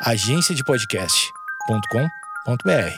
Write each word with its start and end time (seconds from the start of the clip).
agenciadepodcast.com.br. 0.00 2.94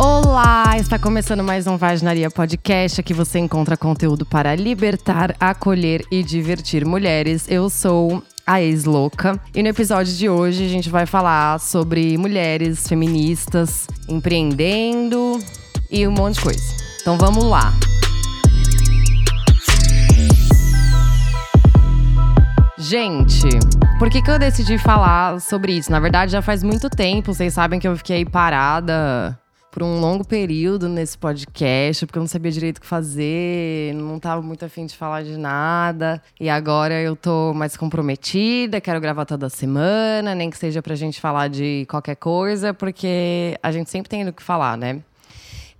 Olá, 0.00 0.76
está 0.78 0.98
começando 0.98 1.44
mais 1.44 1.68
um 1.68 1.76
Vaginaria 1.76 2.28
Podcast. 2.28 3.00
Aqui 3.00 3.14
você 3.14 3.38
encontra 3.38 3.76
conteúdo 3.76 4.26
para 4.26 4.56
libertar, 4.56 5.36
acolher 5.38 6.04
e 6.10 6.24
divertir 6.24 6.84
mulheres. 6.84 7.46
Eu 7.48 7.70
sou 7.70 8.20
a 8.44 8.60
ex-louca. 8.60 9.40
E 9.54 9.62
no 9.62 9.68
episódio 9.68 10.12
de 10.12 10.28
hoje 10.28 10.66
a 10.66 10.68
gente 10.68 10.90
vai 10.90 11.06
falar 11.06 11.60
sobre 11.60 12.18
mulheres 12.18 12.88
feministas 12.88 13.86
empreendendo 14.08 15.38
e 15.88 16.04
um 16.06 16.10
monte 16.10 16.34
de 16.34 16.40
coisa. 16.40 16.64
Então 17.00 17.16
vamos 17.16 17.44
lá. 17.44 17.72
Gente, 22.80 23.48
por 23.98 24.08
que, 24.08 24.22
que 24.22 24.30
eu 24.30 24.38
decidi 24.38 24.78
falar 24.78 25.40
sobre 25.40 25.72
isso? 25.72 25.90
Na 25.90 25.98
verdade, 25.98 26.30
já 26.30 26.40
faz 26.40 26.62
muito 26.62 26.88
tempo. 26.88 27.34
Vocês 27.34 27.52
sabem 27.52 27.80
que 27.80 27.88
eu 27.88 27.96
fiquei 27.96 28.24
parada 28.24 29.36
por 29.72 29.82
um 29.82 29.98
longo 29.98 30.24
período 30.24 30.88
nesse 30.88 31.18
podcast, 31.18 32.06
porque 32.06 32.16
eu 32.16 32.22
não 32.22 32.28
sabia 32.28 32.52
direito 32.52 32.78
o 32.78 32.80
que 32.80 32.86
fazer, 32.86 33.92
não 33.94 34.16
estava 34.16 34.40
muito 34.40 34.64
afim 34.64 34.86
de 34.86 34.96
falar 34.96 35.24
de 35.24 35.36
nada. 35.36 36.22
E 36.38 36.48
agora 36.48 36.94
eu 36.94 37.16
tô 37.16 37.52
mais 37.52 37.76
comprometida, 37.76 38.80
quero 38.80 39.00
gravar 39.00 39.24
toda 39.24 39.48
semana, 39.48 40.32
nem 40.32 40.48
que 40.48 40.56
seja 40.56 40.80
pra 40.80 40.94
gente 40.94 41.20
falar 41.20 41.48
de 41.48 41.84
qualquer 41.90 42.14
coisa, 42.14 42.72
porque 42.72 43.58
a 43.60 43.72
gente 43.72 43.90
sempre 43.90 44.08
tem 44.08 44.24
do 44.24 44.32
que 44.32 44.42
falar, 44.42 44.78
né? 44.78 45.00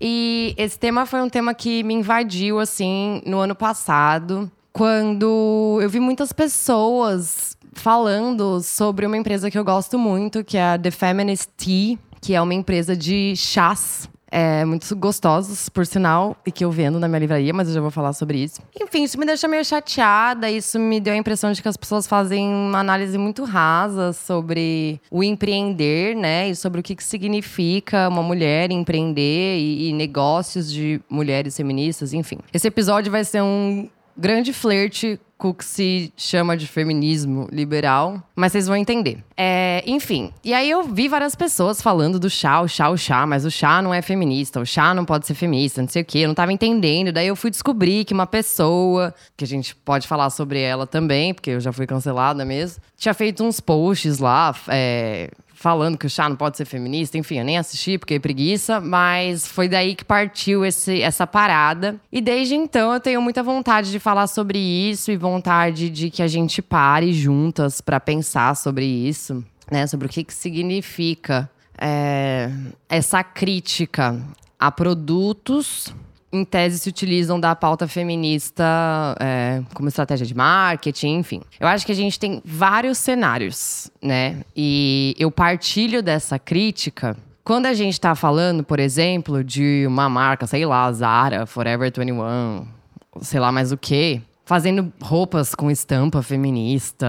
E 0.00 0.52
esse 0.58 0.76
tema 0.76 1.06
foi 1.06 1.22
um 1.22 1.28
tema 1.28 1.54
que 1.54 1.84
me 1.84 1.94
invadiu, 1.94 2.58
assim, 2.58 3.22
no 3.24 3.38
ano 3.38 3.54
passado 3.54 4.50
quando 4.78 5.80
eu 5.82 5.90
vi 5.90 5.98
muitas 5.98 6.32
pessoas 6.32 7.56
falando 7.72 8.60
sobre 8.62 9.06
uma 9.06 9.16
empresa 9.16 9.50
que 9.50 9.58
eu 9.58 9.64
gosto 9.64 9.98
muito, 9.98 10.44
que 10.44 10.56
é 10.56 10.74
a 10.74 10.78
The 10.78 10.92
Feminist 10.92 11.48
Tea, 11.56 11.98
que 12.20 12.32
é 12.32 12.40
uma 12.40 12.54
empresa 12.54 12.96
de 12.96 13.34
chás. 13.36 14.08
É, 14.30 14.62
muito 14.62 14.94
gostosos, 14.94 15.70
por 15.70 15.86
sinal, 15.86 16.36
e 16.44 16.52
que 16.52 16.62
eu 16.62 16.70
vendo 16.70 17.00
na 17.00 17.08
minha 17.08 17.18
livraria, 17.18 17.52
mas 17.54 17.66
eu 17.66 17.72
já 17.72 17.80
vou 17.80 17.90
falar 17.90 18.12
sobre 18.12 18.44
isso. 18.44 18.60
Enfim, 18.78 19.02
isso 19.02 19.18
me 19.18 19.24
deixa 19.24 19.48
meio 19.48 19.64
chateada. 19.64 20.50
Isso 20.50 20.78
me 20.78 21.00
deu 21.00 21.14
a 21.14 21.16
impressão 21.16 21.50
de 21.50 21.62
que 21.62 21.68
as 21.68 21.78
pessoas 21.78 22.06
fazem 22.06 22.46
uma 22.46 22.78
análise 22.78 23.16
muito 23.16 23.42
rasa 23.42 24.12
sobre 24.12 25.00
o 25.10 25.24
empreender, 25.24 26.14
né? 26.14 26.50
E 26.50 26.54
sobre 26.54 26.80
o 26.80 26.82
que, 26.82 26.94
que 26.94 27.02
significa 27.02 28.06
uma 28.06 28.22
mulher 28.22 28.70
empreender 28.70 29.58
e, 29.58 29.88
e 29.88 29.92
negócios 29.94 30.70
de 30.70 31.00
mulheres 31.08 31.56
feministas, 31.56 32.12
enfim. 32.12 32.38
Esse 32.52 32.68
episódio 32.68 33.10
vai 33.10 33.24
ser 33.24 33.42
um 33.42 33.88
grande 34.18 34.52
flerte 34.52 35.20
com 35.38 35.50
o 35.50 35.54
que 35.54 35.64
se 35.64 36.12
chama 36.16 36.56
de 36.56 36.66
feminismo 36.66 37.48
liberal, 37.52 38.20
mas 38.34 38.50
vocês 38.50 38.66
vão 38.66 38.76
entender. 38.76 39.22
É, 39.36 39.84
enfim, 39.86 40.32
e 40.42 40.52
aí 40.52 40.68
eu 40.68 40.82
vi 40.82 41.06
várias 41.06 41.36
pessoas 41.36 41.80
falando 41.80 42.18
do 42.18 42.28
chá, 42.28 42.60
o 42.60 42.66
chá, 42.66 42.90
o 42.90 42.98
chá, 42.98 43.24
mas 43.24 43.44
o 43.44 43.50
chá 43.50 43.80
não 43.80 43.94
é 43.94 44.02
feminista, 44.02 44.58
o 44.58 44.66
chá 44.66 44.92
não 44.92 45.04
pode 45.04 45.28
ser 45.28 45.34
feminista, 45.34 45.80
não 45.80 45.88
sei 45.88 46.02
o 46.02 46.04
quê, 46.04 46.18
eu 46.18 46.28
não 46.28 46.34
tava 46.34 46.52
entendendo. 46.52 47.12
Daí 47.12 47.28
eu 47.28 47.36
fui 47.36 47.50
descobrir 47.52 48.04
que 48.04 48.12
uma 48.12 48.26
pessoa, 48.26 49.14
que 49.36 49.44
a 49.44 49.46
gente 49.46 49.76
pode 49.76 50.08
falar 50.08 50.28
sobre 50.30 50.60
ela 50.60 50.88
também, 50.88 51.32
porque 51.32 51.50
eu 51.50 51.60
já 51.60 51.72
fui 51.72 51.86
cancelada 51.86 52.44
mesmo, 52.44 52.82
tinha 52.96 53.14
feito 53.14 53.44
uns 53.44 53.60
posts 53.60 54.18
lá, 54.18 54.52
é, 54.66 55.30
falando 55.58 55.98
que 55.98 56.06
o 56.06 56.10
chá 56.10 56.28
não 56.28 56.36
pode 56.36 56.56
ser 56.56 56.64
feminista, 56.64 57.18
enfim, 57.18 57.40
eu 57.40 57.44
nem 57.44 57.58
assisti 57.58 57.98
porque 57.98 58.14
é 58.14 58.18
preguiça, 58.20 58.80
mas 58.80 59.44
foi 59.44 59.68
daí 59.68 59.96
que 59.96 60.04
partiu 60.04 60.64
esse, 60.64 61.02
essa 61.02 61.26
parada. 61.26 61.96
E 62.12 62.20
desde 62.20 62.54
então 62.54 62.94
eu 62.94 63.00
tenho 63.00 63.20
muita 63.20 63.42
vontade 63.42 63.90
de 63.90 63.98
falar 63.98 64.28
sobre 64.28 64.56
isso 64.56 65.10
e 65.10 65.16
vontade 65.16 65.90
de 65.90 66.10
que 66.10 66.22
a 66.22 66.28
gente 66.28 66.62
pare 66.62 67.12
juntas 67.12 67.80
para 67.80 67.98
pensar 67.98 68.54
sobre 68.54 68.84
isso, 68.86 69.44
né? 69.68 69.84
Sobre 69.88 70.06
o 70.06 70.08
que, 70.08 70.22
que 70.22 70.32
significa 70.32 71.50
é, 71.76 72.52
essa 72.88 73.24
crítica 73.24 74.16
a 74.60 74.70
produtos 74.70 75.92
em 76.32 76.44
tese, 76.44 76.78
se 76.78 76.88
utilizam 76.88 77.40
da 77.40 77.56
pauta 77.56 77.88
feminista 77.88 78.64
é, 79.20 79.62
como 79.74 79.88
estratégia 79.88 80.26
de 80.26 80.34
marketing, 80.34 81.18
enfim. 81.18 81.42
Eu 81.58 81.66
acho 81.66 81.86
que 81.86 81.92
a 81.92 81.94
gente 81.94 82.18
tem 82.18 82.42
vários 82.44 82.98
cenários, 82.98 83.90
né? 84.02 84.42
E 84.56 85.14
eu 85.18 85.30
partilho 85.30 86.02
dessa 86.02 86.38
crítica 86.38 87.16
quando 87.48 87.64
a 87.64 87.72
gente 87.72 87.94
está 87.94 88.14
falando, 88.14 88.62
por 88.62 88.78
exemplo, 88.78 89.42
de 89.42 89.86
uma 89.86 90.06
marca, 90.06 90.46
sei 90.46 90.66
lá, 90.66 90.92
Zara, 90.92 91.46
Forever 91.46 91.90
21, 91.90 92.66
sei 93.22 93.40
lá 93.40 93.50
mais 93.50 93.72
o 93.72 93.78
quê, 93.78 94.20
fazendo 94.44 94.92
roupas 95.00 95.54
com 95.54 95.70
estampa 95.70 96.20
feminista, 96.22 97.06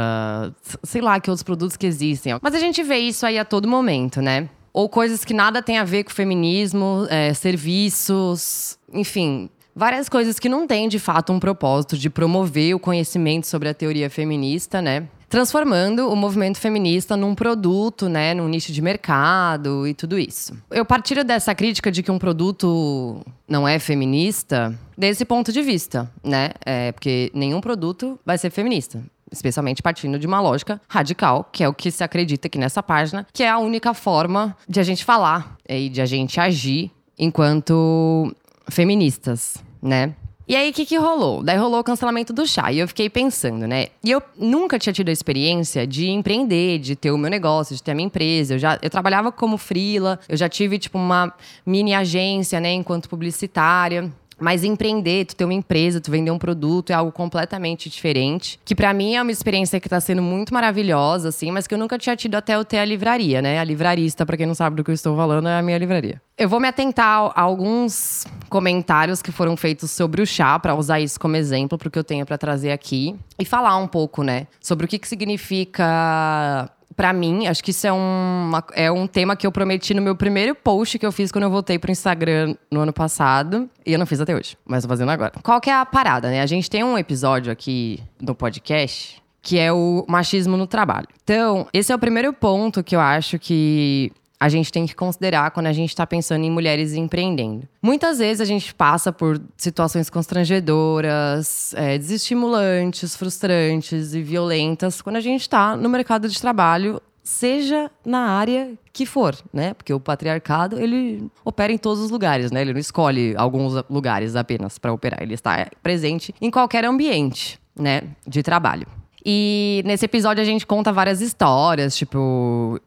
sei 0.82 1.02
lá 1.02 1.20
que 1.20 1.30
outros 1.30 1.44
produtos 1.44 1.76
que 1.76 1.86
existem. 1.86 2.38
Mas 2.42 2.56
a 2.56 2.60
gente 2.60 2.82
vê 2.84 3.00
isso 3.00 3.26
aí 3.26 3.38
a 3.38 3.44
todo 3.44 3.68
momento, 3.68 4.22
né? 4.22 4.48
Ou 4.74 4.88
coisas 4.90 5.26
que 5.26 5.34
nada 5.34 5.62
tem 5.62 5.78
a 5.78 5.84
ver 5.84 6.04
com 6.04 6.12
feminismo, 6.12 7.08
é, 7.10 7.34
serviços, 7.34 8.78
enfim, 8.94 9.50
várias 9.76 10.10
coisas 10.10 10.40
que 10.40 10.50
não 10.50 10.68
têm 10.68 10.90
de 10.90 11.00
fato 11.00 11.32
um 11.32 11.40
propósito 11.40 11.98
de 11.98 12.10
promover 12.10 12.76
o 12.76 12.80
conhecimento 12.80 13.48
sobre 13.48 13.70
a 13.70 13.74
teoria 13.74 14.10
feminista, 14.10 14.82
né? 14.82 15.08
Transformando 15.30 16.10
o 16.10 16.16
movimento 16.16 16.58
feminista 16.58 17.16
num 17.16 17.36
produto, 17.36 18.10
né, 18.10 18.34
num 18.34 18.48
nicho 18.48 18.72
de 18.72 18.82
mercado 18.82 19.88
e 19.88 19.94
tudo 19.94 20.18
isso. 20.18 20.58
Eu 20.72 20.84
partilho 20.84 21.24
dessa 21.24 21.54
crítica 21.54 21.92
de 21.92 22.02
que 22.02 22.10
um 22.10 22.18
produto 22.18 23.24
não 23.48 23.68
é 23.68 23.78
feminista 23.78 24.78
desse 24.98 25.24
ponto 25.24 25.52
de 25.54 25.62
vista, 25.62 26.12
né? 26.24 26.50
É, 26.66 26.92
porque 26.92 27.32
nenhum 27.32 27.62
produto 27.62 28.20
vai 28.26 28.40
ser 28.40 28.50
feminista 28.50 29.04
especialmente 29.32 29.82
partindo 29.82 30.18
de 30.18 30.28
uma 30.28 30.40
lógica 30.40 30.82
radical, 30.88 31.48
que 31.52 31.64
é 31.64 31.70
o 31.70 31.74
que 31.74 31.92
se 31.92 32.04
acredita 32.04 32.48
aqui 32.48 32.58
nessa 32.58 32.82
página, 32.82 33.26
que 33.34 33.44
é 33.44 33.50
a 33.50 33.58
única 33.58 33.94
forma 33.94 34.56
de 34.68 34.80
a 34.80 34.84
gente 34.84 35.06
falar 35.06 35.58
e 35.68 35.90
de 35.90 36.02
a 36.02 36.06
gente 36.06 36.40
agir 36.40 36.92
enquanto 37.18 38.34
feministas, 38.70 39.58
né? 39.82 40.14
E 40.50 40.56
aí, 40.56 40.72
o 40.72 40.74
que, 40.74 40.84
que 40.84 40.98
rolou? 40.98 41.44
Daí 41.44 41.58
rolou 41.58 41.80
o 41.80 41.84
cancelamento 41.84 42.34
do 42.34 42.44
chá. 42.48 42.72
E 42.72 42.80
eu 42.80 42.88
fiquei 42.88 43.08
pensando, 43.08 43.68
né? 43.68 43.90
E 44.04 44.10
eu 44.10 44.20
nunca 44.36 44.80
tinha 44.80 44.92
tido 44.92 45.10
a 45.10 45.12
experiência 45.12 45.86
de 45.86 46.10
empreender, 46.10 46.80
de 46.80 46.96
ter 46.96 47.12
o 47.12 47.20
meu 47.20 47.30
negócio, 47.30 47.76
de 47.76 47.84
ter 47.84 47.92
a 47.92 47.94
minha 47.94 48.08
empresa. 48.08 48.56
Eu 48.56 48.58
já 48.58 48.80
eu 48.82 48.90
trabalhava 48.90 49.32
como 49.32 49.60
freela, 49.60 50.20
eu 50.28 50.36
já 50.36 50.50
tive, 50.50 50.80
tipo, 50.80 50.98
uma 50.98 51.32
mini 51.64 51.94
agência, 51.94 52.60
né, 52.60 52.74
enquanto 52.74 53.08
publicitária. 53.08 54.12
Mas 54.40 54.64
empreender, 54.64 55.26
tu 55.26 55.36
ter 55.36 55.46
uma 55.46 55.54
empresa, 55.54 56.00
tu 56.00 56.12
vender 56.12 56.32
um 56.32 56.38
produto 56.38 56.92
é 56.92 56.94
algo 56.94 57.12
completamente 57.12 57.90
diferente. 57.90 58.60
Que 58.64 58.76
para 58.76 58.94
mim 58.94 59.16
é 59.16 59.22
uma 59.22 59.32
experiência 59.32 59.80
que 59.80 59.90
tá 59.90 60.00
sendo 60.00 60.22
muito 60.22 60.54
maravilhosa, 60.54 61.30
assim, 61.30 61.52
mas 61.52 61.68
que 61.68 61.74
eu 61.74 61.78
nunca 61.78 61.98
tinha 61.98 62.16
tido 62.16 62.36
até 62.36 62.56
eu 62.56 62.64
ter 62.64 62.80
a 62.80 62.86
livraria, 62.86 63.42
né? 63.42 63.60
A 63.60 63.64
livrarista, 63.64 64.26
para 64.26 64.38
quem 64.38 64.46
não 64.46 64.56
sabe 64.56 64.76
do 64.76 64.84
que 64.84 64.92
eu 64.92 64.96
estou 64.96 65.16
falando, 65.16 65.48
é 65.48 65.60
a 65.60 65.62
minha 65.62 65.78
livraria. 65.78 66.22
Eu 66.38 66.48
vou 66.48 66.60
me 66.60 66.68
atentar 66.68 67.32
a 67.36 67.42
alguns 67.42 68.26
comentários 68.50 69.22
que 69.22 69.32
foram 69.32 69.58
feitos 69.58 69.92
sobre 69.92 70.22
o 70.22 70.26
chá, 70.26 70.58
para 70.58 70.74
usar 70.74 71.00
isso 71.00 71.20
como 71.20 71.36
exemplo, 71.36 71.78
porque 71.78 72.00
eu 72.00 72.04
tenho 72.04 72.26
para 72.26 72.38
trazer 72.38 72.72
aqui. 72.72 73.16
E 73.38 73.44
falar 73.44 73.76
um 73.78 73.88
pouco, 73.88 74.24
né, 74.24 74.48
sobre 74.62 74.86
o 74.86 74.88
que, 74.88 74.98
que 74.98 75.08
significa 75.08 76.72
para 76.96 77.14
mim, 77.14 77.48
acho 77.48 77.64
que 77.64 77.72
isso 77.72 77.88
é 77.88 77.94
um, 77.94 78.52
é 78.74 78.92
um 78.92 79.08
tema 79.08 79.36
que 79.36 79.48
eu 79.48 79.52
prometi 79.52 79.94
no 79.94 80.02
meu 80.02 80.16
primeiro 80.16 80.54
post 80.56 81.00
que 81.00 81.06
eu 81.06 81.12
fiz 81.12 81.32
quando 81.32 81.46
eu 81.46 81.50
voltei 81.50 81.80
pro 81.80 81.92
Instagram 81.92 82.56
no 82.72 82.82
ano 82.82 82.92
passado. 82.94 83.70
E 83.86 83.94
eu 83.94 84.00
não 84.00 84.06
fiz 84.06 84.20
até 84.20 84.36
hoje, 84.36 84.58
mas 84.66 84.84
tô 84.84 84.90
fazendo 84.90 85.10
agora. 85.10 85.34
Qual 85.42 85.62
que 85.62 85.70
é 85.70 85.74
a 85.74 85.86
parada, 85.86 86.30
né? 86.30 86.42
A 86.42 86.46
gente 86.46 86.70
tem 86.70 86.84
um 86.84 86.98
episódio 86.98 87.52
aqui 87.52 88.00
no 88.20 88.36
podcast 88.36 89.22
que 89.42 89.58
é 89.58 89.72
o 89.72 90.06
machismo 90.08 90.58
no 90.58 90.68
trabalho. 90.68 91.08
Então, 91.24 91.66
esse 91.74 91.92
é 91.92 91.96
o 91.96 92.00
primeiro 92.00 92.34
ponto 92.34 92.84
que 92.84 92.96
eu 92.96 93.00
acho 93.00 93.40
que 93.40 94.12
a 94.40 94.48
gente 94.48 94.72
tem 94.72 94.86
que 94.86 94.96
considerar 94.96 95.52
quando 95.52 95.68
a 95.68 95.74
gente 95.74 95.90
está 95.90 96.08
pensando 96.08 96.46
em 96.46 96.52
mulheres 96.52 96.94
empreendendo. 96.94 97.68
Muitas 97.82 98.20
vezes 98.20 98.40
a 98.40 98.46
gente 98.46 98.74
passa 98.74 99.12
por 99.12 99.42
situações 99.58 100.10
constrangedoras, 100.10 101.74
é, 101.76 101.98
desestimulantes, 101.98 103.16
frustrantes 103.16 104.14
e 104.14 104.22
violentas 104.22 105.02
quando 105.02 105.18
a 105.18 105.22
gente 105.22 105.42
está 105.42 105.76
no 105.76 105.90
mercado 105.90 106.30
de 106.30 106.40
trabalho, 106.40 107.02
seja 107.22 107.92
na 108.06 108.30
área 108.30 108.72
que 108.94 109.06
for, 109.06 109.38
né? 109.54 109.74
Porque 109.74 109.94
o 109.94 110.00
patriarcado 110.00 110.80
ele 110.80 111.30
opera 111.44 111.72
em 111.72 111.78
todos 111.78 112.00
os 112.00 112.10
lugares, 112.10 112.50
né? 112.50 112.62
Ele 112.62 112.74
não 112.74 112.80
escolhe 112.80 113.36
alguns 113.38 113.84
lugares 113.90 114.36
apenas 114.36 114.80
para 114.80 114.94
operar, 114.94 115.22
ele 115.22 115.34
está 115.34 115.68
presente 115.84 116.34
em 116.42 116.50
qualquer 116.50 116.86
ambiente, 116.86 117.60
né, 117.78 118.02
de 118.26 118.42
trabalho. 118.42 118.88
E 119.24 119.84
nesse 119.86 120.06
episódio 120.06 120.42
a 120.42 120.46
gente 120.46 120.66
conta 120.66 120.94
várias 120.94 121.22
histórias, 121.22 121.96
tipo, 121.96 122.80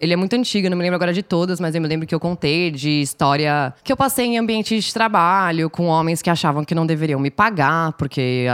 ele 0.00 0.12
é 0.12 0.16
muito 0.16 0.34
antigo, 0.34 0.66
eu 0.66 0.70
não 0.70 0.76
me 0.76 0.82
lembro 0.82 0.96
agora 0.96 1.12
de 1.12 1.22
todas, 1.22 1.58
mas 1.60 1.74
eu 1.74 1.80
me 1.80 1.88
lembro 1.88 2.06
que 2.06 2.14
eu 2.14 2.20
contei 2.20 2.70
de 2.70 3.00
história 3.00 3.74
que 3.82 3.92
eu 3.92 3.96
passei 3.96 4.26
em 4.26 4.38
ambiente 4.38 4.78
de 4.78 4.92
trabalho 4.92 5.70
com 5.70 5.86
homens 5.86 6.20
que 6.20 6.28
achavam 6.28 6.64
que 6.64 6.74
não 6.74 6.86
deveriam 6.86 7.18
me 7.18 7.30
pagar, 7.30 7.92
porque 7.94 8.46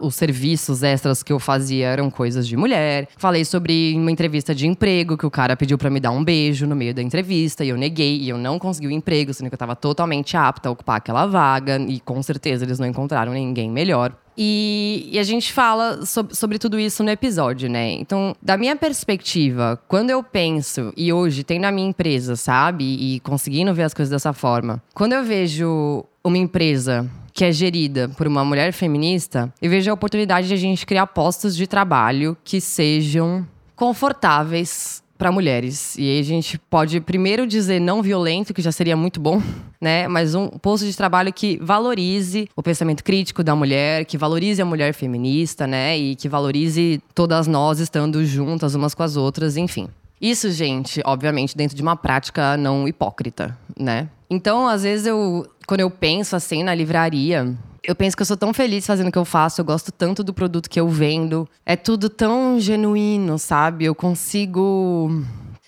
os 0.00 0.14
serviços 0.14 0.82
extras 0.82 1.22
que 1.22 1.32
eu 1.32 1.38
fazia 1.38 1.88
eram 1.88 2.10
coisas 2.10 2.46
de 2.46 2.56
mulher. 2.56 3.08
Falei 3.16 3.44
sobre 3.44 3.94
uma 3.96 4.10
entrevista 4.10 4.54
de 4.54 4.66
emprego 4.66 5.16
que 5.16 5.26
o 5.26 5.30
cara 5.30 5.56
pediu 5.56 5.78
para 5.78 5.90
me 5.90 6.00
dar 6.00 6.10
um 6.10 6.24
beijo 6.24 6.66
no 6.66 6.76
meio 6.76 6.94
da 6.94 7.02
entrevista 7.02 7.64
e 7.64 7.68
eu 7.68 7.76
neguei 7.76 8.18
e 8.18 8.28
eu 8.28 8.38
não 8.38 8.58
consegui 8.58 8.86
o 8.86 8.90
emprego, 8.90 9.32
sendo 9.32 9.48
que 9.48 9.54
eu 9.54 9.58
tava 9.58 9.76
totalmente 9.76 10.36
apta 10.36 10.68
a 10.68 10.72
ocupar 10.72 10.96
aquela 10.96 11.26
vaga 11.26 11.78
e 11.78 12.00
com 12.00 12.22
certeza 12.22 12.64
eles 12.64 12.78
não 12.78 12.86
encontraram 12.86 13.32
ninguém 13.32 13.70
melhor. 13.70 14.14
E, 14.36 15.08
e, 15.12 15.18
a 15.18 15.22
gente 15.22 15.52
fala 15.52 16.04
sobre, 16.04 16.34
sobre, 16.34 16.58
tudo 16.58 16.78
isso 16.78 17.04
no 17.04 17.10
episódio, 17.10 17.70
né? 17.70 17.92
Então, 17.92 18.34
da 18.42 18.56
minha 18.56 18.74
perspectiva, 18.74 19.80
quando 19.86 20.10
eu 20.10 20.24
penso, 20.24 20.92
e 20.96 21.12
hoje 21.12 21.44
tem 21.44 21.60
na 21.60 21.70
minha 21.70 21.88
empresa, 21.88 22.34
sabe? 22.34 22.84
E 22.84 23.20
conseguindo 23.20 23.72
ver 23.72 23.84
as 23.84 23.94
coisas 23.94 24.10
dessa 24.10 24.32
forma, 24.32 24.82
quando 24.92 25.12
eu 25.12 25.22
vejo 25.22 26.04
uma 26.24 26.36
empresa 26.36 27.08
que 27.34 27.44
é 27.44 27.50
gerida 27.50 28.08
por 28.16 28.28
uma 28.28 28.44
mulher 28.44 28.72
feminista, 28.72 29.52
eu 29.60 29.68
vejo 29.68 29.90
a 29.90 29.94
oportunidade 29.94 30.46
de 30.46 30.54
a 30.54 30.56
gente 30.56 30.86
criar 30.86 31.08
postos 31.08 31.56
de 31.56 31.66
trabalho 31.66 32.36
que 32.44 32.60
sejam 32.60 33.44
confortáveis 33.74 35.02
para 35.18 35.32
mulheres. 35.32 35.96
E 35.98 36.02
aí 36.02 36.20
a 36.20 36.24
gente 36.24 36.58
pode 36.58 37.00
primeiro 37.00 37.44
dizer 37.44 37.80
não 37.80 38.02
violento, 38.02 38.54
que 38.54 38.62
já 38.62 38.70
seria 38.70 38.96
muito 38.96 39.18
bom, 39.18 39.42
né? 39.80 40.06
Mas 40.06 40.36
um 40.36 40.48
posto 40.48 40.86
de 40.86 40.96
trabalho 40.96 41.32
que 41.32 41.58
valorize 41.60 42.48
o 42.54 42.62
pensamento 42.62 43.02
crítico 43.02 43.42
da 43.42 43.56
mulher, 43.56 44.04
que 44.04 44.16
valorize 44.16 44.62
a 44.62 44.64
mulher 44.64 44.94
feminista, 44.94 45.66
né? 45.66 45.98
E 45.98 46.14
que 46.14 46.28
valorize 46.28 47.02
todas 47.14 47.48
nós 47.48 47.80
estando 47.80 48.24
juntas 48.24 48.76
umas 48.76 48.94
com 48.94 49.02
as 49.02 49.16
outras, 49.16 49.56
enfim. 49.56 49.88
Isso, 50.20 50.50
gente, 50.52 51.02
obviamente, 51.04 51.56
dentro 51.56 51.76
de 51.76 51.82
uma 51.82 51.96
prática 51.96 52.56
não 52.56 52.86
hipócrita, 52.86 53.58
né? 53.78 54.08
Então, 54.30 54.66
às 54.66 54.82
vezes 54.82 55.06
eu, 55.06 55.46
quando 55.66 55.80
eu 55.80 55.90
penso 55.90 56.36
assim 56.36 56.62
na 56.62 56.74
livraria, 56.74 57.56
eu 57.82 57.94
penso 57.94 58.16
que 58.16 58.22
eu 58.22 58.26
sou 58.26 58.36
tão 58.36 58.52
feliz 58.54 58.86
fazendo 58.86 59.08
o 59.08 59.12
que 59.12 59.18
eu 59.18 59.24
faço, 59.24 59.60
eu 59.60 59.64
gosto 59.64 59.92
tanto 59.92 60.24
do 60.24 60.32
produto 60.32 60.70
que 60.70 60.80
eu 60.80 60.88
vendo. 60.88 61.48
É 61.66 61.76
tudo 61.76 62.08
tão 62.08 62.58
genuíno, 62.58 63.38
sabe? 63.38 63.84
Eu 63.84 63.94
consigo 63.94 65.10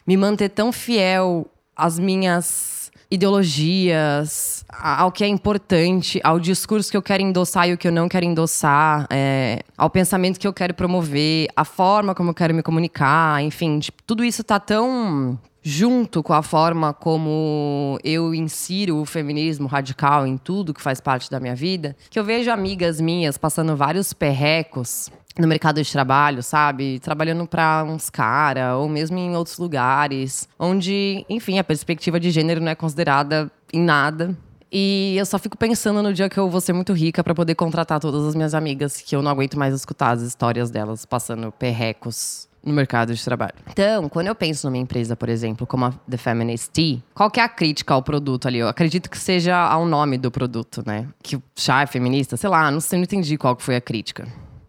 me 0.07 0.17
manter 0.17 0.49
tão 0.49 0.73
fiel 0.73 1.47
às 1.77 1.99
minhas 1.99 2.77
ideologias, 3.11 4.65
ao 4.69 5.13
que 5.13 5.23
é 5.23 5.29
importante, 5.29 6.21
ao 6.25 6.41
discurso 6.41 6.91
que 6.91 6.97
eu 6.97 7.03
quero 7.03 7.23
endossar 7.23 7.69
e 7.69 7.73
o 7.73 7.79
que 7.79 7.87
eu 7.87 7.93
não 7.93 8.09
quero 8.09 8.27
endossar, 8.27 9.07
é, 9.11 9.61
ao 9.77 9.89
pensamento 9.89 10.41
que 10.41 10.47
eu 10.47 10.53
quero 10.53 10.75
promover, 10.75 11.49
a 11.55 11.65
forma 11.65 12.15
como 12.15 12.31
eu 12.31 12.35
quero 12.35 12.55
me 12.55 12.63
comunicar, 12.63 13.43
enfim, 13.43 13.79
tipo, 13.79 14.03
tudo 14.05 14.25
isso 14.25 14.43
tá 14.43 14.59
tão 14.59 15.39
junto 15.69 16.23
com 16.23 16.33
a 16.33 16.45
forma 16.45 16.95
como 16.95 17.99
eu 18.05 18.33
insiro 18.33 18.99
o 18.99 19.05
feminismo 19.05 19.67
radical 19.67 20.25
em 20.25 20.37
tudo 20.37 20.73
que 20.73 20.81
faz 20.81 21.01
parte 21.01 21.29
da 21.29 21.41
minha 21.41 21.57
vida, 21.57 21.97
que 22.09 22.21
eu 22.21 22.23
vejo 22.23 22.53
amigas 22.53 23.01
minhas 23.01 23.37
passando 23.37 23.75
vários 23.75 24.13
perrecos 24.13 25.11
no 25.37 25.49
mercado 25.49 25.83
de 25.83 25.91
trabalho, 25.91 26.41
sabe? 26.41 27.01
Trabalhando 27.01 27.49
para 27.49 27.83
uns 27.83 28.09
cara 28.09 28.77
ou 28.77 28.89
mesmo 28.89 29.19
em 29.19 29.35
outros 29.35 29.59
lugares, 29.59 30.49
onde, 30.57 31.27
enfim, 31.29 31.59
a 31.59 31.65
perspectiva 31.65 32.21
de 32.21 32.31
gênero 32.31 32.61
não 32.61 32.71
é 32.71 32.77
considerada 32.77 33.51
em 33.73 33.83
nada. 33.83 34.39
E 34.71 35.17
eu 35.19 35.27
só 35.27 35.37
fico 35.37 35.59
pensando 35.59 36.01
no 36.01 36.15
dia 36.15 36.29
que 36.29 36.39
eu 36.39 36.49
vou 36.49 36.61
ser 36.61 36.75
muito 36.75 36.93
rica 36.93 37.25
para 37.25 37.35
poder 37.35 37.57
contratar 37.57 37.99
todas 37.99 38.25
as 38.25 38.37
minhas 38.37 38.55
amigas, 38.55 39.01
que 39.01 39.17
eu 39.17 39.21
não 39.21 39.33
aguento 39.33 39.59
mais 39.59 39.75
escutar 39.75 40.12
as 40.12 40.23
histórias 40.23 40.71
delas 40.71 41.05
passando 41.05 41.51
perrecos 41.51 42.49
no 42.67 42.75
mercado 42.75 43.15
de 43.15 43.25
trabalho. 43.25 43.55
Então, 43.71 44.09
quando 44.09 44.27
eu 44.27 44.35
penso 44.35 44.67
numa 44.67 44.77
empresa, 44.77 45.15
por 45.15 45.29
exemplo, 45.29 45.67
como 45.67 45.85
a 45.85 45.93
The 46.11 46.17
Feminist 46.17 46.71
Tea, 46.73 46.99
qual 47.15 47.31
que 47.31 47.39
é 47.39 47.45
a 47.45 47.49
crítica 47.49 47.95
ao 47.95 48.03
produto 48.03 48.49
ali? 48.49 48.59
Eu 48.59 48.69
acredito 48.69 49.09
que 49.09 49.17
seja 49.17 49.57
ao 49.57 49.87
nome 49.87 50.19
do 50.19 50.31
produto, 50.31 50.83
né? 50.85 51.07
Que 51.23 51.41
chá 51.55 51.83
é 51.83 51.87
feminista, 51.87 52.37
sei 52.37 52.51
lá, 52.51 52.69
não 52.71 52.81
sei, 52.81 52.99
não 52.99 53.05
entendi 53.05 53.39
qual 53.39 53.55
que 53.55 53.63
foi 53.63 53.77
a 53.77 53.81
crítica. 53.81 54.27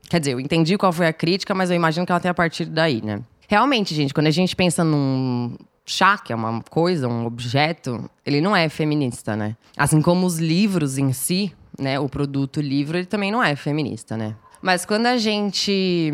Quer 0.07 0.19
dizer, 0.19 0.33
eu 0.33 0.39
entendi 0.39 0.77
qual 0.77 0.93
foi 0.93 1.07
a 1.07 1.13
crítica, 1.13 1.55
mas 1.55 1.71
eu 1.71 1.75
imagino 1.75 2.05
que 2.05 2.11
ela 2.11 2.21
tem 2.21 2.29
a 2.29 2.35
partir 2.35 2.65
daí, 2.65 3.01
né? 3.03 3.21
Realmente, 3.47 3.95
gente, 3.95 4.13
quando 4.13 4.27
a 4.27 4.31
gente 4.31 4.55
pensa 4.55 4.83
num 4.83 5.57
chá, 5.85 6.17
que 6.17 6.31
é 6.31 6.35
uma 6.35 6.61
coisa, 6.69 7.07
um 7.07 7.25
objeto, 7.25 8.09
ele 8.25 8.41
não 8.41 8.55
é 8.55 8.69
feminista, 8.69 9.35
né? 9.35 9.55
Assim 9.75 10.01
como 10.01 10.25
os 10.25 10.37
livros 10.37 10.97
em 10.97 11.11
si, 11.13 11.51
né? 11.79 11.99
O 11.99 12.07
produto 12.07 12.61
livro, 12.61 12.97
ele 12.97 13.07
também 13.07 13.31
não 13.31 13.41
é 13.41 13.55
feminista, 13.55 14.15
né? 14.15 14.35
Mas 14.61 14.85
quando 14.85 15.07
a 15.07 15.17
gente 15.17 16.11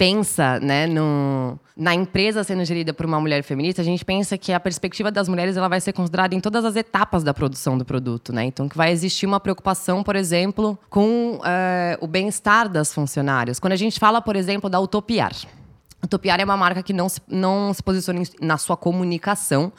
pensa 0.00 0.58
né, 0.60 0.86
no, 0.86 1.60
na 1.76 1.94
empresa 1.94 2.42
sendo 2.42 2.64
gerida 2.64 2.94
por 2.94 3.04
uma 3.04 3.20
mulher 3.20 3.42
feminista, 3.42 3.82
a 3.82 3.84
gente 3.84 4.02
pensa 4.02 4.38
que 4.38 4.50
a 4.50 4.58
perspectiva 4.58 5.10
das 5.10 5.28
mulheres 5.28 5.58
ela 5.58 5.68
vai 5.68 5.78
ser 5.78 5.92
considerada 5.92 6.34
em 6.34 6.40
todas 6.40 6.64
as 6.64 6.74
etapas 6.74 7.22
da 7.22 7.34
produção 7.34 7.76
do 7.76 7.84
produto. 7.84 8.32
Né? 8.32 8.44
Então, 8.46 8.66
que 8.66 8.78
vai 8.78 8.92
existir 8.92 9.26
uma 9.26 9.38
preocupação, 9.38 10.02
por 10.02 10.16
exemplo, 10.16 10.78
com 10.88 11.38
é, 11.44 11.98
o 12.00 12.06
bem-estar 12.06 12.66
das 12.66 12.94
funcionárias. 12.94 13.60
Quando 13.60 13.74
a 13.74 13.76
gente 13.76 14.00
fala, 14.00 14.22
por 14.22 14.36
exemplo, 14.36 14.70
da 14.70 14.80
Utopiar. 14.80 15.34
Utopiar 16.02 16.40
é 16.40 16.44
uma 16.46 16.56
marca 16.56 16.82
que 16.82 16.94
não 16.94 17.10
se, 17.10 17.20
não 17.28 17.74
se 17.74 17.82
posiciona 17.82 18.22
na 18.40 18.56
sua 18.56 18.78
comunicação 18.78 19.70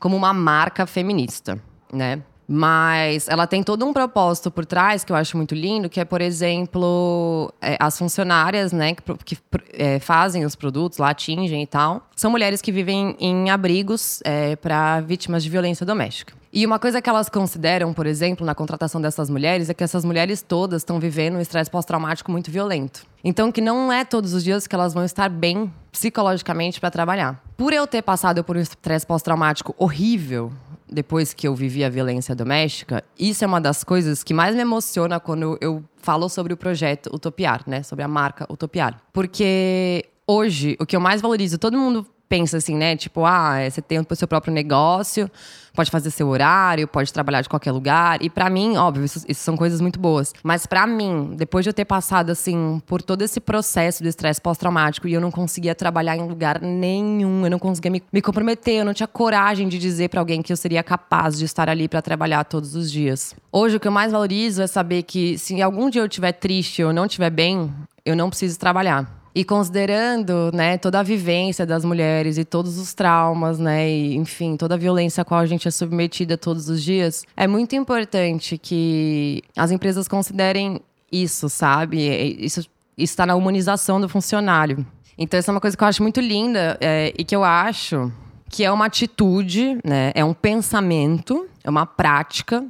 como 0.00 0.16
uma 0.16 0.34
marca 0.34 0.84
feminista. 0.84 1.62
Né? 1.92 2.20
Mas 2.52 3.28
ela 3.28 3.46
tem 3.46 3.62
todo 3.62 3.86
um 3.86 3.92
propósito 3.92 4.50
por 4.50 4.66
trás 4.66 5.04
que 5.04 5.12
eu 5.12 5.16
acho 5.16 5.36
muito 5.36 5.54
lindo, 5.54 5.88
que 5.88 6.00
é, 6.00 6.04
por 6.04 6.20
exemplo, 6.20 7.54
é, 7.60 7.76
as 7.78 7.96
funcionárias, 7.96 8.72
né, 8.72 8.92
que, 8.92 9.36
que 9.36 9.38
é, 9.72 10.00
fazem 10.00 10.44
os 10.44 10.56
produtos 10.56 10.98
lá, 10.98 11.10
atingem 11.10 11.62
e 11.62 11.66
tal, 11.66 12.08
são 12.16 12.28
mulheres 12.28 12.60
que 12.60 12.72
vivem 12.72 13.14
em 13.20 13.50
abrigos 13.50 14.20
é, 14.24 14.56
para 14.56 15.00
vítimas 15.00 15.44
de 15.44 15.48
violência 15.48 15.86
doméstica. 15.86 16.34
E 16.52 16.66
uma 16.66 16.80
coisa 16.80 17.00
que 17.00 17.08
elas 17.08 17.28
consideram, 17.28 17.94
por 17.94 18.04
exemplo, 18.04 18.44
na 18.44 18.52
contratação 18.52 19.00
dessas 19.00 19.30
mulheres, 19.30 19.70
é 19.70 19.74
que 19.74 19.84
essas 19.84 20.04
mulheres 20.04 20.42
todas 20.42 20.82
estão 20.82 20.98
vivendo 20.98 21.36
um 21.36 21.40
estresse 21.40 21.70
pós-traumático 21.70 22.32
muito 22.32 22.50
violento. 22.50 23.06
Então, 23.22 23.52
que 23.52 23.60
não 23.60 23.92
é 23.92 24.04
todos 24.04 24.34
os 24.34 24.42
dias 24.42 24.66
que 24.66 24.74
elas 24.74 24.94
vão 24.94 25.04
estar 25.04 25.28
bem 25.28 25.72
psicologicamente 25.92 26.80
para 26.80 26.90
trabalhar. 26.90 27.42
Por 27.56 27.72
eu 27.72 27.86
ter 27.86 28.02
passado 28.02 28.42
por 28.42 28.56
um 28.56 28.60
estresse 28.60 29.06
pós-traumático 29.06 29.74
horrível, 29.78 30.52
depois 30.90 31.32
que 31.32 31.46
eu 31.46 31.54
vivi 31.54 31.84
a 31.84 31.88
violência 31.88 32.34
doméstica, 32.34 33.04
isso 33.18 33.44
é 33.44 33.46
uma 33.46 33.60
das 33.60 33.84
coisas 33.84 34.24
que 34.24 34.34
mais 34.34 34.54
me 34.54 34.62
emociona 34.62 35.20
quando 35.20 35.56
eu 35.60 35.84
falo 35.96 36.28
sobre 36.28 36.52
o 36.52 36.56
projeto 36.56 37.14
Utopiar, 37.14 37.62
né? 37.66 37.82
Sobre 37.82 38.04
a 38.04 38.08
marca 38.08 38.46
Utopiar. 38.50 39.00
Porque 39.12 40.06
hoje, 40.26 40.76
o 40.80 40.86
que 40.86 40.96
eu 40.96 41.00
mais 41.00 41.20
valorizo, 41.20 41.58
todo 41.58 41.78
mundo 41.78 42.06
pensa 42.30 42.58
assim, 42.58 42.76
né? 42.76 42.96
Tipo, 42.96 43.26
ah, 43.26 43.58
é, 43.58 43.68
você 43.68 43.82
tem 43.82 43.98
o 43.98 44.14
seu 44.14 44.28
próprio 44.28 44.54
negócio, 44.54 45.28
pode 45.74 45.90
fazer 45.90 46.12
seu 46.12 46.28
horário, 46.28 46.86
pode 46.86 47.12
trabalhar 47.12 47.42
de 47.42 47.48
qualquer 47.48 47.72
lugar. 47.72 48.22
E 48.22 48.30
para 48.30 48.48
mim, 48.48 48.76
óbvio, 48.76 49.04
isso, 49.04 49.24
isso, 49.28 49.42
são 49.42 49.56
coisas 49.56 49.80
muito 49.80 49.98
boas. 49.98 50.32
Mas 50.40 50.64
para 50.64 50.86
mim, 50.86 51.32
depois 51.36 51.64
de 51.64 51.70
eu 51.70 51.74
ter 51.74 51.84
passado, 51.84 52.30
assim, 52.30 52.80
por 52.86 53.02
todo 53.02 53.22
esse 53.22 53.40
processo 53.40 54.04
de 54.04 54.08
estresse 54.08 54.40
pós-traumático 54.40 55.08
e 55.08 55.12
eu 55.12 55.20
não 55.20 55.32
conseguia 55.32 55.74
trabalhar 55.74 56.16
em 56.16 56.22
lugar 56.22 56.60
nenhum, 56.62 57.44
eu 57.44 57.50
não 57.50 57.58
conseguia 57.58 57.90
me, 57.90 58.02
me 58.12 58.22
comprometer, 58.22 58.76
eu 58.76 58.84
não 58.84 58.94
tinha 58.94 59.08
coragem 59.08 59.68
de 59.68 59.76
dizer 59.76 60.08
para 60.08 60.20
alguém 60.20 60.40
que 60.40 60.52
eu 60.52 60.56
seria 60.56 60.84
capaz 60.84 61.36
de 61.36 61.44
estar 61.44 61.68
ali 61.68 61.88
para 61.88 62.00
trabalhar 62.00 62.44
todos 62.44 62.76
os 62.76 62.92
dias. 62.92 63.34
Hoje, 63.50 63.76
o 63.76 63.80
que 63.80 63.88
eu 63.88 63.92
mais 63.92 64.12
valorizo 64.12 64.62
é 64.62 64.68
saber 64.68 65.02
que 65.02 65.36
se 65.36 65.60
algum 65.60 65.90
dia 65.90 66.00
eu 66.00 66.06
estiver 66.06 66.30
triste 66.30 66.84
ou 66.84 66.92
não 66.92 67.06
estiver 67.06 67.30
bem, 67.30 67.74
eu 68.04 68.14
não 68.14 68.30
preciso 68.30 68.56
trabalhar. 68.56 69.19
E 69.34 69.44
considerando, 69.44 70.50
né, 70.52 70.76
toda 70.76 70.98
a 70.98 71.02
vivência 71.02 71.64
das 71.64 71.84
mulheres 71.84 72.36
e 72.36 72.44
todos 72.44 72.78
os 72.78 72.92
traumas, 72.92 73.58
né, 73.58 73.88
e, 73.88 74.16
enfim, 74.16 74.56
toda 74.56 74.74
a 74.74 74.78
violência 74.78 75.22
a 75.22 75.24
qual 75.24 75.40
a 75.40 75.46
gente 75.46 75.68
é 75.68 75.70
submetida 75.70 76.36
todos 76.36 76.68
os 76.68 76.82
dias, 76.82 77.24
é 77.36 77.46
muito 77.46 77.76
importante 77.76 78.58
que 78.58 79.42
as 79.56 79.70
empresas 79.70 80.08
considerem 80.08 80.80
isso, 81.12 81.48
sabe? 81.48 82.36
Isso 82.40 82.66
está 82.96 83.24
na 83.24 83.34
humanização 83.36 84.00
do 84.00 84.08
funcionário. 84.08 84.84
Então, 85.16 85.38
essa 85.38 85.50
é 85.50 85.54
uma 85.54 85.60
coisa 85.60 85.76
que 85.76 85.84
eu 85.84 85.88
acho 85.88 86.02
muito 86.02 86.20
linda 86.20 86.76
é, 86.80 87.12
e 87.16 87.24
que 87.24 87.36
eu 87.36 87.44
acho 87.44 88.10
que 88.48 88.64
é 88.64 88.72
uma 88.72 88.86
atitude, 88.86 89.78
né, 89.84 90.10
é 90.14 90.24
um 90.24 90.34
pensamento, 90.34 91.46
é 91.62 91.70
uma 91.70 91.86
prática 91.86 92.64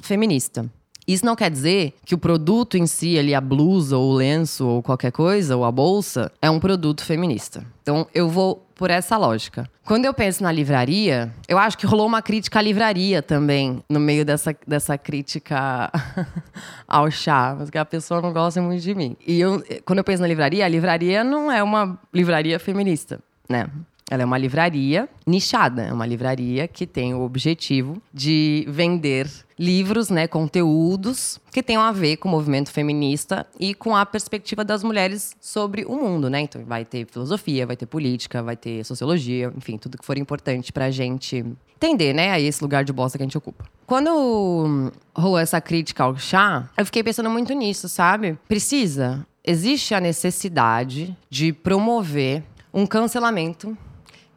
feminista. 0.00 0.70
Isso 1.06 1.24
não 1.24 1.34
quer 1.34 1.50
dizer 1.50 1.94
que 2.04 2.14
o 2.14 2.18
produto 2.18 2.76
em 2.76 2.86
si, 2.86 3.18
ali, 3.18 3.34
a 3.34 3.40
blusa 3.40 3.96
ou 3.96 4.12
o 4.12 4.14
lenço 4.14 4.66
ou 4.66 4.82
qualquer 4.82 5.10
coisa, 5.10 5.56
ou 5.56 5.64
a 5.64 5.72
bolsa, 5.72 6.30
é 6.40 6.48
um 6.48 6.60
produto 6.60 7.04
feminista. 7.04 7.64
Então 7.82 8.06
eu 8.14 8.28
vou 8.28 8.64
por 8.74 8.90
essa 8.90 9.16
lógica. 9.16 9.68
Quando 9.84 10.04
eu 10.04 10.14
penso 10.14 10.42
na 10.42 10.50
livraria, 10.50 11.32
eu 11.48 11.58
acho 11.58 11.76
que 11.76 11.86
rolou 11.86 12.06
uma 12.06 12.22
crítica 12.22 12.58
à 12.58 12.62
livraria 12.62 13.20
também, 13.22 13.82
no 13.88 14.00
meio 14.00 14.24
dessa, 14.24 14.56
dessa 14.66 14.96
crítica 14.96 15.90
ao 16.86 17.10
chá, 17.10 17.54
porque 17.56 17.78
a 17.78 17.84
pessoa 17.84 18.20
não 18.20 18.32
gosta 18.32 18.60
muito 18.62 18.82
de 18.82 18.94
mim. 18.94 19.16
E 19.26 19.40
eu, 19.40 19.62
quando 19.84 19.98
eu 19.98 20.04
penso 20.04 20.22
na 20.22 20.28
livraria, 20.28 20.64
a 20.64 20.68
livraria 20.68 21.24
não 21.24 21.50
é 21.50 21.62
uma 21.62 21.98
livraria 22.12 22.58
feminista, 22.58 23.20
né? 23.48 23.68
Ela 24.10 24.22
é 24.22 24.26
uma 24.26 24.36
livraria 24.36 25.08
nichada, 25.26 25.82
é 25.82 25.92
uma 25.92 26.06
livraria 26.06 26.68
que 26.68 26.86
tem 26.86 27.14
o 27.14 27.22
objetivo 27.22 28.02
de 28.12 28.66
vender 28.68 29.26
livros, 29.58 30.10
né, 30.10 30.26
conteúdos 30.26 31.38
que 31.52 31.62
tenham 31.62 31.82
a 31.82 31.92
ver 31.92 32.16
com 32.16 32.28
o 32.28 32.30
movimento 32.30 32.70
feminista 32.70 33.46
e 33.60 33.74
com 33.74 33.94
a 33.94 34.04
perspectiva 34.04 34.64
das 34.64 34.82
mulheres 34.82 35.36
sobre 35.40 35.84
o 35.84 35.94
mundo, 35.96 36.28
né? 36.28 36.40
Então 36.40 36.64
vai 36.64 36.84
ter 36.84 37.06
filosofia, 37.10 37.66
vai 37.66 37.76
ter 37.76 37.86
política, 37.86 38.42
vai 38.42 38.56
ter 38.56 38.84
sociologia, 38.84 39.52
enfim, 39.56 39.78
tudo 39.78 39.96
que 39.96 40.04
for 40.04 40.18
importante 40.18 40.72
pra 40.72 40.90
gente 40.90 41.44
entender, 41.76 42.12
né, 42.12 42.30
aí 42.30 42.44
esse 42.44 42.62
lugar 42.62 42.84
de 42.84 42.92
bosta 42.92 43.18
que 43.18 43.22
a 43.22 43.26
gente 43.26 43.38
ocupa. 43.38 43.64
Quando 43.86 44.92
rolou 45.14 45.38
essa 45.38 45.60
crítica 45.60 46.04
ao 46.04 46.16
chá, 46.16 46.68
eu 46.76 46.84
fiquei 46.84 47.02
pensando 47.02 47.30
muito 47.30 47.52
nisso, 47.52 47.88
sabe? 47.88 48.38
Precisa, 48.48 49.26
existe 49.44 49.94
a 49.94 50.00
necessidade 50.00 51.16
de 51.30 51.52
promover 51.52 52.42
um 52.72 52.86
cancelamento 52.86 53.76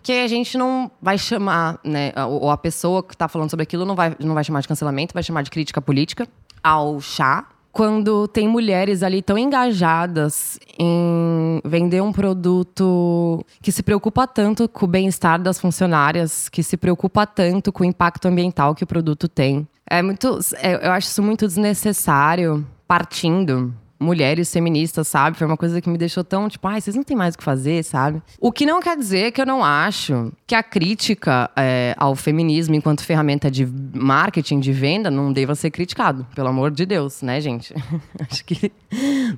que 0.05 0.11
a 0.11 0.27
gente 0.27 0.55
não 0.55 0.91
vai 1.01 1.17
chamar, 1.17 1.79
né, 1.83 2.13
ou 2.29 2.51
a 2.51 2.57
pessoa 2.57 3.01
que 3.01 3.15
está 3.15 3.27
falando 3.27 3.49
sobre 3.49 3.63
aquilo 3.63 3.85
não 3.85 3.95
vai, 3.95 4.15
não 4.19 4.35
vai 4.35 4.43
chamar 4.43 4.61
de 4.61 4.67
cancelamento, 4.67 5.15
vai 5.15 5.23
chamar 5.23 5.41
de 5.41 5.49
crítica 5.49 5.81
política 5.81 6.27
ao 6.63 7.01
chá. 7.01 7.47
Quando 7.71 8.27
tem 8.27 8.47
mulheres 8.47 9.01
ali 9.01 9.23
tão 9.23 9.35
engajadas 9.35 10.59
em 10.77 11.59
vender 11.65 12.01
um 12.01 12.13
produto 12.13 13.43
que 13.63 13.71
se 13.71 13.81
preocupa 13.81 14.27
tanto 14.27 14.69
com 14.69 14.85
o 14.85 14.87
bem-estar 14.87 15.41
das 15.41 15.59
funcionárias, 15.59 16.49
que 16.49 16.61
se 16.61 16.77
preocupa 16.77 17.25
tanto 17.25 17.73
com 17.73 17.83
o 17.83 17.85
impacto 17.85 18.27
ambiental 18.27 18.75
que 18.75 18.83
o 18.83 18.87
produto 18.87 19.27
tem. 19.27 19.67
É 19.89 20.03
muito, 20.03 20.39
é, 20.57 20.87
eu 20.87 20.91
acho 20.91 21.07
isso 21.07 21.23
muito 21.23 21.47
desnecessário, 21.47 22.63
partindo 22.87 23.73
mulheres 23.99 24.51
feministas, 24.51 25.07
sabe? 25.07 25.37
Foi 25.37 25.47
uma 25.47 25.57
coisa 25.57 25.79
que 25.81 25.89
me 25.89 25.97
deixou 25.97 26.23
tão, 26.23 26.49
tipo, 26.49 26.67
ai, 26.67 26.81
vocês 26.81 26.95
não 26.95 27.03
têm 27.03 27.15
mais 27.15 27.35
o 27.35 27.37
que 27.37 27.43
fazer, 27.43 27.83
sabe? 27.83 28.21
O 28.39 28.51
que 28.51 28.65
não 28.65 28.81
quer 28.81 28.97
dizer 28.97 29.31
que 29.31 29.41
eu 29.41 29.45
não 29.45 29.63
acho 29.63 30.31
que 30.45 30.53
a 30.53 30.61
crítica 30.61 31.49
é, 31.55 31.95
ao 31.97 32.15
feminismo 32.15 32.75
enquanto 32.75 33.03
ferramenta 33.03 33.49
de 33.49 33.65
marketing, 33.65 34.59
de 34.59 34.71
venda, 34.71 35.09
não 35.09 35.31
deva 35.31 35.55
ser 35.55 35.71
criticado. 35.71 36.25
Pelo 36.35 36.49
amor 36.49 36.71
de 36.71 36.85
Deus, 36.85 37.21
né, 37.21 37.39
gente? 37.39 37.73
acho 38.29 38.43
que. 38.45 38.71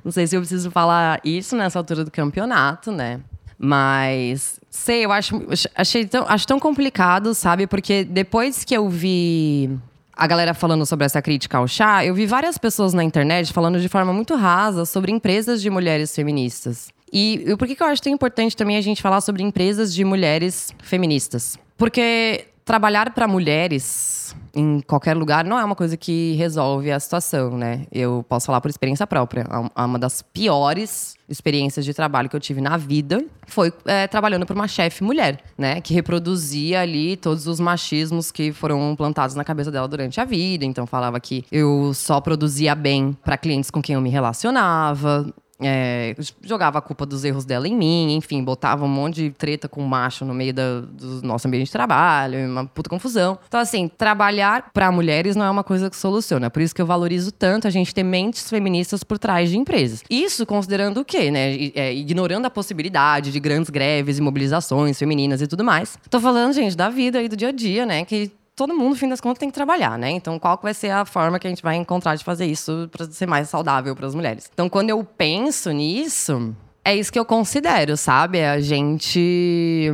Não 0.04 0.10
sei 0.10 0.26
se 0.26 0.36
eu 0.36 0.40
preciso 0.40 0.70
falar 0.70 1.20
isso 1.24 1.56
nessa 1.56 1.78
altura 1.78 2.04
do 2.04 2.10
campeonato, 2.10 2.90
né? 2.90 3.20
Mas, 3.58 4.60
sei, 4.70 5.04
eu 5.04 5.10
acho, 5.10 5.42
achei 5.74 6.06
tão, 6.06 6.24
acho 6.28 6.46
tão 6.46 6.60
complicado, 6.60 7.34
sabe? 7.34 7.66
Porque 7.66 8.04
depois 8.04 8.64
que 8.64 8.76
eu 8.76 8.88
vi 8.88 9.76
a 10.18 10.26
galera 10.26 10.52
falando 10.52 10.84
sobre 10.84 11.06
essa 11.06 11.22
crítica 11.22 11.58
ao 11.58 11.68
chá, 11.68 12.04
eu 12.04 12.12
vi 12.12 12.26
várias 12.26 12.58
pessoas 12.58 12.92
na 12.92 13.04
internet 13.04 13.52
falando 13.52 13.80
de 13.80 13.88
forma 13.88 14.12
muito 14.12 14.34
rasa 14.34 14.84
sobre 14.84 15.12
empresas 15.12 15.62
de 15.62 15.70
mulheres 15.70 16.12
feministas. 16.12 16.88
E, 17.12 17.44
por 17.56 17.68
que, 17.68 17.76
que 17.76 17.82
eu 17.82 17.86
acho 17.86 18.02
tão 18.02 18.12
importante 18.12 18.56
também 18.56 18.76
a 18.76 18.80
gente 18.80 19.00
falar 19.00 19.20
sobre 19.20 19.44
empresas 19.44 19.94
de 19.94 20.04
mulheres 20.04 20.74
feministas? 20.82 21.56
Porque 21.76 22.46
trabalhar 22.64 23.14
para 23.14 23.28
mulheres 23.28 24.34
em 24.58 24.80
qualquer 24.80 25.16
lugar 25.16 25.44
não 25.44 25.58
é 25.58 25.64
uma 25.64 25.76
coisa 25.76 25.96
que 25.96 26.34
resolve 26.34 26.90
a 26.90 26.98
situação, 26.98 27.56
né? 27.56 27.86
Eu 27.92 28.24
posso 28.28 28.46
falar 28.46 28.60
por 28.60 28.68
experiência 28.68 29.06
própria. 29.06 29.46
Uma 29.76 29.98
das 29.98 30.20
piores 30.20 31.16
experiências 31.28 31.84
de 31.84 31.94
trabalho 31.94 32.28
que 32.28 32.34
eu 32.34 32.40
tive 32.40 32.60
na 32.60 32.76
vida 32.76 33.24
foi 33.46 33.72
é, 33.84 34.06
trabalhando 34.08 34.44
para 34.44 34.54
uma 34.54 34.66
chefe 34.66 35.04
mulher, 35.04 35.40
né? 35.56 35.80
Que 35.80 35.94
reproduzia 35.94 36.80
ali 36.80 37.16
todos 37.16 37.46
os 37.46 37.60
machismos 37.60 38.32
que 38.32 38.52
foram 38.52 38.96
plantados 38.96 39.36
na 39.36 39.44
cabeça 39.44 39.70
dela 39.70 39.86
durante 39.86 40.20
a 40.20 40.24
vida. 40.24 40.64
Então 40.64 40.86
falava 40.86 41.20
que 41.20 41.44
eu 41.52 41.92
só 41.94 42.20
produzia 42.20 42.74
bem 42.74 43.16
para 43.24 43.38
clientes 43.38 43.70
com 43.70 43.80
quem 43.80 43.94
eu 43.94 44.00
me 44.00 44.10
relacionava. 44.10 45.32
É, 45.60 46.14
jogava 46.42 46.78
a 46.78 46.80
culpa 46.80 47.04
dos 47.04 47.24
erros 47.24 47.44
dela 47.44 47.66
em 47.66 47.74
mim, 47.74 48.14
enfim, 48.14 48.42
botava 48.44 48.84
um 48.84 48.88
monte 48.88 49.16
de 49.16 49.30
treta 49.30 49.68
com 49.68 49.82
macho 49.82 50.24
no 50.24 50.32
meio 50.32 50.54
da, 50.54 50.80
do 50.80 51.20
nosso 51.22 51.48
ambiente 51.48 51.66
de 51.66 51.72
trabalho, 51.72 52.48
uma 52.48 52.64
puta 52.64 52.88
confusão. 52.88 53.38
Então, 53.48 53.58
assim, 53.58 53.88
trabalhar 53.88 54.70
para 54.72 54.90
mulheres 54.92 55.34
não 55.34 55.44
é 55.44 55.50
uma 55.50 55.64
coisa 55.64 55.90
que 55.90 55.96
soluciona. 55.96 56.48
Por 56.48 56.62
isso 56.62 56.74
que 56.74 56.80
eu 56.80 56.86
valorizo 56.86 57.32
tanto 57.32 57.66
a 57.66 57.70
gente 57.70 57.92
ter 57.92 58.04
mentes 58.04 58.48
feministas 58.48 59.02
por 59.02 59.18
trás 59.18 59.50
de 59.50 59.58
empresas. 59.58 60.02
Isso 60.08 60.46
considerando 60.46 61.00
o 61.00 61.04
quê, 61.04 61.30
né? 61.30 61.54
É, 61.74 61.92
ignorando 61.92 62.46
a 62.46 62.50
possibilidade 62.50 63.32
de 63.32 63.40
grandes 63.40 63.70
greves 63.70 64.18
e 64.18 64.22
mobilizações 64.22 64.98
femininas 64.98 65.42
e 65.42 65.46
tudo 65.46 65.64
mais. 65.64 65.98
Tô 66.08 66.20
falando, 66.20 66.52
gente, 66.52 66.76
da 66.76 66.88
vida 66.88 67.20
e 67.20 67.28
do 67.28 67.36
dia 67.36 67.48
a 67.48 67.52
dia, 67.52 67.84
né? 67.84 68.04
Que 68.04 68.30
todo 68.58 68.74
mundo, 68.74 68.90
no 68.90 68.96
fim 68.96 69.08
das 69.08 69.20
contas, 69.20 69.38
tem 69.38 69.48
que 69.48 69.54
trabalhar, 69.54 69.96
né? 69.96 70.10
Então, 70.10 70.36
qual 70.36 70.58
vai 70.60 70.74
ser 70.74 70.90
a 70.90 71.04
forma 71.04 71.38
que 71.38 71.46
a 71.46 71.50
gente 71.50 71.62
vai 71.62 71.76
encontrar 71.76 72.16
de 72.16 72.24
fazer 72.24 72.44
isso 72.44 72.88
para 72.90 73.06
ser 73.06 73.26
mais 73.26 73.48
saudável 73.48 73.94
para 73.94 74.06
as 74.06 74.16
mulheres? 74.16 74.50
Então, 74.52 74.68
quando 74.68 74.90
eu 74.90 75.04
penso 75.04 75.70
nisso, 75.70 76.54
é 76.84 76.96
isso 76.96 77.12
que 77.12 77.18
eu 77.18 77.24
considero, 77.24 77.96
sabe? 77.96 78.42
A 78.42 78.60
gente. 78.60 79.90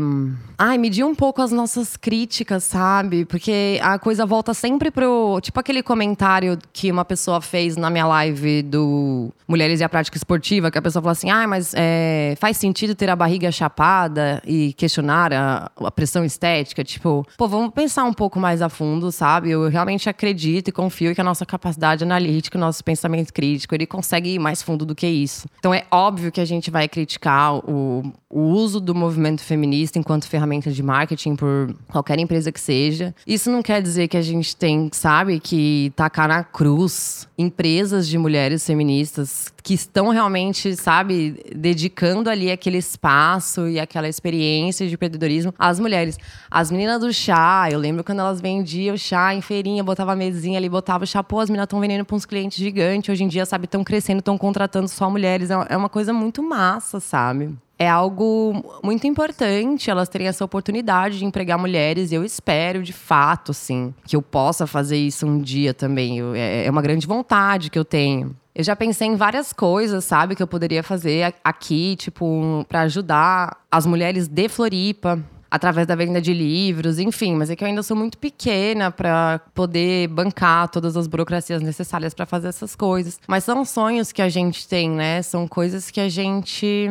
Ai, 0.56 0.78
medir 0.78 1.04
um 1.04 1.14
pouco 1.14 1.42
as 1.42 1.50
nossas 1.50 1.96
críticas, 1.96 2.62
sabe? 2.62 3.24
Porque 3.24 3.80
a 3.82 3.98
coisa 3.98 4.24
volta 4.24 4.54
sempre 4.54 4.92
pro. 4.92 5.40
Tipo 5.40 5.58
aquele 5.58 5.82
comentário 5.82 6.56
que 6.72 6.92
uma 6.92 7.04
pessoa 7.04 7.40
fez 7.40 7.76
na 7.76 7.90
minha 7.90 8.06
live 8.06 8.62
do 8.62 9.32
Mulheres 9.48 9.80
e 9.80 9.84
a 9.84 9.88
Prática 9.88 10.16
Esportiva, 10.16 10.70
que 10.70 10.78
a 10.78 10.82
pessoa 10.82 11.02
falou 11.02 11.10
assim: 11.10 11.30
ah, 11.30 11.48
mas 11.48 11.74
é, 11.76 12.36
faz 12.38 12.56
sentido 12.56 12.94
ter 12.94 13.10
a 13.10 13.16
barriga 13.16 13.50
chapada 13.50 14.40
e 14.46 14.72
questionar 14.74 15.32
a, 15.32 15.70
a 15.76 15.90
pressão 15.90 16.24
estética? 16.24 16.84
Tipo, 16.84 17.26
pô, 17.36 17.48
vamos 17.48 17.72
pensar 17.74 18.04
um 18.04 18.12
pouco 18.12 18.38
mais 18.38 18.62
a 18.62 18.68
fundo, 18.68 19.10
sabe? 19.10 19.50
Eu 19.50 19.68
realmente 19.68 20.08
acredito 20.08 20.68
e 20.68 20.72
confio 20.72 21.12
que 21.12 21.20
a 21.20 21.24
nossa 21.24 21.44
capacidade 21.44 22.04
analítica, 22.04 22.56
o 22.56 22.60
nosso 22.60 22.84
pensamento 22.84 23.32
crítico, 23.32 23.74
ele 23.74 23.86
consegue 23.86 24.34
ir 24.34 24.38
mais 24.38 24.62
fundo 24.62 24.86
do 24.86 24.94
que 24.94 25.08
isso. 25.08 25.48
Então 25.58 25.74
é 25.74 25.84
óbvio 25.90 26.30
que 26.30 26.40
a 26.40 26.44
gente 26.44 26.70
vai 26.74 26.88
criticar 26.88 27.54
o, 27.54 28.02
o 28.34 28.40
uso 28.40 28.80
do 28.80 28.96
movimento 28.96 29.42
feminista 29.42 29.96
enquanto 29.96 30.26
ferramenta 30.26 30.72
de 30.72 30.82
marketing 30.82 31.36
por 31.36 31.72
qualquer 31.86 32.18
empresa 32.18 32.50
que 32.50 32.60
seja. 32.60 33.14
Isso 33.24 33.48
não 33.48 33.62
quer 33.62 33.80
dizer 33.80 34.08
que 34.08 34.16
a 34.16 34.22
gente 34.22 34.56
tem, 34.56 34.90
sabe, 34.92 35.38
que 35.38 35.92
tacar 35.94 36.26
na 36.26 36.42
cruz 36.42 37.28
empresas 37.38 38.08
de 38.08 38.18
mulheres 38.18 38.66
feministas 38.66 39.54
que 39.62 39.74
estão 39.74 40.08
realmente, 40.08 40.74
sabe, 40.74 41.40
dedicando 41.54 42.28
ali 42.28 42.50
aquele 42.50 42.78
espaço 42.78 43.68
e 43.68 43.78
aquela 43.78 44.08
experiência 44.08 44.86
de 44.88 44.94
empreendedorismo 44.94 45.54
às 45.56 45.78
mulheres. 45.78 46.18
As 46.50 46.72
meninas 46.72 47.00
do 47.00 47.12
chá, 47.12 47.68
eu 47.70 47.78
lembro 47.78 48.02
quando 48.02 48.18
elas 48.18 48.40
vendiam 48.40 48.96
chá 48.96 49.32
em 49.32 49.40
feirinha, 49.40 49.84
botava 49.84 50.12
a 50.12 50.16
mesinha 50.16 50.58
ali, 50.58 50.68
botava 50.68 51.04
o 51.04 51.06
chá, 51.06 51.22
pô, 51.22 51.38
as 51.38 51.48
meninas 51.48 51.66
estão 51.66 51.78
vendendo 51.78 52.04
para 52.04 52.16
uns 52.16 52.26
clientes 52.26 52.58
gigantes. 52.58 53.10
Hoje 53.10 53.22
em 53.22 53.28
dia, 53.28 53.46
sabe, 53.46 53.66
estão 53.66 53.84
crescendo, 53.84 54.18
estão 54.18 54.36
contratando 54.36 54.88
só 54.88 55.08
mulheres. 55.08 55.50
É, 55.50 55.54
é 55.70 55.76
uma 55.76 55.88
coisa 55.88 56.12
muito 56.12 56.42
massa, 56.42 56.98
sabe? 56.98 57.56
É 57.78 57.88
algo 57.88 58.80
muito 58.82 59.06
importante 59.06 59.90
elas 59.90 60.08
terem 60.08 60.28
essa 60.28 60.44
oportunidade 60.44 61.18
de 61.18 61.24
empregar 61.24 61.58
mulheres. 61.58 62.12
E 62.12 62.14
eu 62.14 62.24
espero, 62.24 62.82
de 62.82 62.92
fato, 62.92 63.50
assim, 63.50 63.94
que 64.04 64.16
eu 64.16 64.22
possa 64.22 64.66
fazer 64.66 64.96
isso 64.96 65.26
um 65.26 65.40
dia 65.40 65.74
também. 65.74 66.18
Eu, 66.18 66.34
é, 66.34 66.66
é 66.66 66.70
uma 66.70 66.82
grande 66.82 67.06
vontade 67.06 67.70
que 67.70 67.78
eu 67.78 67.84
tenho. 67.84 68.36
Eu 68.54 68.62
já 68.62 68.76
pensei 68.76 69.08
em 69.08 69.16
várias 69.16 69.52
coisas, 69.52 70.04
sabe, 70.04 70.36
que 70.36 70.42
eu 70.42 70.46
poderia 70.46 70.82
fazer 70.82 71.34
aqui, 71.42 71.96
tipo, 71.96 72.64
para 72.68 72.82
ajudar 72.82 73.56
as 73.68 73.84
mulheres 73.84 74.28
de 74.28 74.48
Floripa, 74.48 75.20
através 75.50 75.86
da 75.86 75.94
venda 75.94 76.20
de 76.20 76.32
livros, 76.32 76.98
enfim, 76.98 77.34
mas 77.36 77.48
é 77.48 77.54
que 77.54 77.62
eu 77.62 77.68
ainda 77.68 77.82
sou 77.82 77.96
muito 77.96 78.18
pequena 78.18 78.90
para 78.90 79.40
poder 79.54 80.08
bancar 80.08 80.68
todas 80.68 80.96
as 80.96 81.06
burocracias 81.06 81.62
necessárias 81.62 82.12
para 82.12 82.26
fazer 82.26 82.48
essas 82.48 82.74
coisas. 82.74 83.20
Mas 83.28 83.44
são 83.44 83.64
sonhos 83.64 84.10
que 84.10 84.20
a 84.20 84.28
gente 84.28 84.66
tem, 84.66 84.90
né? 84.90 85.22
São 85.22 85.46
coisas 85.46 85.92
que 85.92 86.00
a 86.00 86.08
gente 86.08 86.88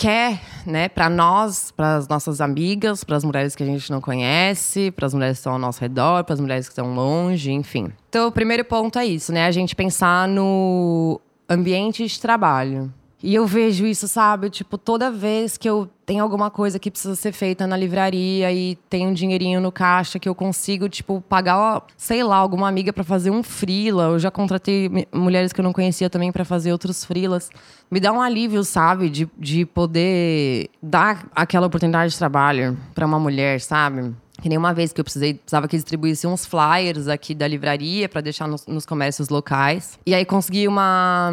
quer, 0.00 0.40
né, 0.64 0.88
para 0.88 1.10
nós, 1.10 1.70
para 1.70 1.96
as 1.96 2.08
nossas 2.08 2.40
amigas, 2.40 3.04
para 3.04 3.16
as 3.16 3.22
mulheres 3.22 3.54
que 3.54 3.62
a 3.62 3.66
gente 3.66 3.90
não 3.90 4.00
conhece, 4.00 4.90
para 4.90 5.04
as 5.04 5.12
mulheres 5.12 5.36
que 5.36 5.40
estão 5.40 5.52
ao 5.52 5.58
nosso 5.58 5.78
redor, 5.78 6.24
para 6.24 6.32
as 6.32 6.40
mulheres 6.40 6.66
que 6.66 6.72
estão 6.72 6.94
longe, 6.94 7.52
enfim. 7.52 7.92
Então, 8.08 8.26
o 8.26 8.32
primeiro 8.32 8.64
ponto 8.64 8.98
é 8.98 9.04
isso, 9.04 9.30
né? 9.30 9.44
A 9.44 9.50
gente 9.50 9.76
pensar 9.76 10.26
no 10.26 11.20
ambiente 11.46 12.06
de 12.06 12.18
trabalho. 12.18 12.90
E 13.22 13.34
eu 13.34 13.46
vejo 13.46 13.86
isso, 13.86 14.08
sabe? 14.08 14.48
Tipo, 14.48 14.78
toda 14.78 15.10
vez 15.10 15.58
que 15.58 15.68
eu 15.68 15.88
tenho 16.06 16.22
alguma 16.22 16.50
coisa 16.50 16.78
que 16.78 16.90
precisa 16.90 17.14
ser 17.14 17.32
feita 17.32 17.66
na 17.66 17.76
livraria 17.76 18.50
e 18.50 18.76
tem 18.88 19.06
um 19.06 19.12
dinheirinho 19.12 19.60
no 19.60 19.70
caixa 19.70 20.18
que 20.18 20.28
eu 20.28 20.34
consigo, 20.34 20.88
tipo, 20.88 21.22
pagar, 21.28 21.82
sei 21.96 22.24
lá, 22.24 22.36
alguma 22.36 22.66
amiga 22.66 22.92
para 22.92 23.04
fazer 23.04 23.30
um 23.30 23.42
frila. 23.42 24.04
Eu 24.04 24.18
já 24.18 24.30
contratei 24.30 24.90
mulheres 25.12 25.52
que 25.52 25.60
eu 25.60 25.62
não 25.62 25.72
conhecia 25.72 26.08
também 26.08 26.32
para 26.32 26.44
fazer 26.44 26.72
outros 26.72 27.04
frilas. 27.04 27.50
Me 27.90 28.00
dá 28.00 28.10
um 28.12 28.20
alívio, 28.20 28.64
sabe? 28.64 29.10
De, 29.10 29.28
de 29.38 29.66
poder 29.66 30.70
dar 30.82 31.28
aquela 31.34 31.66
oportunidade 31.66 32.12
de 32.12 32.18
trabalho 32.18 32.76
para 32.94 33.06
uma 33.06 33.20
mulher, 33.20 33.60
sabe? 33.60 34.14
Que 34.40 34.48
nem 34.48 34.56
uma 34.56 34.72
vez 34.72 34.92
que 34.92 35.00
eu 35.00 35.04
precisei, 35.04 35.34
precisava 35.34 35.68
que 35.68 35.76
distribuísse 35.76 36.26
uns 36.26 36.46
flyers 36.46 37.08
aqui 37.08 37.34
da 37.34 37.46
livraria 37.46 38.08
para 38.08 38.20
deixar 38.20 38.48
nos, 38.48 38.66
nos, 38.66 38.86
comércios 38.86 39.28
locais. 39.28 39.98
E 40.06 40.14
aí 40.14 40.24
consegui 40.24 40.66
uma, 40.66 41.30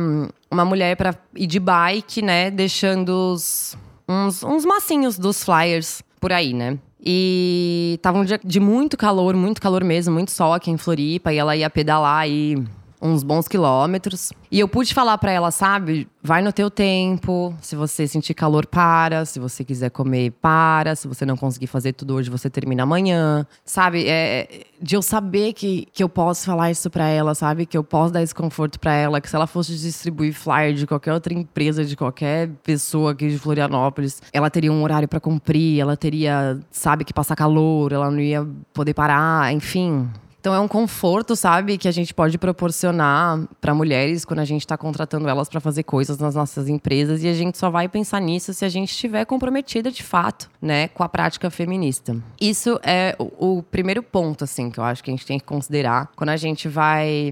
uma 0.51 0.65
mulher 0.65 0.95
para 0.95 1.15
ir 1.35 1.47
de 1.47 1.59
bike, 1.59 2.21
né? 2.21 2.51
Deixando 2.51 3.09
os, 3.33 3.77
uns, 4.07 4.43
uns 4.43 4.65
massinhos 4.65 5.17
dos 5.17 5.43
flyers 5.43 6.01
por 6.19 6.33
aí, 6.33 6.53
né? 6.53 6.77
E 7.03 7.99
tava 8.01 8.17
um 8.17 8.25
dia 8.25 8.39
de 8.43 8.59
muito 8.59 8.97
calor, 8.97 9.35
muito 9.35 9.61
calor 9.61 9.83
mesmo, 9.83 10.13
muito 10.13 10.31
sol 10.31 10.53
aqui 10.53 10.69
em 10.69 10.77
Floripa. 10.77 11.31
E 11.31 11.37
ela 11.37 11.55
ia 11.55 11.69
pedalar 11.69 12.27
e 12.27 12.61
uns 13.01 13.23
bons 13.23 13.47
quilômetros. 13.47 14.31
E 14.51 14.59
eu 14.59 14.67
pude 14.67 14.93
falar 14.93 15.17
para 15.17 15.31
ela, 15.31 15.51
sabe? 15.51 16.07
Vai 16.23 16.41
no 16.41 16.51
teu 16.51 16.69
tempo. 16.69 17.53
Se 17.61 17.75
você 17.75 18.07
sentir 18.07 18.33
calor, 18.33 18.65
para. 18.65 19.25
Se 19.25 19.39
você 19.39 19.63
quiser 19.63 19.89
comer, 19.89 20.31
para. 20.41 20.95
Se 20.95 21.07
você 21.07 21.25
não 21.25 21.37
conseguir 21.37 21.67
fazer 21.67 21.93
tudo 21.93 22.15
hoje, 22.15 22.29
você 22.29 22.49
termina 22.49 22.83
amanhã. 22.83 23.45
Sabe? 23.63 24.05
É, 24.07 24.65
de 24.81 24.95
eu 24.95 25.01
saber 25.01 25.53
que, 25.53 25.87
que 25.93 26.03
eu 26.03 26.09
posso 26.09 26.45
falar 26.45 26.71
isso 26.71 26.89
para 26.89 27.07
ela, 27.07 27.35
sabe? 27.35 27.65
Que 27.65 27.77
eu 27.77 27.83
posso 27.83 28.13
dar 28.13 28.21
esse 28.21 28.33
conforto 28.33 28.79
para 28.79 28.93
ela. 28.93 29.21
Que 29.21 29.29
se 29.29 29.35
ela 29.35 29.47
fosse 29.47 29.75
distribuir 29.75 30.33
flyer 30.33 30.73
de 30.73 30.87
qualquer 30.87 31.13
outra 31.13 31.33
empresa, 31.33 31.85
de 31.85 31.95
qualquer 31.95 32.49
pessoa 32.63 33.11
aqui 33.11 33.29
de 33.29 33.37
Florianópolis, 33.37 34.21
ela 34.33 34.49
teria 34.49 34.71
um 34.71 34.83
horário 34.83 35.07
para 35.07 35.19
cumprir, 35.19 35.79
ela 35.79 35.95
teria, 35.95 36.59
sabe, 36.71 37.03
que 37.03 37.13
passar 37.13 37.35
calor, 37.35 37.91
ela 37.91 38.09
não 38.09 38.19
ia 38.19 38.47
poder 38.73 38.93
parar, 38.93 39.53
enfim. 39.53 40.09
Então 40.47 40.55
é 40.55 40.61
um 40.61 40.67
conforto, 40.67 41.35
sabe, 41.35 41.77
que 41.77 41.89
a 41.89 41.91
gente 41.91 42.13
pode 42.13 42.37
proporcionar 42.37 43.37
para 43.59 43.73
mulheres 43.73 44.23
quando 44.23 44.39
a 44.39 44.45
gente 44.45 44.61
está 44.61 44.77
contratando 44.77 45.27
elas 45.27 45.49
para 45.49 45.59
fazer 45.59 45.83
coisas 45.83 46.17
nas 46.19 46.35
nossas 46.35 46.69
empresas 46.69 47.21
e 47.21 47.27
a 47.27 47.33
gente 47.33 47.57
só 47.57 47.69
vai 47.69 47.89
pensar 47.89 48.21
nisso 48.21 48.53
se 48.53 48.63
a 48.63 48.69
gente 48.69 48.89
estiver 48.91 49.25
comprometida 49.25 49.91
de 49.91 50.01
fato, 50.01 50.49
né, 50.61 50.87
com 50.87 51.03
a 51.03 51.09
prática 51.09 51.49
feminista. 51.49 52.15
Isso 52.39 52.79
é 52.81 53.13
o, 53.19 53.57
o 53.57 53.61
primeiro 53.61 54.01
ponto, 54.01 54.45
assim, 54.45 54.71
que 54.71 54.79
eu 54.79 54.85
acho 54.85 55.03
que 55.03 55.11
a 55.11 55.13
gente 55.13 55.25
tem 55.25 55.37
que 55.37 55.43
considerar 55.43 56.11
quando 56.15 56.29
a 56.29 56.37
gente 56.37 56.69
vai 56.69 57.29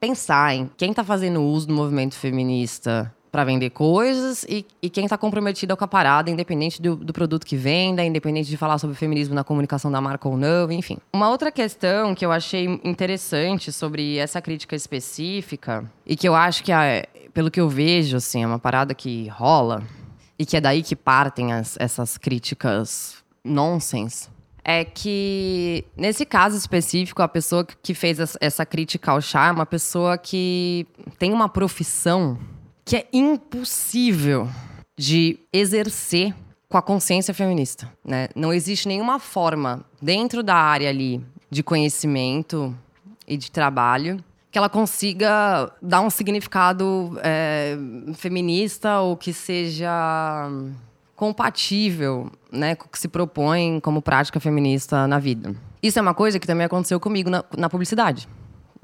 pensar 0.00 0.54
em 0.54 0.70
quem 0.74 0.88
está 0.88 1.04
fazendo 1.04 1.42
uso 1.42 1.66
do 1.66 1.74
movimento 1.74 2.14
feminista 2.14 3.14
para 3.34 3.42
vender 3.42 3.70
coisas 3.70 4.44
e, 4.48 4.64
e 4.80 4.88
quem 4.88 5.06
está 5.06 5.18
comprometido 5.18 5.76
com 5.76 5.82
a 5.82 5.88
parada, 5.88 6.30
independente 6.30 6.80
do, 6.80 6.94
do, 6.94 7.12
produto 7.12 7.44
que 7.44 7.56
venda, 7.56 8.04
independente 8.04 8.48
de 8.48 8.56
falar 8.56 8.78
sobre 8.78 8.94
feminismo 8.94 9.34
na 9.34 9.42
comunicação 9.42 9.90
da 9.90 10.00
marca 10.00 10.28
ou 10.28 10.36
não, 10.36 10.70
enfim. 10.70 10.98
Uma 11.12 11.28
outra 11.28 11.50
questão 11.50 12.14
que 12.14 12.24
eu 12.24 12.30
achei 12.30 12.80
interessante 12.84 13.72
sobre 13.72 14.18
essa 14.18 14.40
crítica 14.40 14.76
específica 14.76 15.84
e 16.06 16.14
que 16.14 16.28
eu 16.28 16.34
acho 16.36 16.62
que, 16.62 16.70
é, 16.70 17.06
pelo 17.32 17.50
que 17.50 17.60
eu 17.60 17.68
vejo, 17.68 18.18
assim, 18.18 18.44
é 18.44 18.46
uma 18.46 18.60
parada 18.60 18.94
que 18.94 19.26
rola 19.26 19.82
e 20.38 20.46
que 20.46 20.56
é 20.56 20.60
daí 20.60 20.80
que 20.80 20.94
partem 20.94 21.52
as, 21.52 21.76
essas 21.80 22.16
críticas 22.16 23.16
nonsense 23.42 24.28
é 24.64 24.84
que, 24.84 25.84
nesse 25.96 26.24
caso 26.24 26.56
específico, 26.56 27.20
a 27.20 27.28
pessoa 27.28 27.66
que 27.82 27.92
fez 27.92 28.18
essa 28.40 28.64
crítica 28.64 29.10
ao 29.10 29.20
chá 29.20 29.48
é 29.48 29.50
uma 29.50 29.66
pessoa 29.66 30.16
que 30.16 30.86
tem 31.18 31.32
uma 31.34 31.50
profissão 31.50 32.38
que 32.84 32.96
é 32.96 33.06
impossível 33.12 34.48
de 34.96 35.38
exercer 35.52 36.34
com 36.68 36.76
a 36.76 36.82
consciência 36.82 37.32
feminista, 37.32 37.90
né? 38.04 38.28
Não 38.34 38.52
existe 38.52 38.88
nenhuma 38.88 39.18
forma 39.18 39.84
dentro 40.02 40.42
da 40.42 40.54
área 40.54 40.88
ali 40.88 41.24
de 41.50 41.62
conhecimento 41.62 42.76
e 43.26 43.36
de 43.36 43.50
trabalho 43.50 44.22
que 44.50 44.58
ela 44.58 44.68
consiga 44.68 45.72
dar 45.82 46.00
um 46.00 46.10
significado 46.10 47.18
é, 47.24 47.76
feminista 48.14 49.00
ou 49.00 49.16
que 49.16 49.32
seja 49.32 50.48
compatível 51.16 52.30
né, 52.52 52.76
com 52.76 52.86
o 52.86 52.88
que 52.88 52.98
se 52.98 53.08
propõe 53.08 53.80
como 53.80 54.00
prática 54.00 54.38
feminista 54.38 55.08
na 55.08 55.18
vida. 55.18 55.56
Isso 55.82 55.98
é 55.98 56.02
uma 56.02 56.14
coisa 56.14 56.38
que 56.38 56.46
também 56.46 56.66
aconteceu 56.66 57.00
comigo 57.00 57.30
na, 57.30 57.44
na 57.56 57.68
publicidade 57.68 58.28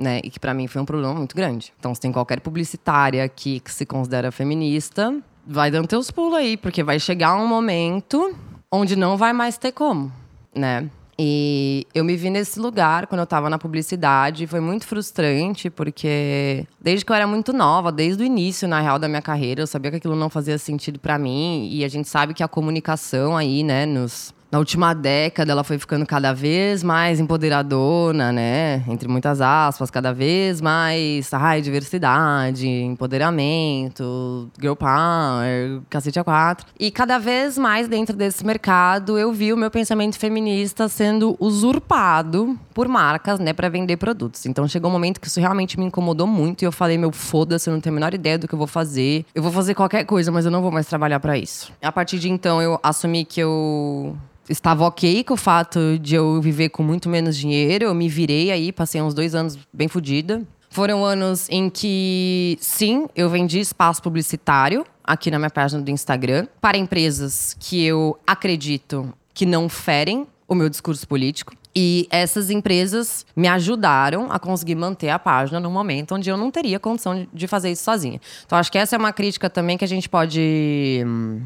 né? 0.00 0.20
E 0.24 0.30
que 0.30 0.40
para 0.40 0.54
mim 0.54 0.66
foi 0.66 0.80
um 0.80 0.84
problema 0.84 1.14
muito 1.14 1.36
grande. 1.36 1.72
Então, 1.78 1.94
se 1.94 2.00
tem 2.00 2.10
qualquer 2.10 2.40
publicitária 2.40 3.22
aqui 3.22 3.60
que 3.60 3.72
se 3.72 3.84
considera 3.84 4.32
feminista, 4.32 5.14
vai 5.46 5.70
dando 5.70 5.86
teus 5.86 6.10
pulos 6.10 6.34
aí, 6.34 6.56
porque 6.56 6.82
vai 6.82 6.98
chegar 6.98 7.36
um 7.36 7.46
momento 7.46 8.34
onde 8.72 8.96
não 8.96 9.16
vai 9.16 9.32
mais 9.32 9.58
ter 9.58 9.72
como, 9.72 10.10
né? 10.54 10.88
E 11.22 11.86
eu 11.94 12.02
me 12.02 12.16
vi 12.16 12.30
nesse 12.30 12.58
lugar 12.58 13.06
quando 13.06 13.18
eu 13.18 13.24
estava 13.24 13.50
na 13.50 13.58
publicidade. 13.58 14.46
Foi 14.46 14.58
muito 14.58 14.86
frustrante, 14.86 15.68
porque 15.68 16.66
desde 16.80 17.04
que 17.04 17.12
eu 17.12 17.16
era 17.16 17.26
muito 17.26 17.52
nova, 17.52 17.92
desde 17.92 18.22
o 18.22 18.24
início, 18.24 18.66
na 18.66 18.80
real, 18.80 18.98
da 18.98 19.06
minha 19.06 19.20
carreira, 19.20 19.60
eu 19.60 19.66
sabia 19.66 19.90
que 19.90 19.98
aquilo 19.98 20.16
não 20.16 20.30
fazia 20.30 20.56
sentido 20.56 20.98
para 20.98 21.18
mim. 21.18 21.68
E 21.70 21.84
a 21.84 21.88
gente 21.88 22.08
sabe 22.08 22.32
que 22.32 22.42
a 22.42 22.48
comunicação 22.48 23.36
aí, 23.36 23.62
né, 23.62 23.84
nos, 23.84 24.32
na 24.50 24.58
última 24.58 24.92
década 24.94 25.52
ela 25.52 25.62
foi 25.62 25.78
ficando 25.78 26.04
cada 26.04 26.32
vez 26.32 26.82
mais 26.82 27.20
empoderadora, 27.20 28.32
né? 28.32 28.82
Entre 28.88 29.08
muitas 29.08 29.40
aspas, 29.40 29.90
cada 29.90 30.12
vez 30.12 30.60
mais 30.60 31.32
ai, 31.32 31.60
diversidade, 31.60 32.66
empoderamento, 32.66 34.50
girl 34.60 34.74
power, 34.74 35.80
cacete 35.88 36.18
a 36.18 36.24
quatro. 36.24 36.66
E 36.78 36.90
cada 36.90 37.18
vez 37.18 37.56
mais 37.56 37.86
dentro 37.86 38.16
desse 38.16 38.44
mercado 38.44 39.18
eu 39.18 39.32
vi 39.32 39.52
o 39.52 39.56
meu 39.56 39.70
pensamento 39.70 40.18
feminista 40.18 40.88
sendo 40.88 41.36
usurpado 41.38 42.58
por 42.74 42.88
marcas, 42.88 43.38
né, 43.38 43.52
para 43.52 43.68
vender 43.68 43.96
produtos. 43.96 44.46
Então 44.46 44.66
chegou 44.66 44.90
um 44.90 44.92
momento 44.92 45.20
que 45.20 45.28
isso 45.28 45.38
realmente 45.38 45.78
me 45.78 45.86
incomodou 45.86 46.26
muito 46.26 46.62
e 46.62 46.64
eu 46.64 46.72
falei, 46.72 46.98
meu, 46.98 47.12
foda-se, 47.12 47.68
eu 47.68 47.74
não 47.74 47.80
tenho 47.80 47.94
a 47.94 47.98
menor 47.98 48.14
ideia 48.14 48.38
do 48.38 48.48
que 48.48 48.54
eu 48.54 48.58
vou 48.58 48.66
fazer. 48.66 49.24
Eu 49.34 49.42
vou 49.42 49.52
fazer 49.52 49.74
qualquer 49.74 50.04
coisa, 50.04 50.32
mas 50.32 50.44
eu 50.44 50.50
não 50.50 50.62
vou 50.62 50.70
mais 50.70 50.86
trabalhar 50.86 51.20
para 51.20 51.38
isso. 51.38 51.72
A 51.80 51.92
partir 51.92 52.18
de 52.18 52.28
então 52.28 52.60
eu 52.60 52.80
assumi 52.82 53.24
que 53.24 53.40
eu 53.40 54.16
estava 54.50 54.84
ok 54.84 55.24
com 55.24 55.34
o 55.34 55.36
fato 55.36 55.98
de 55.98 56.14
eu 56.14 56.40
viver 56.40 56.68
com 56.70 56.82
muito 56.82 57.08
menos 57.08 57.36
dinheiro. 57.36 57.84
Eu 57.84 57.94
me 57.94 58.08
virei 58.08 58.50
aí, 58.50 58.72
passei 58.72 59.00
uns 59.00 59.14
dois 59.14 59.34
anos 59.34 59.58
bem 59.72 59.88
fodida. 59.88 60.42
Foram 60.68 61.04
anos 61.04 61.48
em 61.50 61.68
que, 61.68 62.56
sim, 62.60 63.08
eu 63.16 63.28
vendi 63.28 63.58
espaço 63.58 64.02
publicitário 64.02 64.84
aqui 65.02 65.30
na 65.30 65.38
minha 65.38 65.50
página 65.50 65.82
do 65.82 65.90
Instagram 65.90 66.46
para 66.60 66.78
empresas 66.78 67.56
que 67.58 67.82
eu 67.84 68.18
acredito 68.26 69.12
que 69.34 69.44
não 69.44 69.68
ferem 69.68 70.26
o 70.46 70.54
meu 70.54 70.68
discurso 70.68 71.06
político. 71.08 71.54
E 71.74 72.08
essas 72.10 72.50
empresas 72.50 73.24
me 73.34 73.46
ajudaram 73.46 74.30
a 74.30 74.38
conseguir 74.38 74.74
manter 74.74 75.08
a 75.10 75.18
página 75.18 75.60
no 75.60 75.70
momento 75.70 76.14
onde 76.14 76.28
eu 76.28 76.36
não 76.36 76.50
teria 76.50 76.80
condição 76.80 77.26
de 77.32 77.46
fazer 77.46 77.70
isso 77.70 77.84
sozinha. 77.84 78.20
Então, 78.44 78.58
acho 78.58 78.70
que 78.70 78.78
essa 78.78 78.96
é 78.96 78.98
uma 78.98 79.12
crítica 79.12 79.48
também 79.48 79.78
que 79.78 79.84
a 79.84 79.88
gente 79.88 80.08
pode. 80.08 81.02
Hum, 81.06 81.42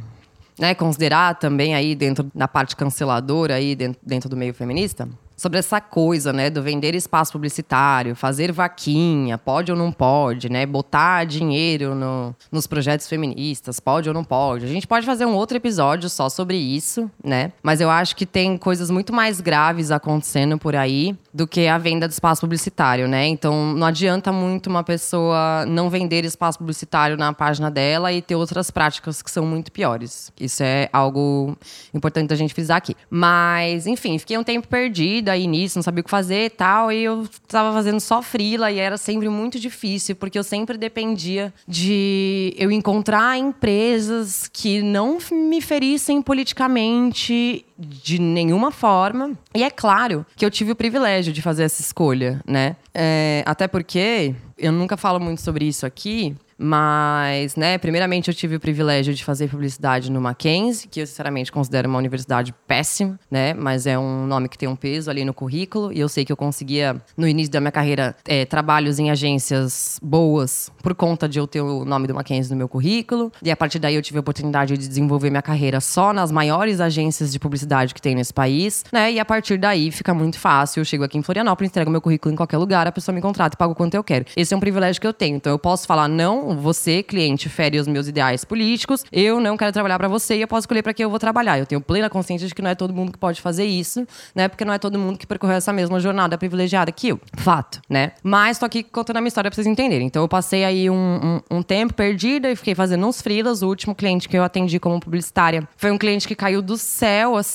né, 0.59 0.75
considerar 0.75 1.39
também 1.39 1.75
aí 1.75 1.95
dentro 1.95 2.31
da 2.35 2.47
parte 2.47 2.77
canceladora 2.77 3.55
aí 3.55 3.75
dentro, 3.75 4.01
dentro 4.05 4.29
do 4.29 4.37
meio 4.37 4.55
feminista, 4.55 5.09
sobre 5.37 5.59
essa 5.59 5.81
coisa, 5.81 6.33
né, 6.33 6.51
do 6.51 6.63
vender 6.63 6.95
espaço 6.95 7.33
publicitário, 7.33 8.15
fazer 8.15 8.53
vaquinha, 8.53 9.37
pode 9.37 9.71
ou 9.73 9.77
não 9.77 9.91
pode, 9.91 10.49
né, 10.49 10.65
botar 10.65 11.25
dinheiro 11.25 11.95
no, 11.95 12.35
nos 12.51 12.67
projetos 12.67 13.09
feministas, 13.09 13.81
pode 13.81 14.09
ou 14.09 14.15
não 14.15 14.25
pode. 14.25 14.65
A 14.65 14.69
gente 14.69 14.87
pode 14.87 15.05
fazer 15.05 15.27
um 15.27 15.35
outro 15.35 15.57
episódio 15.57 16.09
só 16.09 16.29
sobre 16.29 16.57
isso, 16.57 17.11
né? 17.23 17.53
Mas 17.63 17.81
eu 17.81 17.91
acho 17.91 18.15
que 18.15 18.27
tem 18.27 18.57
coisas 18.57 18.91
muito 18.91 19.13
mais 19.13 19.41
graves 19.41 19.91
acontecendo 19.91 20.59
por 20.59 20.77
aí 20.77 21.17
do 21.33 21.47
que 21.47 21.67
a 21.67 21.79
venda 21.79 22.07
de 22.07 22.15
espaço 22.15 22.41
publicitário, 22.43 23.09
né? 23.09 23.27
Então 23.27 23.75
não 23.75 23.87
adianta 23.87 24.31
muito 24.31 24.69
uma 24.69 24.85
pessoa 24.85 25.65
não 25.67 25.91
vender 25.91 26.25
espaço 26.25 26.59
publicitário 26.59 27.17
na 27.17 27.33
página 27.33 27.71
dela 27.71 28.13
e 28.13 28.23
ter 28.23 28.37
outras 28.37 28.71
práticas 28.71 29.21
que 29.21 29.31
são 29.31 29.45
muito 29.45 29.73
piores. 29.73 30.33
Isso 30.39 30.63
é 30.63 30.89
algo 30.93 31.57
importante 31.93 32.29
da 32.29 32.37
gente 32.37 32.55
frisar 32.55 32.77
aqui. 32.77 32.97
Mas, 33.11 33.87
enfim, 33.87 34.19
fiquei 34.19 34.39
um 34.39 34.45
tempo 34.45 34.69
perdido 34.69 35.24
aí 35.31 35.47
nisso, 35.47 35.79
não 35.79 35.83
sabia 35.83 36.01
o 36.01 36.05
que 36.05 36.11
fazer 36.11 36.47
e 36.47 36.51
tal. 36.51 36.93
E 36.93 37.03
eu 37.05 37.27
tava 37.49 37.73
fazendo 37.73 38.01
só 38.01 38.23
frila 38.23 38.71
e 38.71 38.79
era 38.79 38.97
sempre 38.97 39.29
muito 39.29 39.59
difícil, 39.59 40.17
porque 40.17 40.39
eu 40.39 40.45
sempre 40.45 40.77
dependia 40.77 41.53
de 41.67 42.55
eu 42.57 42.71
encontrar 42.71 43.39
empresas 43.39 44.49
que 44.53 44.83
não 44.83 45.19
me 45.31 45.61
ferissem 45.61 46.23
politicamente 46.23 47.65
de 47.79 48.19
nenhuma 48.19 48.71
forma. 48.71 49.33
E 49.55 49.63
é 49.63 49.71
claro 49.71 50.25
que 50.37 50.45
eu 50.45 50.51
tive 50.51 50.73
o 50.73 50.77
privilégio 50.77 51.33
de 51.33 51.43
fazer 51.43 51.65
essa 51.65 51.81
escolha, 51.81 52.41
né? 52.47 52.77
É, 52.95 53.43
até 53.47 53.67
porque 53.67 54.35
eu 54.57 54.73
nunca 54.73 54.97
falo 54.97 55.19
muito 55.19 55.41
sobre 55.41 55.65
isso 55.67 55.85
aqui, 55.85 56.37
mas, 56.57 57.57
né, 57.57 57.79
primeiramente 57.79 58.29
eu 58.29 58.35
tive 58.35 58.57
o 58.57 58.61
privilégio 58.61 59.13
de 59.13 59.25
fazer 59.25 59.49
publicidade 59.49 60.11
no 60.11 60.21
Mackenzie, 60.21 60.89
que 60.89 61.01
eu 61.01 61.07
sinceramente 61.07 61.51
considero 61.51 61.89
uma 61.89 61.99
universidade 61.99 62.55
péssima, 62.67 63.19
né? 63.31 63.55
Mas 63.55 63.87
é 63.87 63.99
um 63.99 64.27
nome 64.27 64.49
que 64.49 64.57
tem 64.57 64.69
um 64.69 64.77
peso 64.77 65.11
ali 65.11 65.25
no 65.25 65.35
currículo. 65.35 65.93
E 65.93 66.01
eu 66.01 66.09
sei 66.09 66.25
que 66.25 66.33
eu 66.33 66.37
conseguia, 66.37 67.01
no 67.17 67.27
início 67.27 67.53
da 67.53 67.61
minha 67.61 67.73
carreira, 67.73 68.15
é, 68.27 68.45
trabalhos 68.45 68.99
em 68.99 69.11
agências 69.11 69.99
boas 70.03 70.71
por 70.83 70.95
conta 70.95 71.29
de 71.29 71.39
eu 71.39 71.47
ter 71.47 71.61
o 71.61 71.85
nome 71.85 72.07
do 72.07 72.15
Mackenzie 72.15 72.53
no 72.53 72.57
meu 72.57 72.69
currículo. 72.69 73.33
E 73.43 73.51
a 73.51 73.57
partir 73.57 73.79
daí 73.79 73.95
eu 73.95 74.03
tive 74.03 74.19
a 74.19 74.21
oportunidade 74.21 74.79
de 74.79 74.89
desenvolver 74.89 75.31
minha 75.31 75.43
carreira 75.43 75.81
só 75.81 76.13
nas 76.13 76.31
maiores 76.31 76.81
agências 76.81 77.33
de 77.33 77.39
publicidade 77.39 77.64
que 77.95 78.03
tem 78.03 78.15
nesse 78.15 78.33
país, 78.33 78.85
né? 78.93 79.13
E 79.13 79.21
a 79.21 79.25
partir 79.25 79.59
daí 79.59 79.91
fica 79.91 80.13
muito 80.15 80.39
fácil. 80.39 80.81
Eu 80.81 80.85
chego 80.85 81.05
aqui 81.05 81.19
em 81.19 81.23
Florianópolis, 81.23 81.71
entrego 81.71 81.91
meu 81.91 82.01
currículo 82.01 82.33
em 82.33 82.37
qualquer 82.37 82.59
lugar, 82.59 82.87
a 82.87 82.93
pessoa 82.93 83.15
me 83.15 83.21
contrata 83.21 83.55
e 83.55 83.59
paga 83.59 83.73
o 83.73 83.75
quanto 83.75 83.95
eu 83.95 84.05
quero. 84.05 84.27
Esse 84.37 84.55
é 84.55 84.57
um 84.57 84.61
privilégio 84.61 85.01
que 85.01 85.07
eu 85.07 85.13
tenho. 85.13 85.37
Então 85.37 85.53
eu 85.53 85.59
posso 85.59 85.87
falar 85.87 86.09
não 86.09 86.57
você, 86.57 87.03
cliente, 87.03 87.49
fere 87.49 87.79
os 87.79 87.87
meus 87.87 88.09
ideais 88.09 88.45
políticos, 88.45 89.05
eu 89.13 89.41
não 89.41 89.57
quero 89.57 89.73
trabalhar 89.73 89.99
para 89.99 90.09
você 90.09 90.37
e 90.37 90.43
eu 90.43 90.49
posso 90.49 90.61
escolher 90.61 90.83
para 90.83 90.95
quem 90.95 91.05
eu 91.05 91.11
vou 91.11 91.19
trabalhar. 91.19 91.59
Eu 91.59 91.67
tenho 91.67 91.81
plena 91.81 92.09
consciência 92.11 92.47
de 92.47 92.55
que 92.55 92.63
não 92.63 92.71
é 92.71 92.75
todo 92.75 92.93
mundo 92.93 93.13
que 93.13 93.19
pode 93.19 93.41
fazer 93.41 93.65
isso, 93.65 94.07
né? 94.35 94.49
Porque 94.49 94.65
não 94.65 94.75
é 94.75 94.79
todo 94.79 94.99
mundo 94.99 95.19
que 95.19 95.27
percorreu 95.27 95.57
essa 95.57 95.73
mesma 95.73 96.01
jornada 96.01 96.37
privilegiada 96.39 96.91
que 96.93 97.09
eu. 97.09 97.21
Fato, 97.37 97.81
né? 97.89 98.13
Mas 98.23 98.59
tô 98.59 98.67
aqui 98.67 98.83
contando 98.83 99.17
a 99.19 99.21
minha 99.21 99.29
história 99.29 99.51
pra 99.51 99.55
vocês 99.57 99.67
entenderem. 99.67 100.07
Então 100.07 100.23
eu 100.23 100.29
passei 100.29 100.65
aí 100.65 100.91
um, 100.91 101.41
um, 101.51 101.59
um 101.59 101.63
tempo 101.63 101.95
perdida 101.95 102.51
e 102.51 102.57
fiquei 102.57 102.75
fazendo 102.75 103.07
uns 103.07 103.21
frilas. 103.21 103.63
O 103.63 103.69
último 103.69 103.95
cliente 103.95 104.29
que 104.29 104.37
eu 104.37 104.43
atendi 104.43 104.79
como 104.79 105.01
publicitária 105.01 105.67
foi 105.77 105.91
um 105.91 105.99
cliente 105.99 106.27
que 106.27 106.35
caiu 106.35 106.61
do 106.61 106.77
céu, 106.77 107.37
assim, 107.37 107.54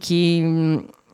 que 0.00 0.42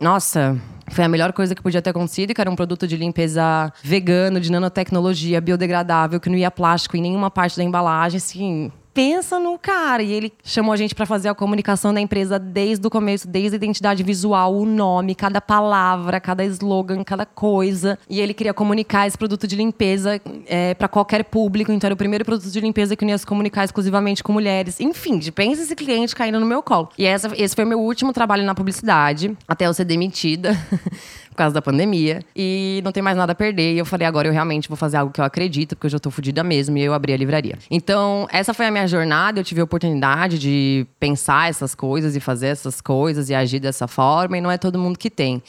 nossa, 0.01 0.61
foi 0.91 1.05
a 1.05 1.09
melhor 1.09 1.33
coisa 1.33 1.55
que 1.55 1.63
podia 1.63 1.81
ter 1.81 1.91
acontecido, 1.91 2.35
que 2.35 2.41
era 2.41 2.51
um 2.51 2.57
produto 2.57 2.87
de 2.87 2.97
limpeza 2.97 3.73
vegano, 3.83 4.41
de 4.41 4.51
nanotecnologia, 4.51 5.41
biodegradável, 5.41 6.21
que 6.21 6.29
não 6.29 6.37
ia 6.37 6.51
plástico 6.51 6.97
em 6.97 7.03
nenhuma 7.03 7.31
parte 7.31 7.57
da 7.57 7.65
embalagem, 7.65 8.19
assim 8.19 8.71
pensa 8.97 9.39
no 9.39 9.59
cara. 9.59 10.03
E 10.03 10.11
ele 10.11 10.33
chamou 10.43 10.73
a 10.73 10.77
gente 10.77 10.95
para 10.95 11.05
fazer 11.05 11.29
a 11.29 11.35
comunicação 11.35 11.93
da 11.93 12.01
empresa 12.01 12.39
desde 12.39 12.87
o 12.87 12.91
começo, 12.91 13.29
desde 13.29 13.55
a 13.55 13.59
identidade 13.59 14.03
visual, 14.03 14.57
o 14.57 14.65
nome, 14.65 15.15
cada 15.15 15.39
palavra, 15.39 16.19
cada 16.19 16.43
slogan, 16.47 17.05
cada 17.05 17.27
coisa. 17.27 17.99
E 18.09 18.23
ele 18.23 18.33
queria 18.33 18.55
comunicar 18.55 19.07
esse 19.07 19.19
produto 19.19 19.47
de 19.47 19.55
limpeza 19.55 20.19
é, 20.47 20.73
para 20.73 20.89
qualquer 20.89 21.25
público. 21.25 21.71
Então 21.71 21.89
era 21.89 21.95
o 21.95 21.97
primeiro 21.97 22.25
produto 22.25 22.51
de 22.51 22.59
limpeza 22.59 22.97
que 22.97 23.05
eu 23.05 23.09
ia 23.11 23.19
se 23.19 23.27
comunicar 23.27 23.65
exclusivamente 23.65 24.25
com 24.25 24.33
mulheres. 24.33 24.81
Enfim, 24.81 25.21
pensa 25.31 25.61
esse 25.61 25.77
cliente 25.77 26.17
caindo 26.17 26.41
no 26.41 26.47
meu 26.47 26.63
colo. 26.63 26.89
E 26.97 27.05
essa, 27.05 27.31
esse 27.37 27.55
foi 27.55 27.67
meu 27.67 27.79
último 27.79 28.15
trabalho 28.15 28.45
na 28.45 28.55
publicidade, 28.55 29.37
até 29.47 29.67
eu 29.67 29.75
ser 29.75 29.85
demitida. 29.85 30.57
por 31.37 31.43
causa 31.43 31.55
da 31.55 31.61
pandemia. 31.61 32.23
E 32.35 32.81
não 32.83 32.91
tem 32.91 33.03
mais 33.03 33.17
nada 33.17 33.33
a 33.33 33.35
perder. 33.35 33.75
E 33.75 33.79
eu 33.79 33.85
falei, 33.85 34.07
agora 34.07 34.27
eu 34.27 34.33
realmente 34.33 34.69
vou 34.69 34.77
fazer 34.77 34.97
algo 34.97 35.13
que 35.13 35.21
eu 35.21 35.25
acredito, 35.25 35.77
porque 35.77 35.87
eu 35.87 35.91
já 35.91 35.99
tô 35.99 36.11
fodida 36.11 36.43
mesmo. 36.43 36.79
E 36.79 36.83
eu 36.83 36.95
abri 36.95 37.13
a 37.13 37.17
livraria. 37.17 37.59
Então, 37.71 38.27
essa 38.33 38.55
foi 38.55 38.67
a 38.67 38.71
minha 38.71 38.89
jornada. 38.89 39.39
Eu 39.39 39.45
tive 39.45 39.61
a 39.61 39.65
oportunidade 39.65 40.39
de 40.39 40.87
pensar 40.99 41.51
essas 41.51 41.75
coisas 41.75 42.17
e 42.17 42.21
fazer 42.21 42.47
essas 42.47 42.81
coisas 42.81 43.29
e 43.29 43.35
agir 43.35 43.61
dessa 43.61 43.87
forma. 43.87 44.39
E 44.39 44.41
não 44.41 44.51
é 44.51 44.57
todo 44.57 44.79
mundo 44.79 44.99
que 44.99 45.11
tem. 45.11 45.43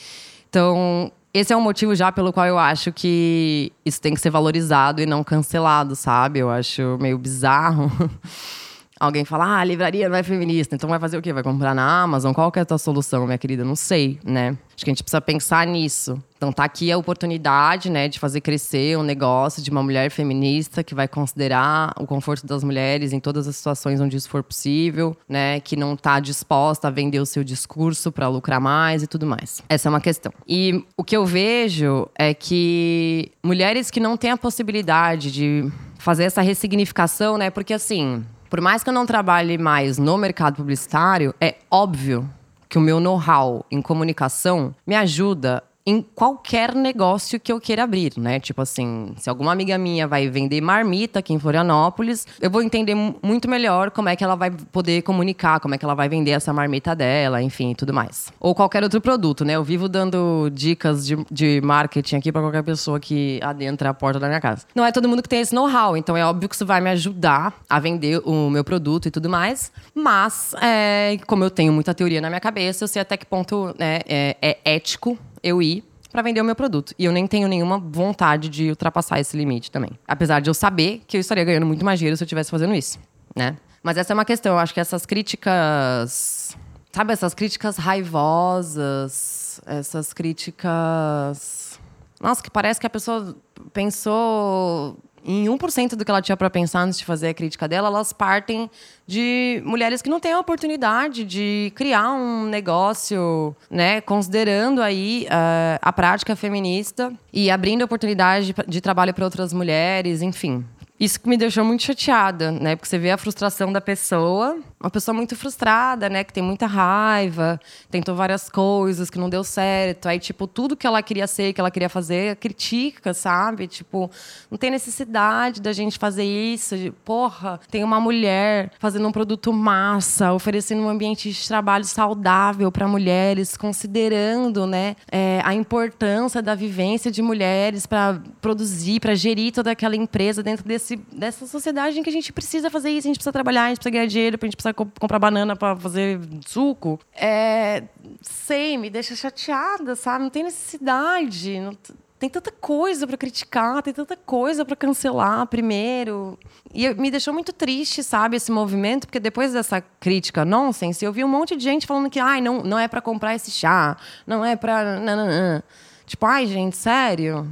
Então, 0.50 1.10
esse 1.32 1.54
é 1.54 1.56
um 1.56 1.60
motivo 1.60 1.94
já 1.94 2.12
pelo 2.12 2.32
qual 2.34 2.46
eu 2.46 2.58
acho 2.58 2.92
que 2.92 3.72
isso 3.84 4.00
tem 4.00 4.12
que 4.12 4.20
ser 4.20 4.30
valorizado 4.30 5.00
e 5.00 5.06
não 5.06 5.24
cancelado, 5.24 5.96
sabe? 5.96 6.40
Eu 6.40 6.50
acho 6.50 6.98
meio 7.00 7.16
bizarro. 7.16 7.90
Alguém 8.98 9.24
fala, 9.24 9.58
ah, 9.58 9.64
livraria 9.64 10.08
não 10.08 10.16
é 10.16 10.22
feminista, 10.22 10.74
então 10.74 10.88
vai 10.88 10.98
fazer 10.98 11.16
o 11.16 11.22
quê? 11.22 11.32
Vai 11.32 11.42
comprar 11.42 11.74
na 11.74 12.02
Amazon? 12.02 12.32
Qual 12.32 12.50
que 12.50 12.58
é 12.58 12.62
a 12.62 12.66
tua 12.66 12.78
solução, 12.78 13.26
minha 13.26 13.38
querida? 13.38 13.64
Não 13.64 13.76
sei, 13.76 14.18
né? 14.24 14.56
Acho 14.74 14.84
que 14.84 14.90
a 14.90 14.92
gente 14.92 15.02
precisa 15.02 15.20
pensar 15.20 15.66
nisso. 15.66 16.22
Então 16.36 16.52
tá 16.52 16.62
aqui 16.62 16.92
a 16.92 16.96
oportunidade, 16.96 17.90
né, 17.90 18.06
de 18.06 18.18
fazer 18.20 18.40
crescer 18.40 18.96
um 18.96 19.02
negócio 19.02 19.60
de 19.60 19.70
uma 19.70 19.82
mulher 19.82 20.08
feminista 20.08 20.84
que 20.84 20.94
vai 20.94 21.08
considerar 21.08 21.92
o 21.98 22.06
conforto 22.06 22.46
das 22.46 22.62
mulheres 22.62 23.12
em 23.12 23.18
todas 23.18 23.48
as 23.48 23.56
situações 23.56 24.00
onde 24.00 24.16
isso 24.16 24.30
for 24.30 24.44
possível, 24.44 25.16
né, 25.28 25.58
que 25.58 25.74
não 25.74 25.96
tá 25.96 26.20
disposta 26.20 26.86
a 26.86 26.90
vender 26.92 27.18
o 27.18 27.26
seu 27.26 27.42
discurso 27.42 28.12
para 28.12 28.28
lucrar 28.28 28.60
mais 28.60 29.02
e 29.02 29.08
tudo 29.08 29.26
mais. 29.26 29.62
Essa 29.68 29.88
é 29.88 29.90
uma 29.90 30.00
questão. 30.00 30.32
E 30.46 30.84
o 30.96 31.02
que 31.02 31.16
eu 31.16 31.26
vejo 31.26 32.08
é 32.16 32.32
que 32.32 33.32
mulheres 33.42 33.90
que 33.90 33.98
não 33.98 34.16
têm 34.16 34.30
a 34.30 34.36
possibilidade 34.36 35.32
de 35.32 35.68
fazer 35.98 36.22
essa 36.22 36.40
ressignificação, 36.40 37.36
né, 37.36 37.50
porque 37.50 37.74
assim, 37.74 38.24
por 38.48 38.60
mais 38.60 38.82
que 38.82 38.90
eu 38.90 38.94
não 38.94 39.06
trabalhe 39.06 39.58
mais 39.58 39.98
no 39.98 40.16
mercado 40.16 40.56
publicitário, 40.56 41.34
é 41.40 41.56
óbvio 41.70 42.28
que 42.68 42.78
o 42.78 42.80
meu 42.80 43.00
know-how 43.00 43.64
em 43.70 43.80
comunicação 43.80 44.74
me 44.86 44.94
ajuda 44.94 45.62
em 45.88 46.02
qualquer 46.02 46.74
negócio 46.74 47.40
que 47.40 47.50
eu 47.50 47.58
queira 47.58 47.84
abrir, 47.84 48.12
né? 48.18 48.38
Tipo 48.38 48.60
assim, 48.60 49.14
se 49.16 49.30
alguma 49.30 49.52
amiga 49.52 49.78
minha 49.78 50.06
vai 50.06 50.28
vender 50.28 50.60
marmita 50.60 51.20
aqui 51.20 51.32
em 51.32 51.38
Florianópolis, 51.38 52.26
eu 52.42 52.50
vou 52.50 52.60
entender 52.60 52.94
muito 52.94 53.48
melhor 53.48 53.90
como 53.90 54.10
é 54.10 54.14
que 54.14 54.22
ela 54.22 54.34
vai 54.34 54.50
poder 54.50 55.00
comunicar, 55.00 55.60
como 55.60 55.74
é 55.74 55.78
que 55.78 55.84
ela 55.86 55.94
vai 55.94 56.06
vender 56.06 56.32
essa 56.32 56.52
marmita 56.52 56.94
dela, 56.94 57.40
enfim, 57.40 57.72
tudo 57.74 57.94
mais. 57.94 58.30
Ou 58.38 58.54
qualquer 58.54 58.82
outro 58.82 59.00
produto, 59.00 59.46
né? 59.46 59.54
Eu 59.54 59.64
vivo 59.64 59.88
dando 59.88 60.50
dicas 60.52 61.06
de, 61.06 61.16
de 61.30 61.62
marketing 61.62 62.16
aqui 62.16 62.30
para 62.30 62.42
qualquer 62.42 62.62
pessoa 62.62 63.00
que 63.00 63.40
adentra 63.42 63.88
a 63.88 63.94
porta 63.94 64.20
da 64.20 64.28
minha 64.28 64.42
casa. 64.42 64.66
Não 64.74 64.84
é 64.84 64.92
todo 64.92 65.08
mundo 65.08 65.22
que 65.22 65.28
tem 65.28 65.40
esse 65.40 65.54
know-how, 65.54 65.96
então 65.96 66.14
é 66.14 66.26
óbvio 66.26 66.50
que 66.50 66.54
isso 66.54 66.66
vai 66.66 66.82
me 66.82 66.90
ajudar 66.90 67.54
a 67.66 67.80
vender 67.80 68.20
o 68.26 68.50
meu 68.50 68.62
produto 68.62 69.08
e 69.08 69.10
tudo 69.10 69.30
mais. 69.30 69.72
Mas, 69.94 70.54
é, 70.60 71.16
como 71.26 71.44
eu 71.44 71.50
tenho 71.50 71.72
muita 71.72 71.94
teoria 71.94 72.20
na 72.20 72.28
minha 72.28 72.40
cabeça, 72.40 72.84
eu 72.84 72.88
sei 72.88 73.00
até 73.00 73.16
que 73.16 73.24
ponto 73.24 73.74
né, 73.78 74.00
é, 74.06 74.36
é 74.42 74.58
ético 74.66 75.18
eu 75.42 75.62
ir 75.62 75.84
para 76.10 76.22
vender 76.22 76.40
o 76.40 76.44
meu 76.44 76.56
produto. 76.56 76.94
E 76.98 77.04
eu 77.04 77.12
nem 77.12 77.26
tenho 77.26 77.48
nenhuma 77.48 77.78
vontade 77.78 78.48
de 78.48 78.70
ultrapassar 78.70 79.20
esse 79.20 79.36
limite 79.36 79.70
também. 79.70 79.90
Apesar 80.06 80.40
de 80.40 80.48
eu 80.48 80.54
saber 80.54 81.02
que 81.06 81.16
eu 81.16 81.20
estaria 81.20 81.44
ganhando 81.44 81.66
muito 81.66 81.84
mais 81.84 81.98
dinheiro 81.98 82.16
se 82.16 82.22
eu 82.22 82.26
estivesse 82.26 82.50
fazendo 82.50 82.74
isso, 82.74 82.98
né? 83.36 83.56
Mas 83.82 83.96
essa 83.96 84.12
é 84.12 84.14
uma 84.14 84.24
questão. 84.24 84.54
Eu 84.54 84.58
acho 84.58 84.74
que 84.74 84.80
essas 84.80 85.06
críticas. 85.06 86.56
Sabe, 86.90 87.12
essas 87.12 87.34
críticas 87.34 87.76
raivosas, 87.76 89.60
essas 89.66 90.12
críticas. 90.12 91.78
Nossa, 92.20 92.42
que 92.42 92.50
parece 92.50 92.80
que 92.80 92.86
a 92.86 92.90
pessoa 92.90 93.36
pensou 93.72 94.98
em 95.24 95.46
1% 95.46 95.96
do 95.96 96.04
que 96.04 96.10
ela 96.10 96.22
tinha 96.22 96.36
para 96.36 96.50
pensar 96.50 96.82
antes 96.82 96.98
de 96.98 97.04
fazer 97.04 97.28
a 97.28 97.34
crítica 97.34 97.68
dela, 97.68 97.88
elas 97.88 98.12
partem 98.12 98.70
de 99.06 99.62
mulheres 99.64 100.02
que 100.02 100.10
não 100.10 100.20
têm 100.20 100.32
a 100.32 100.38
oportunidade 100.38 101.24
de 101.24 101.72
criar 101.74 102.12
um 102.12 102.44
negócio, 102.46 103.54
né, 103.70 104.00
considerando 104.00 104.82
aí 104.82 105.26
uh, 105.26 105.78
a 105.80 105.92
prática 105.92 106.36
feminista 106.36 107.12
e 107.32 107.50
abrindo 107.50 107.82
oportunidade 107.82 108.52
de, 108.52 108.54
de 108.66 108.80
trabalho 108.80 109.14
para 109.14 109.24
outras 109.24 109.52
mulheres, 109.52 110.22
enfim. 110.22 110.64
Isso 111.00 111.20
que 111.20 111.28
me 111.28 111.36
deixou 111.36 111.64
muito 111.64 111.84
chateada, 111.84 112.50
né? 112.50 112.74
Porque 112.74 112.88
você 112.88 112.98
vê 112.98 113.12
a 113.12 113.16
frustração 113.16 113.72
da 113.72 113.80
pessoa, 113.80 114.58
uma 114.80 114.90
pessoa 114.90 115.14
muito 115.14 115.36
frustrada, 115.36 116.08
né? 116.08 116.24
Que 116.24 116.32
tem 116.32 116.42
muita 116.42 116.66
raiva, 116.66 117.60
tentou 117.88 118.16
várias 118.16 118.50
coisas 118.50 119.08
que 119.08 119.16
não 119.16 119.30
deu 119.30 119.44
certo. 119.44 120.08
Aí, 120.08 120.18
tipo, 120.18 120.48
tudo 120.48 120.76
que 120.76 120.88
ela 120.88 121.00
queria 121.00 121.28
ser, 121.28 121.52
que 121.52 121.60
ela 121.60 121.70
queria 121.70 121.88
fazer, 121.88 122.34
critica, 122.36 123.14
sabe? 123.14 123.68
Tipo, 123.68 124.10
não 124.50 124.58
tem 124.58 124.72
necessidade 124.72 125.62
da 125.62 125.72
gente 125.72 125.98
fazer 125.98 126.24
isso. 126.24 126.74
Porra, 127.04 127.60
tem 127.70 127.84
uma 127.84 128.00
mulher 128.00 128.72
fazendo 128.80 129.06
um 129.06 129.12
produto 129.12 129.52
massa, 129.52 130.32
oferecendo 130.32 130.82
um 130.82 130.88
ambiente 130.88 131.30
de 131.30 131.46
trabalho 131.46 131.84
saudável 131.84 132.72
para 132.72 132.88
mulheres, 132.88 133.56
considerando, 133.56 134.66
né, 134.66 134.96
é, 135.12 135.40
a 135.44 135.54
importância 135.54 136.42
da 136.42 136.56
vivência 136.56 137.08
de 137.08 137.22
mulheres 137.22 137.86
para 137.86 138.20
produzir, 138.40 138.98
para 138.98 139.14
gerir 139.14 139.52
toda 139.52 139.70
aquela 139.70 139.94
empresa 139.94 140.42
dentro 140.42 140.64
desse 140.64 140.87
desse, 140.88 140.96
dessa 141.12 141.46
sociedade 141.46 141.98
em 141.98 142.02
que 142.02 142.08
a 142.08 142.12
gente 142.12 142.32
precisa 142.32 142.70
fazer 142.70 142.90
isso, 142.90 143.06
a 143.06 143.10
gente 143.10 143.18
precisa 143.18 143.32
trabalhar, 143.32 143.64
a 143.64 143.68
gente 143.68 143.78
precisa 143.78 143.92
ganhar 143.92 144.06
dinheiro, 144.06 144.38
a 144.40 144.46
gente 144.46 144.56
precisa 144.56 144.72
comp 144.72 144.98
comprar 144.98 145.18
banana 145.18 145.54
para 145.54 145.76
fazer 145.76 146.18
suco. 146.46 146.98
É, 147.14 147.84
sei, 148.22 148.78
me 148.78 148.88
deixa 148.88 149.14
chateada, 149.14 149.94
sabe? 149.94 150.24
Não 150.24 150.30
tem 150.30 150.44
necessidade. 150.44 151.60
Não 151.60 151.72
tem 152.18 152.28
tanta 152.28 152.50
coisa 152.50 153.06
para 153.06 153.16
criticar, 153.16 153.82
tem 153.82 153.94
tanta 153.94 154.16
coisa 154.16 154.64
para 154.64 154.74
cancelar 154.74 155.46
primeiro. 155.46 156.38
E 156.74 156.92
me 156.94 157.10
deixou 157.10 157.32
muito 157.32 157.52
triste, 157.52 158.02
sabe, 158.02 158.36
esse 158.36 158.50
movimento, 158.50 159.06
porque 159.06 159.20
depois 159.20 159.52
dessa 159.52 159.80
crítica 159.80 160.44
nonsense, 160.44 161.04
eu 161.04 161.12
vi 161.12 161.22
um 161.22 161.28
monte 161.28 161.54
de 161.56 161.62
gente 161.62 161.86
falando 161.86 162.10
que 162.10 162.18
ai, 162.18 162.40
não, 162.40 162.62
não 162.62 162.78
é 162.78 162.88
para 162.88 163.00
comprar 163.00 163.34
esse 163.34 163.50
chá, 163.50 163.96
não 164.26 164.44
é 164.44 164.56
para 164.56 165.62
Tipo, 166.06 166.24
ai, 166.24 166.46
gente, 166.46 166.74
sério? 166.74 167.46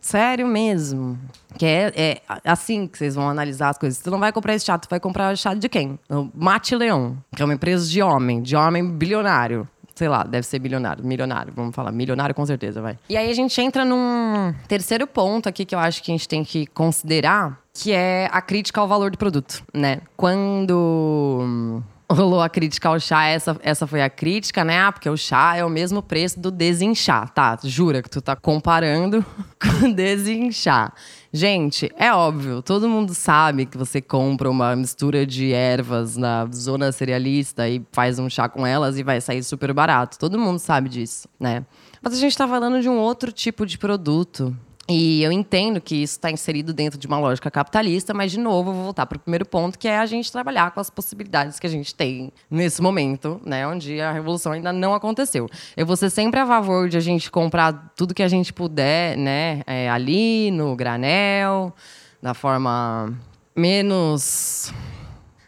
Sério 0.00 0.46
mesmo. 0.46 1.18
Que 1.58 1.66
é, 1.66 1.92
é, 1.94 2.22
assim 2.44 2.86
que 2.86 2.96
vocês 2.96 3.14
vão 3.14 3.28
analisar 3.28 3.70
as 3.70 3.78
coisas. 3.78 3.98
Você 3.98 4.10
não 4.10 4.18
vai 4.18 4.32
comprar 4.32 4.54
esse 4.54 4.64
chá, 4.64 4.78
tu 4.78 4.88
vai 4.88 5.00
comprar 5.00 5.36
chá 5.36 5.54
de 5.54 5.68
quem? 5.68 5.98
O 6.08 6.28
Mate 6.34 6.74
Leão, 6.74 7.16
que 7.34 7.42
é 7.42 7.44
uma 7.44 7.54
empresa 7.54 7.88
de 7.88 8.00
homem, 8.02 8.42
de 8.42 8.56
homem 8.56 8.88
bilionário. 8.88 9.68
Sei 9.94 10.08
lá, 10.08 10.22
deve 10.22 10.46
ser 10.46 10.58
bilionário, 10.58 11.04
milionário, 11.04 11.52
vamos 11.54 11.74
falar, 11.74 11.92
milionário 11.92 12.34
com 12.34 12.46
certeza, 12.46 12.80
vai. 12.80 12.98
E 13.06 13.18
aí 13.18 13.30
a 13.30 13.34
gente 13.34 13.60
entra 13.60 13.84
num 13.84 14.54
terceiro 14.66 15.06
ponto 15.06 15.46
aqui 15.46 15.66
que 15.66 15.74
eu 15.74 15.78
acho 15.78 16.02
que 16.02 16.10
a 16.10 16.14
gente 16.14 16.26
tem 16.26 16.42
que 16.42 16.64
considerar, 16.68 17.60
que 17.74 17.92
é 17.92 18.26
a 18.32 18.40
crítica 18.40 18.80
ao 18.80 18.88
valor 18.88 19.10
do 19.10 19.18
produto, 19.18 19.62
né? 19.74 20.00
Quando 20.16 21.82
rolou 22.10 22.42
a 22.42 22.48
crítica 22.48 22.88
ao 22.88 22.98
chá, 22.98 23.24
essa, 23.24 23.56
essa 23.62 23.86
foi 23.86 24.02
a 24.02 24.10
crítica, 24.10 24.64
né? 24.64 24.80
Ah, 24.80 24.92
porque 24.92 25.08
o 25.08 25.16
chá 25.16 25.56
é 25.56 25.64
o 25.64 25.70
mesmo 25.70 26.02
preço 26.02 26.40
do 26.40 26.50
desinchar, 26.50 27.30
tá? 27.30 27.58
Jura 27.62 28.02
que 28.02 28.10
tu 28.10 28.20
tá 28.20 28.34
comparando 28.34 29.24
com 29.60 29.92
desinchar. 29.92 30.92
Gente, 31.32 31.90
é 31.96 32.12
óbvio, 32.12 32.60
todo 32.60 32.88
mundo 32.88 33.14
sabe 33.14 33.64
que 33.64 33.78
você 33.78 34.00
compra 34.00 34.50
uma 34.50 34.74
mistura 34.74 35.24
de 35.24 35.52
ervas 35.52 36.16
na 36.16 36.46
zona 36.52 36.90
cerealista 36.90 37.68
e 37.68 37.80
faz 37.92 38.18
um 38.18 38.28
chá 38.28 38.48
com 38.48 38.66
elas 38.66 38.98
e 38.98 39.04
vai 39.04 39.20
sair 39.20 39.42
super 39.44 39.72
barato. 39.72 40.18
Todo 40.18 40.38
mundo 40.38 40.58
sabe 40.58 40.88
disso, 40.88 41.28
né? 41.38 41.64
Mas 42.02 42.14
a 42.14 42.16
gente 42.16 42.36
tá 42.36 42.48
falando 42.48 42.80
de 42.80 42.88
um 42.88 42.98
outro 42.98 43.30
tipo 43.30 43.64
de 43.64 43.78
produto, 43.78 44.56
e 44.92 45.22
eu 45.22 45.30
entendo 45.30 45.80
que 45.80 45.94
isso 45.94 46.14
está 46.14 46.32
inserido 46.32 46.72
dentro 46.72 46.98
de 46.98 47.06
uma 47.06 47.16
lógica 47.16 47.48
capitalista, 47.48 48.12
mas, 48.12 48.32
de 48.32 48.40
novo, 48.40 48.70
eu 48.70 48.74
vou 48.74 48.84
voltar 48.86 49.06
para 49.06 49.16
o 49.16 49.20
primeiro 49.20 49.46
ponto, 49.46 49.78
que 49.78 49.86
é 49.86 49.96
a 49.96 50.04
gente 50.04 50.32
trabalhar 50.32 50.72
com 50.72 50.80
as 50.80 50.90
possibilidades 50.90 51.60
que 51.60 51.66
a 51.66 51.70
gente 51.70 51.94
tem 51.94 52.32
nesse 52.50 52.82
momento, 52.82 53.40
né, 53.46 53.64
onde 53.68 54.00
a 54.00 54.10
revolução 54.10 54.50
ainda 54.50 54.72
não 54.72 54.92
aconteceu. 54.92 55.48
Eu 55.76 55.86
vou 55.86 55.96
ser 55.96 56.10
sempre 56.10 56.40
a 56.40 56.46
favor 56.46 56.88
de 56.88 56.96
a 56.96 57.00
gente 57.00 57.30
comprar 57.30 57.92
tudo 57.94 58.12
que 58.12 58.22
a 58.22 58.26
gente 58.26 58.52
puder, 58.52 59.16
né, 59.16 59.62
é, 59.64 59.88
ali 59.88 60.50
no 60.50 60.74
granel, 60.74 61.72
da 62.20 62.34
forma 62.34 63.14
menos 63.54 64.74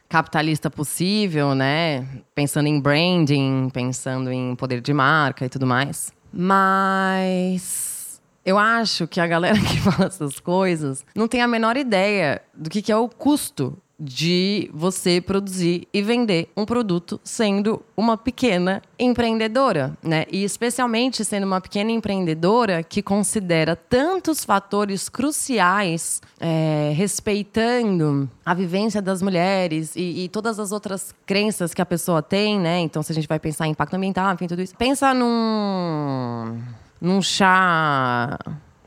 capitalista 0.09 0.71
possível, 0.71 1.53
né, 1.53 2.07
pensando 2.33 2.69
em 2.69 2.79
branding, 2.79 3.69
pensando 3.73 4.31
em 4.31 4.55
poder 4.55 4.81
de 4.81 4.95
marca 4.95 5.45
e 5.45 5.49
tudo 5.49 5.67
mais. 5.67 6.13
Mas 6.33 7.92
eu 8.45 8.59
acho 8.59 9.07
que 9.07 9.21
a 9.21 9.27
galera 9.27 9.59
que 9.61 9.81
fala 9.81 10.07
essas 10.07 10.39
coisas 10.41 11.05
não 11.15 11.29
tem 11.29 11.41
a 11.41 11.49
menor 11.49 11.77
ideia 11.77 12.43
do 12.55 12.69
que, 12.69 12.83
que 12.83 12.93
é 12.93 12.97
o 12.97 13.09
custo 13.09 13.77
de 14.05 14.69
você 14.75 15.21
produzir 15.21 15.87
e 15.95 16.03
vender 16.03 16.51
um 16.57 16.65
produto 16.65 17.21
sendo 17.23 17.81
uma 17.97 18.17
pequena 18.17 18.83
empreendedora, 18.99 19.97
né? 20.03 20.25
E 20.29 20.43
especialmente 20.43 21.25
sendo 21.25 21.47
uma 21.47 21.61
pequena 21.61 21.93
empreendedora 21.93 22.83
que 22.83 23.01
considera 23.01 23.77
tantos 23.77 24.45
fatores 24.45 25.09
cruciais, 25.09 26.21
é, 26.41 26.93
respeitando 26.97 28.29
a 28.45 28.55
vivência 28.55 29.01
das 29.01 29.23
mulheres 29.23 29.95
e, 29.95 30.25
e, 30.25 30.29
todas 30.29 30.59
as 30.59 30.73
outras 30.73 31.15
crenças 31.25 31.73
que 31.73 31.81
a 31.81 31.87
pessoa 31.87 32.21
tem, 32.21 32.59
né? 32.59 32.81
Então, 32.81 33.05
se 33.05 33.13
a 33.13 33.15
gente 33.15 33.29
vai 33.29 33.39
pensar 33.39 33.69
em 33.69 33.71
impacto 33.71 33.95
ambiental, 33.95 34.35
enfim, 34.35 34.49
tudo 34.49 34.63
isso. 34.63 34.75
Pensa 34.77 35.15
num, 35.15 36.61
num 37.03 37.21
chá, 37.21 38.39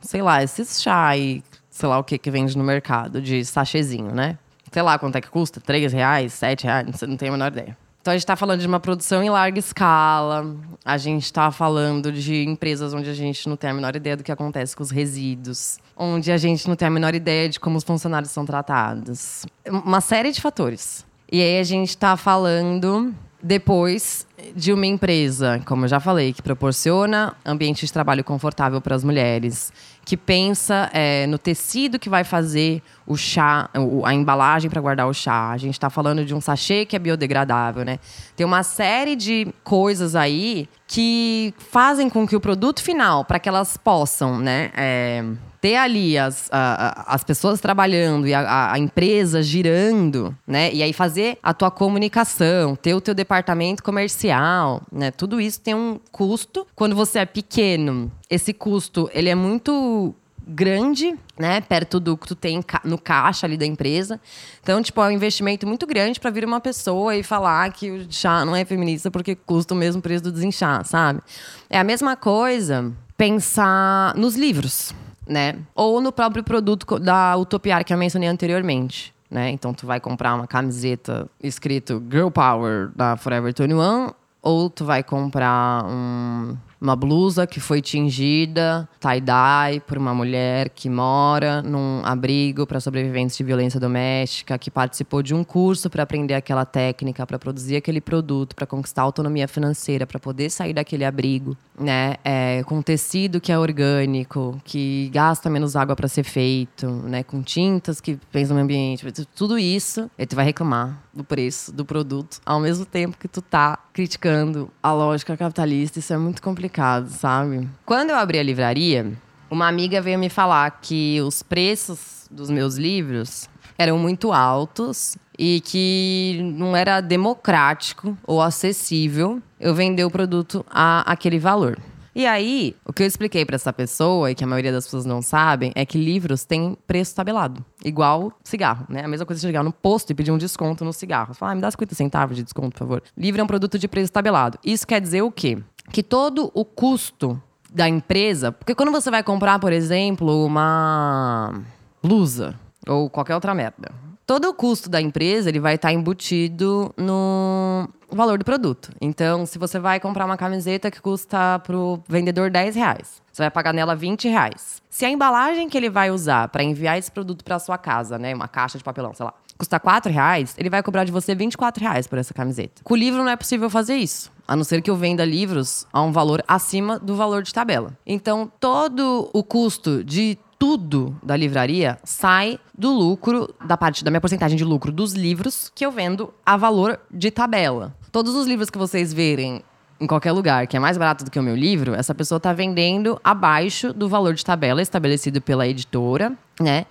sei 0.02 0.22
lá, 0.22 0.42
esses 0.42 0.82
chá 0.82 1.10
aí, 1.10 1.44
sei 1.70 1.90
lá 1.90 2.00
o 2.00 2.04
que 2.04 2.18
que 2.18 2.32
vende 2.32 2.58
no 2.58 2.64
mercado 2.64 3.22
de 3.22 3.44
sachêzinho, 3.46 4.12
né? 4.12 4.38
sei 4.76 4.82
lá 4.82 5.00
quanto 5.00 5.16
é 5.16 5.22
que 5.22 5.30
custa, 5.30 5.62
3 5.62 5.94
reais, 5.94 6.34
7 6.34 6.66
reais, 6.66 7.02
não 7.08 7.16
tem 7.16 7.30
a 7.30 7.32
menor 7.32 7.50
ideia. 7.50 7.78
Então 8.02 8.12
a 8.12 8.16
gente 8.16 8.24
está 8.24 8.36
falando 8.36 8.60
de 8.60 8.68
uma 8.68 8.80
produção 8.80 9.24
em 9.24 9.30
larga 9.30 9.58
escala, 9.58 10.54
a 10.84 10.98
gente 10.98 11.24
está 11.24 11.50
falando 11.50 12.12
de 12.12 12.44
empresas 12.44 12.94
onde 12.94 13.10
a 13.10 13.14
gente 13.14 13.48
não 13.48 13.56
tem 13.56 13.70
a 13.70 13.74
menor 13.74 13.96
ideia 13.96 14.18
do 14.18 14.24
que 14.24 14.34
acontece 14.34 14.76
com 14.76 14.84
os 14.84 14.92
resíduos, 14.92 15.80
onde 15.96 16.30
a 16.30 16.38
gente 16.38 16.68
não 16.68 16.76
tem 16.76 16.90
a 16.90 16.92
menor 16.92 17.16
ideia 17.16 17.48
de 17.48 17.58
como 17.58 17.78
os 17.78 17.86
funcionários 17.86 18.32
são 18.32 18.46
tratados. 18.46 19.46
Uma 19.66 20.02
série 20.02 20.34
de 20.34 20.42
fatores. 20.42 21.06
E 21.32 21.42
aí 21.42 21.58
a 21.58 21.64
gente 21.64 21.92
está 21.92 22.18
falando 22.18 23.14
depois 23.42 24.26
de 24.56 24.74
uma 24.74 24.86
empresa, 24.86 25.62
como 25.66 25.86
eu 25.86 25.90
já 25.90 26.00
falei, 26.00 26.34
que 26.34 26.42
proporciona 26.42 27.36
ambiente 27.46 27.86
de 27.86 27.92
trabalho 27.92 28.24
confortável 28.24 28.82
para 28.82 28.96
as 28.96 29.04
mulheres, 29.04 29.72
que 30.04 30.18
pensa 30.18 30.90
é, 30.94 31.26
no 31.28 31.38
tecido 31.38 32.00
que 32.00 32.10
vai 32.10 32.24
fazer 32.24 32.82
o 33.08 33.16
chá, 33.16 33.70
a 34.04 34.14
embalagem 34.14 34.70
para 34.70 34.82
guardar 34.82 35.08
o 35.08 35.14
chá. 35.14 35.52
A 35.52 35.58
gente 35.58 35.74
está 35.74 35.90
falando 35.90 36.26
de 36.26 36.34
um 36.34 36.42
sachê 36.42 36.86
que 36.86 36.96
é 36.96 37.00
biodegradável, 37.00 37.86
né? 37.86 38.00
Tem 38.36 38.46
uma 38.46 38.64
série 38.64 39.16
de 39.16 39.48
coisas 39.64 40.16
aí 40.16 40.68
que 40.88 41.54
fazem 41.58 42.10
com 42.10 42.28
que 42.28 42.36
o 42.36 42.40
produto 42.40 42.82
final, 42.82 43.26
para 43.26 43.40
que 43.40 43.50
elas 43.50 43.78
possam, 43.78 44.40
né? 44.40 44.72
É, 44.76 45.24
ter 45.66 45.78
ali 45.78 46.16
as, 46.16 46.48
a, 46.52 47.06
as 47.08 47.24
pessoas 47.24 47.60
trabalhando 47.60 48.28
e 48.28 48.34
a, 48.36 48.74
a, 48.74 48.78
empresa 48.78 49.42
girando, 49.42 50.36
né? 50.46 50.72
E 50.72 50.84
aí 50.84 50.94
fazer 50.94 51.40
a 51.42 51.56
tua 51.56 51.72
comunicação, 51.72 52.76
ter 52.76 52.94
o 52.94 53.02
teu 53.02 53.16
departamento 53.16 53.82
comercial, 53.82 54.82
né? 54.92 55.10
Tudo 55.10 55.42
isso 55.42 55.60
tem 55.60 55.74
um 55.74 56.00
custo. 56.12 56.68
Quando 56.76 56.96
você 56.96 57.20
é 57.20 57.26
pequeno, 57.26 58.12
esse 58.30 58.54
custo 58.54 59.10
ele 59.12 59.30
é 59.30 59.34
muito 59.34 60.14
grande, 60.48 61.16
né, 61.38 61.62
perto 61.62 62.00
do 62.00 62.16
que 62.16 62.28
tu 62.28 62.36
tem 62.36 62.64
no 62.84 62.98
caixa 62.98 63.46
ali 63.46 63.58
da 63.58 63.66
empresa. 63.66 64.20
Então, 64.62 64.82
tipo, 64.82 65.02
é 65.02 65.08
um 65.08 65.12
investimento 65.12 65.66
muito 65.66 65.86
grande 65.88 66.20
para 66.20 66.30
vir 66.30 66.46
uma 66.46 66.60
pessoa 66.60 67.16
e 67.16 67.24
falar 67.24 67.72
que 67.72 67.90
o 67.92 68.12
chá 68.12 68.46
não 68.46 68.56
é 68.56 68.64
feminista 68.64 69.10
porque 69.10 69.36
custa 69.36 69.74
o 69.74 69.78
mesmo 69.78 70.02
preço 70.02 70.24
do 70.24 70.32
desinchar, 70.32 70.86
sabe? 70.86 71.22
É 71.70 71.80
a 71.80 71.84
mesma 71.84 72.16
coisa 72.16 72.92
pensar 73.18 74.14
nos 74.16 74.36
livros 74.36 74.94
né? 75.28 75.56
Ou 75.74 76.00
no 76.00 76.12
próprio 76.12 76.44
produto 76.44 77.00
da 77.00 77.36
Utopiar 77.36 77.84
que 77.84 77.94
eu 77.94 77.98
mencionei 77.98 78.30
anteriormente. 78.30 79.14
Né? 79.30 79.50
Então 79.50 79.74
tu 79.74 79.88
vai 79.88 80.00
comprar 80.00 80.36
uma 80.36 80.48
camiseta 80.48 81.28
escrito 81.42 82.02
Girl 82.10 82.30
Power 82.30 82.92
da 82.96 83.18
Forever 83.18 83.54
21 83.58 84.12
ou 84.42 84.70
tu 84.70 84.86
vai 84.86 85.04
comprar 85.04 85.84
um 85.86 86.56
uma 86.80 86.96
blusa 86.96 87.48
que 87.48 87.60
foi 87.60 87.82
tingida 87.82 88.88
tie-dye 89.00 89.80
por 89.88 89.98
uma 89.98 90.14
mulher 90.14 90.70
que 90.70 90.90
mora 90.90 91.62
num 91.62 92.02
abrigo 92.04 92.66
para 92.66 92.80
sobreviventes 92.80 93.38
de 93.38 93.44
violência 93.44 93.80
doméstica, 93.80 94.58
que 94.58 94.70
participou 94.70 95.22
de 95.22 95.34
um 95.34 95.44
curso 95.44 95.90
para 95.90 96.04
aprender 96.04 96.34
aquela 96.34 96.66
técnica, 96.66 97.26
para 97.26 97.40
produzir 97.40 97.76
aquele 97.76 98.02
produto, 98.02 98.56
para 98.56 98.66
conquistar 98.66 99.04
autonomia 99.04 99.48
financeira, 99.48 100.06
para 100.06 100.20
poder 100.20 100.50
sair 100.50 100.74
daquele 100.74 101.06
abrigo, 101.06 101.56
né? 101.80 102.16
É, 102.24 102.64
com 102.64 102.82
tecido 102.82 103.40
que 103.40 103.52
é 103.52 103.58
orgânico, 103.58 104.60
que 104.64 105.10
gasta 105.14 105.50
menos 105.50 105.76
água 105.76 105.96
para 105.96 106.08
ser 106.08 106.24
feito, 106.24 106.88
né? 106.88 107.24
Com 107.24 107.42
tintas 107.42 108.02
que 108.02 108.18
pensam 108.32 108.56
no 108.56 108.64
ambiente, 108.64 109.06
tudo 109.36 109.58
isso, 109.58 110.10
e 110.18 110.26
tu 110.26 110.36
vai 110.36 110.46
reclamar 110.46 111.05
do 111.16 111.24
preço 111.24 111.72
do 111.72 111.86
produto, 111.86 112.40
ao 112.46 112.60
mesmo 112.60 112.86
tempo 112.86 113.18
que 113.18 113.28
tu 113.28 113.42
tá 113.42 113.80
criticando 113.94 114.70
a 114.84 114.92
lógica 114.92 115.38
capitalista. 115.38 116.00
Isso 116.00 116.14
é 116.14 116.18
muito 116.18 116.42
complicado, 116.42 117.08
sabe? 117.08 117.68
Quando 117.86 118.10
eu 118.10 118.18
abri 118.18 118.38
a 118.38 118.44
livraria, 118.44 119.14
uma 119.50 119.68
amiga 119.68 120.02
veio 120.02 120.20
me 120.20 120.30
falar 120.30 120.80
que 120.82 121.22
os 121.22 121.42
preços 121.42 122.28
dos 122.30 122.50
meus 122.50 122.76
livros 122.76 123.50
eram 123.78 123.98
muito 123.98 124.34
altos 124.34 125.18
e 125.38 125.62
que 125.62 126.40
não 126.58 126.76
era 126.76 127.02
democrático 127.02 128.18
ou 128.26 128.42
acessível 128.42 129.42
eu 129.60 129.74
vender 129.74 130.04
o 130.04 130.12
produto 130.12 130.66
a 130.70 131.02
aquele 131.12 131.40
valor. 131.40 131.78
E 132.16 132.26
aí, 132.26 132.74
o 132.86 132.94
que 132.94 133.04
eu 133.04 133.08
expliquei 133.08 133.46
para 133.46 133.58
essa 133.58 133.74
pessoa, 133.74 134.32
e 134.32 134.36
que 134.36 134.44
a 134.44 134.48
maioria 134.48 134.72
das 134.72 134.86
pessoas 134.86 135.06
não 135.06 135.22
sabem, 135.22 135.74
é 135.76 135.86
que 135.86 135.98
livros 135.98 136.46
têm 136.46 136.78
preço 136.88 137.14
tabelado. 137.14 137.64
Igual 137.84 138.32
cigarro, 138.42 138.86
né? 138.88 139.04
A 139.04 139.08
mesma 139.08 139.26
coisa 139.26 139.42
você 139.42 139.48
chegar 139.48 139.64
no 139.64 139.74
posto 139.74 140.12
e 140.12 140.16
pedir 140.16 140.32
um 140.32 140.38
desconto 140.38 140.86
no 140.86 140.94
cigarro. 140.94 141.34
Falar, 141.34 141.52
ah, 141.52 141.56
me 141.56 141.62
dá 141.62 141.70
50 141.70 141.94
centavos 141.94 142.38
de 142.38 142.44
desconto, 142.44 142.70
por 142.70 142.80
favor. 142.80 143.04
Livro 143.18 143.42
é 143.42 143.44
um 143.44 143.48
produto 143.48 143.78
de 143.78 143.86
preço 143.90 144.14
tabelado. 144.14 144.58
Isso 144.64 144.88
quer 144.88 145.02
dizer 145.02 145.24
o 145.24 145.32
quê? 145.32 145.62
Que 145.92 146.02
todo 146.02 146.50
o 146.54 146.64
custo 146.64 147.42
da 147.70 147.90
empresa. 147.90 148.50
Porque 148.50 148.74
quando 148.74 148.94
você 148.94 149.12
vai 149.12 149.22
comprar, 149.22 149.60
por 149.60 149.74
exemplo, 149.74 150.46
uma 150.46 151.62
blusa 152.02 152.56
ou 152.88 153.10
qualquer 153.10 153.36
outra 153.36 153.54
merda, 153.54 153.92
todo 154.26 154.50
o 154.50 154.54
custo 154.54 154.90
da 154.90 155.02
empresa 155.02 155.50
ele 155.50 155.60
vai 155.60 155.76
estar 155.76 155.94
embutido 155.94 156.94
no 156.98 157.88
valor 158.12 158.38
do 158.38 158.46
produto. 158.46 158.92
Então, 159.02 159.46
se 159.46 159.58
você 159.60 159.80
vai 159.80 160.00
comprar 160.00 160.26
uma 160.26 160.38
camiseta 160.38 160.90
que 160.90 161.02
custa 161.02 161.60
para 161.60 161.78
o 161.78 162.02
vendedor 162.08 162.50
10 162.50 162.76
reais, 162.76 163.22
você 163.32 163.44
vai 163.44 163.52
pagar 163.52 163.74
nela 163.74 163.96
20 163.96 164.28
reais. 164.30 164.82
Se 164.90 165.06
a 165.06 165.10
embalagem 165.10 165.70
que 165.70 165.78
ele 165.78 165.90
vai 165.90 166.10
usar 166.12 166.48
para 166.48 166.64
enviar 166.64 166.98
esse 166.98 167.12
produto 167.12 167.44
para 167.44 167.60
sua 167.60 167.78
casa, 167.78 168.18
né, 168.18 168.34
uma 168.34 168.48
caixa 168.48 168.78
de 168.78 168.84
papelão, 168.84 169.14
sei 169.14 169.26
lá, 169.26 169.34
custa 169.58 169.80
4 169.80 170.12
reais, 170.12 170.56
ele 170.58 170.70
vai 170.70 170.82
cobrar 170.84 171.04
de 171.04 171.12
você 171.12 171.36
24 171.36 171.84
reais 171.84 172.08
por 172.08 172.18
essa 172.18 172.34
camiseta. 172.34 172.82
Com 172.84 172.94
o 172.94 172.98
livro 172.98 173.24
não 173.24 173.30
é 173.30 173.36
possível 173.36 173.70
fazer 173.70 173.96
isso. 173.96 174.32
A 174.48 174.56
não 174.56 174.64
ser 174.64 174.82
que 174.82 174.90
eu 174.90 174.96
venda 174.96 175.26
livros 175.26 175.88
a 175.92 176.02
um 176.02 176.12
valor 176.12 176.44
acima 176.48 177.00
do 177.00 177.16
valor 177.16 177.42
de 177.42 177.54
tabela. 177.54 177.98
Então, 178.06 178.52
todo 178.60 179.30
o 179.34 179.44
custo 179.44 180.04
de 180.04 180.38
tudo 180.58 181.16
da 181.22 181.36
livraria 181.36 181.98
sai 182.04 182.60
do 182.78 182.92
lucro, 182.92 183.54
da 183.66 183.78
parte 183.78 184.04
da 184.04 184.12
minha 184.12 184.22
porcentagem 184.22 184.58
de 184.58 184.64
lucro 184.64 184.92
dos 184.92 185.14
livros 185.14 185.72
que 185.74 185.86
eu 185.86 185.92
vendo 185.92 186.34
a 186.46 186.58
valor 186.58 187.00
de 187.12 187.32
tabela. 187.32 187.96
Todos 188.12 188.36
os 188.36 188.48
livros 188.48 188.70
que 188.70 188.78
vocês 188.78 189.14
verem 189.14 189.64
em 190.00 190.08
qualquer 190.08 190.32
lugar 190.32 190.68
que 190.68 190.76
é 190.76 190.80
mais 190.80 190.98
barato 190.98 191.24
do 191.24 191.32
que 191.32 191.40
o 191.40 191.44
meu 191.44 191.56
livro, 191.56 191.94
essa 191.94 192.14
pessoa 192.14 192.38
está 192.38 192.54
vendendo 192.54 193.20
abaixo 193.24 193.94
do 193.94 194.10
valor 194.10 194.34
de 194.34 194.44
tabela 194.44 194.82
estabelecido 194.82 195.42
pela 195.42 195.68
editora, 195.68 196.34
né? 196.60 196.86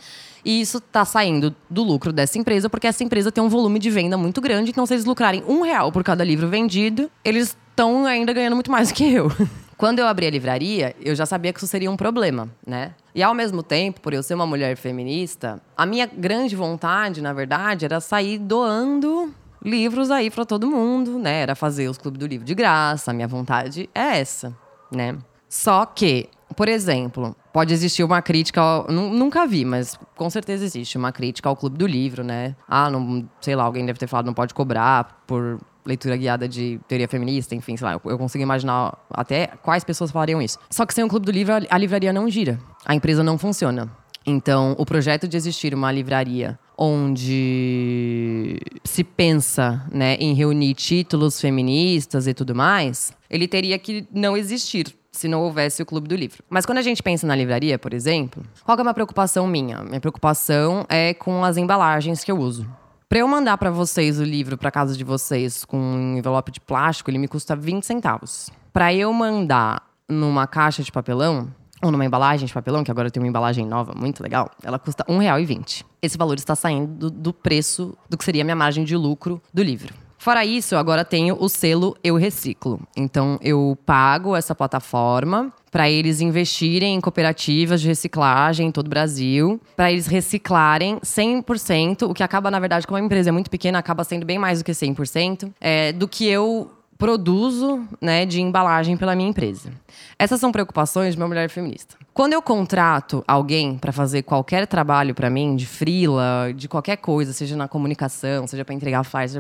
E 0.45 0.61
isso 0.61 0.77
está 0.77 1.05
saindo 1.07 1.55
do 1.71 1.83
lucro 1.83 2.13
dessa 2.13 2.39
empresa, 2.39 2.69
porque 2.69 2.87
essa 2.87 3.03
empresa 3.03 3.33
tem 3.33 3.43
um 3.43 3.49
volume 3.49 3.79
de 3.79 3.89
venda 3.89 4.19
muito 4.19 4.43
grande. 4.43 4.71
Então, 4.71 4.85
se 4.85 4.93
eles 4.93 5.07
lucrarem 5.07 5.43
um 5.49 5.63
real 5.63 5.91
por 5.91 6.05
cada 6.05 6.23
livro 6.23 6.49
vendido, 6.49 7.11
eles 7.25 7.57
estão 7.71 8.05
ainda 8.05 8.31
ganhando 8.33 8.55
muito 8.55 8.71
mais 8.71 8.89
do 8.89 8.95
que 8.95 9.11
eu. 9.11 9.33
Quando 9.77 9.99
eu 9.99 10.07
abri 10.07 10.27
a 10.27 10.31
livraria, 10.31 10.95
eu 11.01 11.15
já 11.15 11.27
sabia 11.27 11.53
que 11.53 11.59
isso 11.59 11.67
seria 11.67 11.91
um 11.91 11.97
problema, 11.97 12.49
né? 12.67 12.95
E 13.15 13.23
ao 13.23 13.35
mesmo 13.35 13.63
tempo, 13.63 14.01
por 14.01 14.13
eu 14.13 14.23
ser 14.23 14.35
uma 14.35 14.47
mulher 14.47 14.77
feminista, 14.77 15.61
a 15.77 15.87
minha 15.87 16.07
grande 16.07 16.55
vontade, 16.57 17.21
na 17.21 17.33
verdade, 17.33 17.85
era 17.85 18.01
sair 18.01 18.39
doando 18.39 19.33
livros 19.65 20.11
aí 20.11 20.31
para 20.31 20.45
todo 20.45 20.71
mundo, 20.71 21.19
né? 21.19 21.41
Era 21.41 21.55
fazer 21.55 21.89
os 21.89 21.97
clubes 21.97 22.19
do 22.19 22.27
livro 22.27 22.45
de 22.45 22.55
graça. 22.55 23.11
A 23.11 23.15
minha 23.15 23.29
vontade 23.29 23.89
é 23.95 24.19
essa, 24.19 24.57
né? 24.93 25.17
Só 25.49 25.87
que, 25.87 26.29
por 26.57 26.69
exemplo, 26.69 27.35
pode 27.53 27.73
existir 27.73 28.03
uma 28.03 28.21
crítica, 28.21 28.61
ao, 28.61 28.89
nunca 28.91 29.47
vi, 29.47 29.65
mas 29.65 29.99
com 30.17 30.29
certeza 30.29 30.65
existe 30.65 30.99
uma 30.99 31.13
crítica 31.13 31.49
ao 31.49 31.57
clube 31.57 31.79
do 31.79 31.87
livro, 31.87 32.23
né? 32.23 32.55
Ah, 32.69 32.91
não, 32.91 33.27
sei 33.41 33.57
lá, 33.57 33.65
alguém 33.65 33.87
deve 33.87 33.99
ter 33.99 34.07
falado 34.07 34.27
não 34.27 34.35
pode 34.35 34.53
cobrar 34.53 35.23
por 35.27 35.61
leitura 35.85 36.17
guiada 36.17 36.49
de 36.49 36.81
teoria 36.89 37.09
feminista, 37.09 37.55
enfim, 37.55 37.77
sei 37.77 37.87
lá, 37.87 38.01
eu 38.05 38.19
consigo 38.19 38.43
imaginar 38.43 38.97
até 39.11 39.49
quais 39.63 39.85
pessoas 39.85 40.11
falariam 40.11 40.41
isso. 40.41 40.59
Só 40.71 40.87
que 40.87 40.95
sem 40.95 41.05
o 41.05 41.09
clube 41.09 41.27
do 41.27 41.33
livro, 41.33 41.55
a 41.69 41.79
livraria 41.79 42.13
não 42.13 42.29
gira. 42.29 42.59
A 42.85 42.95
empresa 42.95 43.23
não 43.23 43.37
funciona. 43.39 43.91
Então, 44.27 44.75
o 44.79 44.87
projeto 44.87 45.29
de 45.29 45.37
existir 45.37 45.75
uma 45.75 45.93
livraria 45.93 46.59
onde 46.77 48.59
se 48.83 49.05
pensa 49.05 49.87
né, 49.93 50.15
em 50.15 50.35
reunir 50.35 50.75
títulos 50.75 51.41
feministas 51.41 52.27
e 52.27 52.35
tudo 52.35 52.55
mais, 52.55 53.13
ele 53.29 53.47
teria 53.47 53.79
que 53.79 54.07
não 54.11 54.37
existir 54.37 54.97
se 55.13 55.29
não 55.29 55.43
houvesse 55.43 55.81
o 55.83 55.87
Clube 55.87 56.09
do 56.09 56.17
Livro. 56.17 56.43
Mas 56.51 56.67
quando 56.67 56.79
a 56.79 56.83
gente 56.83 57.03
pensa 57.03 57.27
na 57.27 57.37
livraria, 57.37 57.79
por 57.79 57.95
exemplo, 57.95 58.43
qual 58.65 58.77
é 58.77 58.83
uma 58.83 58.95
preocupação 58.95 59.47
minha? 59.47 59.83
Minha 59.83 60.01
preocupação 60.01 60.85
é 60.89 61.15
com 61.15 61.45
as 61.45 61.57
embalagens 61.57 62.25
que 62.25 62.33
eu 62.33 62.39
uso. 62.39 62.67
Para 63.15 63.21
eu 63.21 63.29
mandar 63.29 63.57
para 63.59 63.71
vocês 63.71 64.19
o 64.19 64.25
livro 64.25 64.59
para 64.59 64.73
casa 64.73 64.97
de 64.97 65.05
vocês 65.05 65.65
com 65.65 65.79
um 65.79 66.17
envelope 66.17 66.51
de 66.51 66.61
plástico, 66.61 67.09
ele 67.13 67.19
me 67.19 67.29
custa 67.29 67.55
20 67.55 67.87
centavos. 67.87 68.51
Para 68.73 68.93
eu 68.93 69.13
mandar 69.13 69.89
numa 70.09 70.49
caixa 70.49 70.83
de 70.83 70.91
papelão, 70.91 71.49
ou 71.81 71.93
numa 71.93 72.05
embalagem 72.05 72.45
de 72.45 72.53
papelão, 72.53 72.83
que 72.83 72.91
agora 72.91 73.13
tem 73.13 73.23
uma 73.23 73.29
embalagem 73.29 73.65
nova, 73.65 73.95
muito 73.95 74.21
legal, 74.21 74.51
ela 74.65 74.81
custa 74.81 75.05
R$ 75.07 75.15
1,20. 75.15 75.85
Esse 76.03 76.19
valor 76.19 76.37
está 76.37 76.57
saindo 76.57 76.89
do, 76.89 77.09
do 77.09 77.33
preço 77.33 77.97
do 78.11 78.19
que 78.19 78.25
seria 78.25 78.43
a 78.43 78.45
minha 78.45 78.57
margem 78.57 78.83
de 78.83 78.97
lucro 78.97 79.41
do 79.53 79.63
livro. 79.63 79.95
Fora 80.25 80.43
isso, 80.43 80.75
agora 80.75 81.05
tenho 81.05 81.37
o 81.39 81.51
selo 81.51 81.95
Eu 82.03 82.17
Reciclo. 82.17 82.81
Então, 82.97 83.39
eu 83.43 83.77
pago 83.85 84.35
essa 84.35 84.55
plataforma 84.55 85.53
para 85.71 85.91
eles 85.91 86.23
investirem 86.23 86.95
em 86.95 87.01
cooperativas 87.01 87.83
de 87.83 87.89
reciclagem 87.89 88.69
em 88.69 88.71
todo 88.71 88.87
o 88.87 88.89
Brasil, 88.89 89.61
para 89.77 89.93
eles 89.93 90.07
reciclarem 90.07 90.99
100%, 91.01 92.09
o 92.09 92.15
que 92.15 92.23
acaba, 92.23 92.51
na 92.51 92.59
verdade, 92.59 92.87
como 92.87 92.97
a 92.97 93.01
empresa 93.01 93.29
é 93.29 93.33
muito 93.33 93.51
pequena, 93.51 93.79
acaba 93.79 94.03
sendo 94.03 94.25
bem 94.25 94.39
mais 94.39 94.61
do 94.61 94.65
que 94.65 94.73
100%, 94.73 95.53
é, 95.61 95.93
do 95.93 96.09
que 96.09 96.27
eu 96.27 96.71
produzo 96.99 97.87
né, 98.01 98.25
de 98.25 98.41
embalagem 98.41 98.97
pela 98.97 99.15
minha 99.15 99.29
empresa. 99.29 99.71
Essas 100.19 100.41
são 100.41 100.53
preocupações 100.53 101.15
de 101.15 101.21
uma 101.21 101.29
mulher 101.29 101.49
feminista. 101.49 101.97
Quando 102.13 102.33
eu 102.33 102.41
contrato 102.41 103.25
alguém 103.27 103.77
para 103.77 103.93
fazer 103.93 104.23
qualquer 104.23 104.67
trabalho 104.67 105.15
para 105.15 105.29
mim, 105.29 105.57
de 105.57 105.67
frila, 105.67 106.53
de 106.55 106.69
qualquer 106.69 106.97
coisa, 106.97 107.33
seja 107.33 107.57
na 107.57 107.67
comunicação, 107.67 108.47
seja 108.47 108.65
para 108.65 108.75
entregar 108.75 109.03
flyers, 109.03 109.35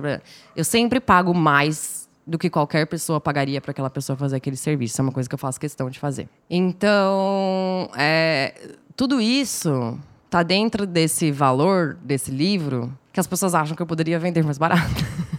eu 0.56 0.64
sempre 0.64 0.98
pago 0.98 1.32
mais 1.32 2.08
do 2.26 2.38
que 2.38 2.50
qualquer 2.50 2.86
pessoa 2.86 3.20
pagaria 3.20 3.60
para 3.60 3.70
aquela 3.70 3.90
pessoa 3.90 4.16
fazer 4.16 4.36
aquele 4.36 4.56
serviço. 4.56 5.00
É 5.00 5.02
uma 5.02 5.12
coisa 5.12 5.28
que 5.28 5.34
eu 5.34 5.38
faço 5.38 5.60
questão 5.60 5.88
de 5.88 5.98
fazer. 5.98 6.28
Então, 6.50 7.88
é, 7.96 8.54
tudo 8.96 9.20
isso 9.20 9.98
tá 10.28 10.42
dentro 10.42 10.86
desse 10.86 11.30
valor 11.30 11.96
desse 12.02 12.30
livro 12.30 12.92
que 13.12 13.20
as 13.20 13.26
pessoas 13.26 13.54
acham 13.54 13.76
que 13.76 13.82
eu 13.82 13.86
poderia 13.86 14.18
vender 14.18 14.42
mais 14.42 14.58
barato. 14.58 15.04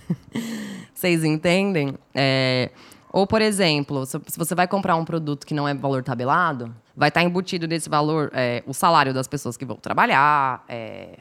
Vocês 0.96 1.24
entendem? 1.26 1.94
É, 2.14 2.72
ou, 3.12 3.28
por 3.28 3.42
exemplo, 3.42 4.06
se 4.06 4.38
você 4.38 4.56
vai 4.56 4.68
comprar 4.68 4.96
um 4.96 5.06
produto 5.06 5.46
que 5.46 5.54
não 5.54 5.68
é 5.68 5.74
valor 5.74 6.04
tabelado, 6.04 6.74
vai 6.96 7.10
estar 7.10 7.22
embutido 7.22 7.68
nesse 7.68 7.90
valor 7.90 8.32
é, 8.34 8.64
o 8.66 8.74
salário 8.74 9.14
das 9.14 9.28
pessoas 9.28 9.56
que 9.58 9.66
vão 9.66 9.76
trabalhar, 9.76 10.64
é, 10.68 11.20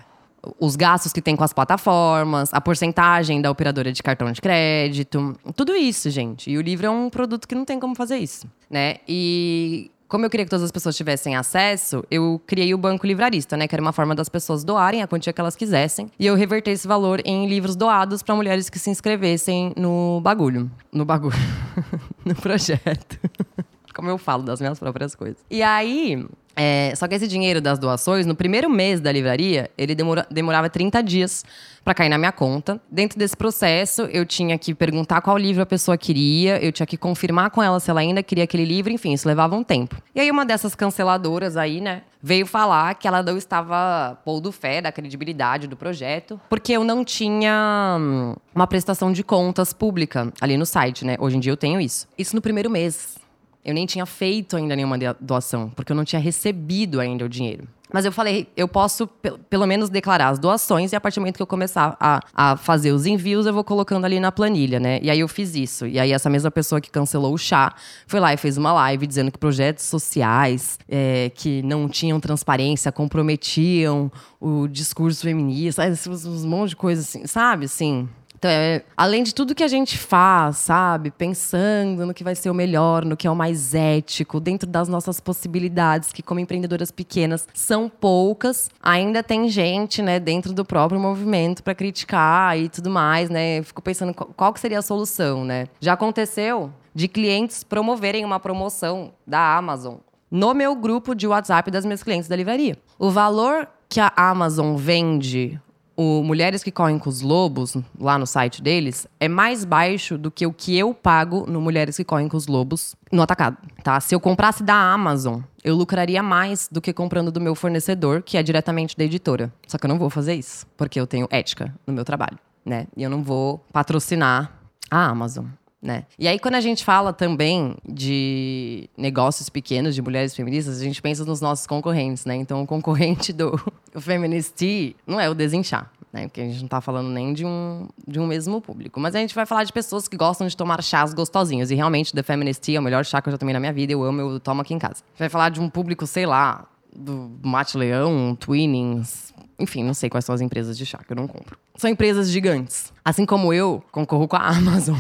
os 0.60 0.76
gastos 0.76 1.12
que 1.12 1.20
tem 1.20 1.34
com 1.36 1.44
as 1.44 1.52
plataformas, 1.52 2.52
a 2.52 2.60
porcentagem 2.60 3.40
da 3.40 3.50
operadora 3.50 3.92
de 3.92 4.02
cartão 4.02 4.30
de 4.30 4.40
crédito, 4.40 5.36
tudo 5.56 5.74
isso, 5.74 6.08
gente. 6.10 6.50
E 6.50 6.58
o 6.58 6.60
livro 6.60 6.86
é 6.86 6.90
um 6.90 7.10
produto 7.10 7.48
que 7.48 7.54
não 7.54 7.64
tem 7.64 7.80
como 7.80 7.94
fazer 7.94 8.18
isso, 8.18 8.46
né? 8.70 8.96
E 9.08 9.90
como 10.14 10.26
eu 10.26 10.30
queria 10.30 10.46
que 10.46 10.50
todas 10.50 10.62
as 10.62 10.70
pessoas 10.70 10.96
tivessem 10.96 11.34
acesso, 11.34 12.04
eu 12.08 12.40
criei 12.46 12.72
o 12.72 12.78
Banco 12.78 13.04
Livrarista, 13.04 13.56
né? 13.56 13.66
Que 13.66 13.74
era 13.74 13.82
uma 13.82 13.92
forma 13.92 14.14
das 14.14 14.28
pessoas 14.28 14.62
doarem 14.62 15.02
a 15.02 15.08
quantia 15.08 15.32
que 15.32 15.40
elas 15.40 15.56
quisessem. 15.56 16.08
E 16.16 16.24
eu 16.24 16.36
revertei 16.36 16.72
esse 16.72 16.86
valor 16.86 17.20
em 17.24 17.48
livros 17.48 17.74
doados 17.74 18.22
para 18.22 18.32
mulheres 18.36 18.70
que 18.70 18.78
se 18.78 18.90
inscrevessem 18.90 19.72
no 19.76 20.20
bagulho. 20.20 20.70
No 20.92 21.04
bagulho. 21.04 21.34
no 22.24 22.32
projeto. 22.36 23.18
Como 23.92 24.08
eu 24.08 24.16
falo 24.16 24.44
das 24.44 24.60
minhas 24.60 24.78
próprias 24.78 25.16
coisas. 25.16 25.38
E 25.50 25.64
aí, 25.64 26.24
é, 26.56 26.92
só 26.96 27.08
que 27.08 27.14
esse 27.14 27.26
dinheiro 27.26 27.60
das 27.60 27.78
doações, 27.78 28.26
no 28.26 28.34
primeiro 28.34 28.70
mês 28.70 29.00
da 29.00 29.10
livraria, 29.10 29.70
ele 29.76 29.94
demora, 29.94 30.26
demorava 30.30 30.70
30 30.70 31.02
dias 31.02 31.44
para 31.84 31.94
cair 31.94 32.08
na 32.08 32.16
minha 32.16 32.32
conta. 32.32 32.80
Dentro 32.90 33.18
desse 33.18 33.36
processo, 33.36 34.02
eu 34.02 34.24
tinha 34.24 34.56
que 34.56 34.74
perguntar 34.74 35.20
qual 35.20 35.36
livro 35.36 35.62
a 35.62 35.66
pessoa 35.66 35.98
queria, 35.98 36.62
eu 36.64 36.72
tinha 36.72 36.86
que 36.86 36.96
confirmar 36.96 37.50
com 37.50 37.62
ela 37.62 37.78
se 37.80 37.90
ela 37.90 38.00
ainda 38.00 38.22
queria 38.22 38.44
aquele 38.44 38.64
livro, 38.64 38.92
enfim, 38.92 39.12
isso 39.12 39.28
levava 39.28 39.54
um 39.54 39.64
tempo. 39.64 39.96
E 40.14 40.20
aí, 40.20 40.30
uma 40.30 40.46
dessas 40.46 40.74
canceladoras 40.74 41.56
aí, 41.56 41.80
né, 41.80 42.02
veio 42.22 42.46
falar 42.46 42.94
que 42.94 43.06
ela 43.06 43.22
não 43.22 43.36
estava 43.36 44.16
pondo 44.24 44.50
fé 44.50 44.80
da 44.80 44.90
credibilidade 44.90 45.66
do 45.66 45.76
projeto, 45.76 46.40
porque 46.48 46.72
eu 46.72 46.82
não 46.82 47.04
tinha 47.04 47.98
hum, 48.00 48.34
uma 48.54 48.66
prestação 48.66 49.12
de 49.12 49.22
contas 49.22 49.72
pública 49.72 50.32
ali 50.40 50.56
no 50.56 50.64
site, 50.64 51.04
né? 51.04 51.16
Hoje 51.18 51.36
em 51.36 51.40
dia 51.40 51.52
eu 51.52 51.56
tenho 51.56 51.80
isso. 51.80 52.08
Isso 52.16 52.34
no 52.34 52.40
primeiro 52.40 52.70
mês. 52.70 53.23
Eu 53.64 53.74
nem 53.74 53.86
tinha 53.86 54.04
feito 54.04 54.56
ainda 54.56 54.76
nenhuma 54.76 54.98
doação, 55.20 55.70
porque 55.70 55.92
eu 55.92 55.96
não 55.96 56.04
tinha 56.04 56.20
recebido 56.20 57.00
ainda 57.00 57.24
o 57.24 57.28
dinheiro. 57.28 57.66
Mas 57.94 58.04
eu 58.04 58.10
falei, 58.10 58.48
eu 58.56 58.66
posso 58.66 59.06
pelo 59.48 59.66
menos 59.66 59.88
declarar 59.88 60.30
as 60.30 60.38
doações 60.40 60.92
e 60.92 60.96
a 60.96 61.00
partir 61.00 61.20
do 61.20 61.20
momento 61.20 61.36
que 61.36 61.42
eu 61.42 61.46
começar 61.46 61.96
a, 62.00 62.20
a 62.34 62.56
fazer 62.56 62.90
os 62.90 63.06
envios, 63.06 63.46
eu 63.46 63.54
vou 63.54 63.62
colocando 63.62 64.04
ali 64.04 64.18
na 64.18 64.32
planilha, 64.32 64.80
né? 64.80 64.98
E 65.00 65.08
aí 65.08 65.20
eu 65.20 65.28
fiz 65.28 65.54
isso. 65.54 65.86
E 65.86 66.00
aí 66.00 66.10
essa 66.10 66.28
mesma 66.28 66.50
pessoa 66.50 66.80
que 66.80 66.90
cancelou 66.90 67.32
o 67.32 67.38
chá 67.38 67.72
foi 68.08 68.18
lá 68.18 68.34
e 68.34 68.36
fez 68.36 68.58
uma 68.58 68.72
live 68.72 69.06
dizendo 69.06 69.30
que 69.30 69.38
projetos 69.38 69.84
sociais 69.84 70.76
é, 70.88 71.30
que 71.36 71.62
não 71.62 71.88
tinham 71.88 72.18
transparência 72.18 72.90
comprometiam 72.90 74.10
o 74.40 74.66
discurso 74.66 75.22
feminista, 75.22 75.84
um 76.26 76.48
monte 76.48 76.70
de 76.70 76.76
coisa 76.76 77.00
assim, 77.00 77.28
sabe? 77.28 77.66
Assim. 77.66 78.08
Então, 78.44 78.50
é, 78.50 78.82
além 78.94 79.22
de 79.22 79.34
tudo 79.34 79.54
que 79.54 79.64
a 79.64 79.68
gente 79.68 79.96
faz, 79.96 80.58
sabe? 80.58 81.10
Pensando 81.10 82.04
no 82.04 82.12
que 82.12 82.22
vai 82.22 82.34
ser 82.34 82.50
o 82.50 82.54
melhor, 82.54 83.02
no 83.02 83.16
que 83.16 83.26
é 83.26 83.30
o 83.30 83.34
mais 83.34 83.74
ético, 83.74 84.38
dentro 84.38 84.68
das 84.68 84.86
nossas 84.86 85.18
possibilidades, 85.18 86.12
que 86.12 86.22
como 86.22 86.40
empreendedoras 86.40 86.90
pequenas 86.90 87.48
são 87.54 87.88
poucas, 87.88 88.68
ainda 88.82 89.22
tem 89.22 89.48
gente, 89.48 90.02
né, 90.02 90.20
dentro 90.20 90.52
do 90.52 90.62
próprio 90.62 91.00
movimento 91.00 91.62
para 91.62 91.74
criticar 91.74 92.58
e 92.58 92.68
tudo 92.68 92.90
mais, 92.90 93.30
né? 93.30 93.62
Fico 93.62 93.80
pensando 93.80 94.12
qual, 94.12 94.28
qual 94.36 94.52
que 94.52 94.60
seria 94.60 94.80
a 94.80 94.82
solução, 94.82 95.42
né? 95.42 95.66
Já 95.80 95.94
aconteceu 95.94 96.70
de 96.94 97.08
clientes 97.08 97.64
promoverem 97.64 98.26
uma 98.26 98.38
promoção 98.38 99.14
da 99.26 99.56
Amazon 99.56 99.94
no 100.30 100.52
meu 100.52 100.76
grupo 100.76 101.14
de 101.14 101.26
WhatsApp 101.26 101.70
das 101.70 101.86
minhas 101.86 102.02
clientes 102.02 102.28
da 102.28 102.36
livraria. 102.36 102.76
O 102.98 103.08
valor 103.08 103.66
que 103.88 104.00
a 104.00 104.12
Amazon 104.16 104.76
vende 104.76 105.58
o 105.96 106.22
Mulheres 106.22 106.62
que 106.62 106.70
Correm 106.70 106.98
com 106.98 107.08
os 107.08 107.20
Lobos, 107.20 107.76
lá 107.98 108.18
no 108.18 108.26
site 108.26 108.62
deles, 108.62 109.06
é 109.20 109.28
mais 109.28 109.64
baixo 109.64 110.18
do 110.18 110.30
que 110.30 110.46
o 110.46 110.52
que 110.52 110.76
eu 110.76 110.92
pago 110.92 111.46
no 111.46 111.60
Mulheres 111.60 111.96
que 111.96 112.04
Correm 112.04 112.28
com 112.28 112.36
os 112.36 112.46
Lobos 112.46 112.94
no 113.12 113.22
atacado, 113.22 113.56
tá? 113.82 114.00
Se 114.00 114.14
eu 114.14 114.20
comprasse 114.20 114.62
da 114.62 114.74
Amazon, 114.74 115.40
eu 115.62 115.74
lucraria 115.74 116.22
mais 116.22 116.68
do 116.70 116.80
que 116.80 116.92
comprando 116.92 117.30
do 117.30 117.40
meu 117.40 117.54
fornecedor, 117.54 118.22
que 118.22 118.36
é 118.36 118.42
diretamente 118.42 118.96
da 118.96 119.04
editora. 119.04 119.52
Só 119.66 119.78
que 119.78 119.86
eu 119.86 119.88
não 119.88 119.98
vou 119.98 120.10
fazer 120.10 120.34
isso, 120.34 120.66
porque 120.76 120.98
eu 120.98 121.06
tenho 121.06 121.28
ética 121.30 121.74
no 121.86 121.92
meu 121.92 122.04
trabalho, 122.04 122.38
né? 122.64 122.86
E 122.96 123.02
eu 123.02 123.10
não 123.10 123.22
vou 123.22 123.64
patrocinar 123.72 124.52
a 124.90 125.06
Amazon 125.06 125.46
né? 125.84 126.06
E 126.18 126.26
aí, 126.26 126.38
quando 126.38 126.54
a 126.54 126.62
gente 126.62 126.82
fala 126.82 127.12
também 127.12 127.76
de 127.86 128.88
negócios 128.96 129.50
pequenos, 129.50 129.94
de 129.94 130.00
mulheres 130.00 130.34
feministas, 130.34 130.80
a 130.80 130.82
gente 130.82 131.02
pensa 131.02 131.26
nos 131.26 131.42
nossos 131.42 131.66
concorrentes, 131.66 132.24
né? 132.24 132.34
Então, 132.34 132.62
o 132.62 132.66
concorrente 132.66 133.34
do 133.34 133.60
Feminist 134.00 134.54
Tea 134.54 134.94
não 135.06 135.20
é 135.20 135.28
o 135.28 135.34
Desinchar, 135.34 135.92
né? 136.10 136.22
Porque 136.22 136.40
a 136.40 136.44
gente 136.46 136.62
não 136.62 136.68
tá 136.68 136.80
falando 136.80 137.10
nem 137.10 137.34
de 137.34 137.44
um, 137.44 137.86
de 138.08 138.18
um 138.18 138.26
mesmo 138.26 138.62
público. 138.62 138.98
Mas 138.98 139.14
a 139.14 139.18
gente 139.18 139.34
vai 139.34 139.44
falar 139.44 139.64
de 139.64 139.74
pessoas 139.74 140.08
que 140.08 140.16
gostam 140.16 140.46
de 140.46 140.56
tomar 140.56 140.82
chás 140.82 141.12
gostosinhos. 141.12 141.70
E 141.70 141.74
realmente, 141.74 142.14
The 142.14 142.22
Feminist 142.22 142.62
Tea 142.62 142.78
é 142.78 142.80
o 142.80 142.82
melhor 142.82 143.04
chá 143.04 143.20
que 143.20 143.28
eu 143.28 143.32
já 143.32 143.36
tomei 143.36 143.52
na 143.52 143.60
minha 143.60 143.72
vida. 143.72 143.92
Eu 143.92 144.02
amo, 144.02 144.22
eu 144.22 144.40
tomo 144.40 144.62
aqui 144.62 144.72
em 144.72 144.78
casa. 144.78 145.04
A 145.04 145.10
gente 145.10 145.18
vai 145.18 145.28
falar 145.28 145.50
de 145.50 145.60
um 145.60 145.68
público, 145.68 146.06
sei 146.06 146.24
lá, 146.24 146.66
do 146.96 147.30
Mate 147.42 147.76
Leão, 147.76 148.34
Twinings, 148.34 149.34
enfim, 149.58 149.84
não 149.84 149.94
sei 149.94 150.08
quais 150.10 150.24
são 150.24 150.34
as 150.34 150.40
empresas 150.40 150.76
de 150.76 150.86
chá 150.86 150.98
que 150.98 151.12
eu 151.12 151.16
não 151.16 151.26
compro. 151.26 151.58
São 151.76 151.90
empresas 151.90 152.30
gigantes. 152.30 152.94
Assim 153.04 153.26
como 153.26 153.52
eu 153.52 153.84
concorro 153.92 154.26
com 154.26 154.36
a 154.36 154.48
Amazon. 154.48 154.96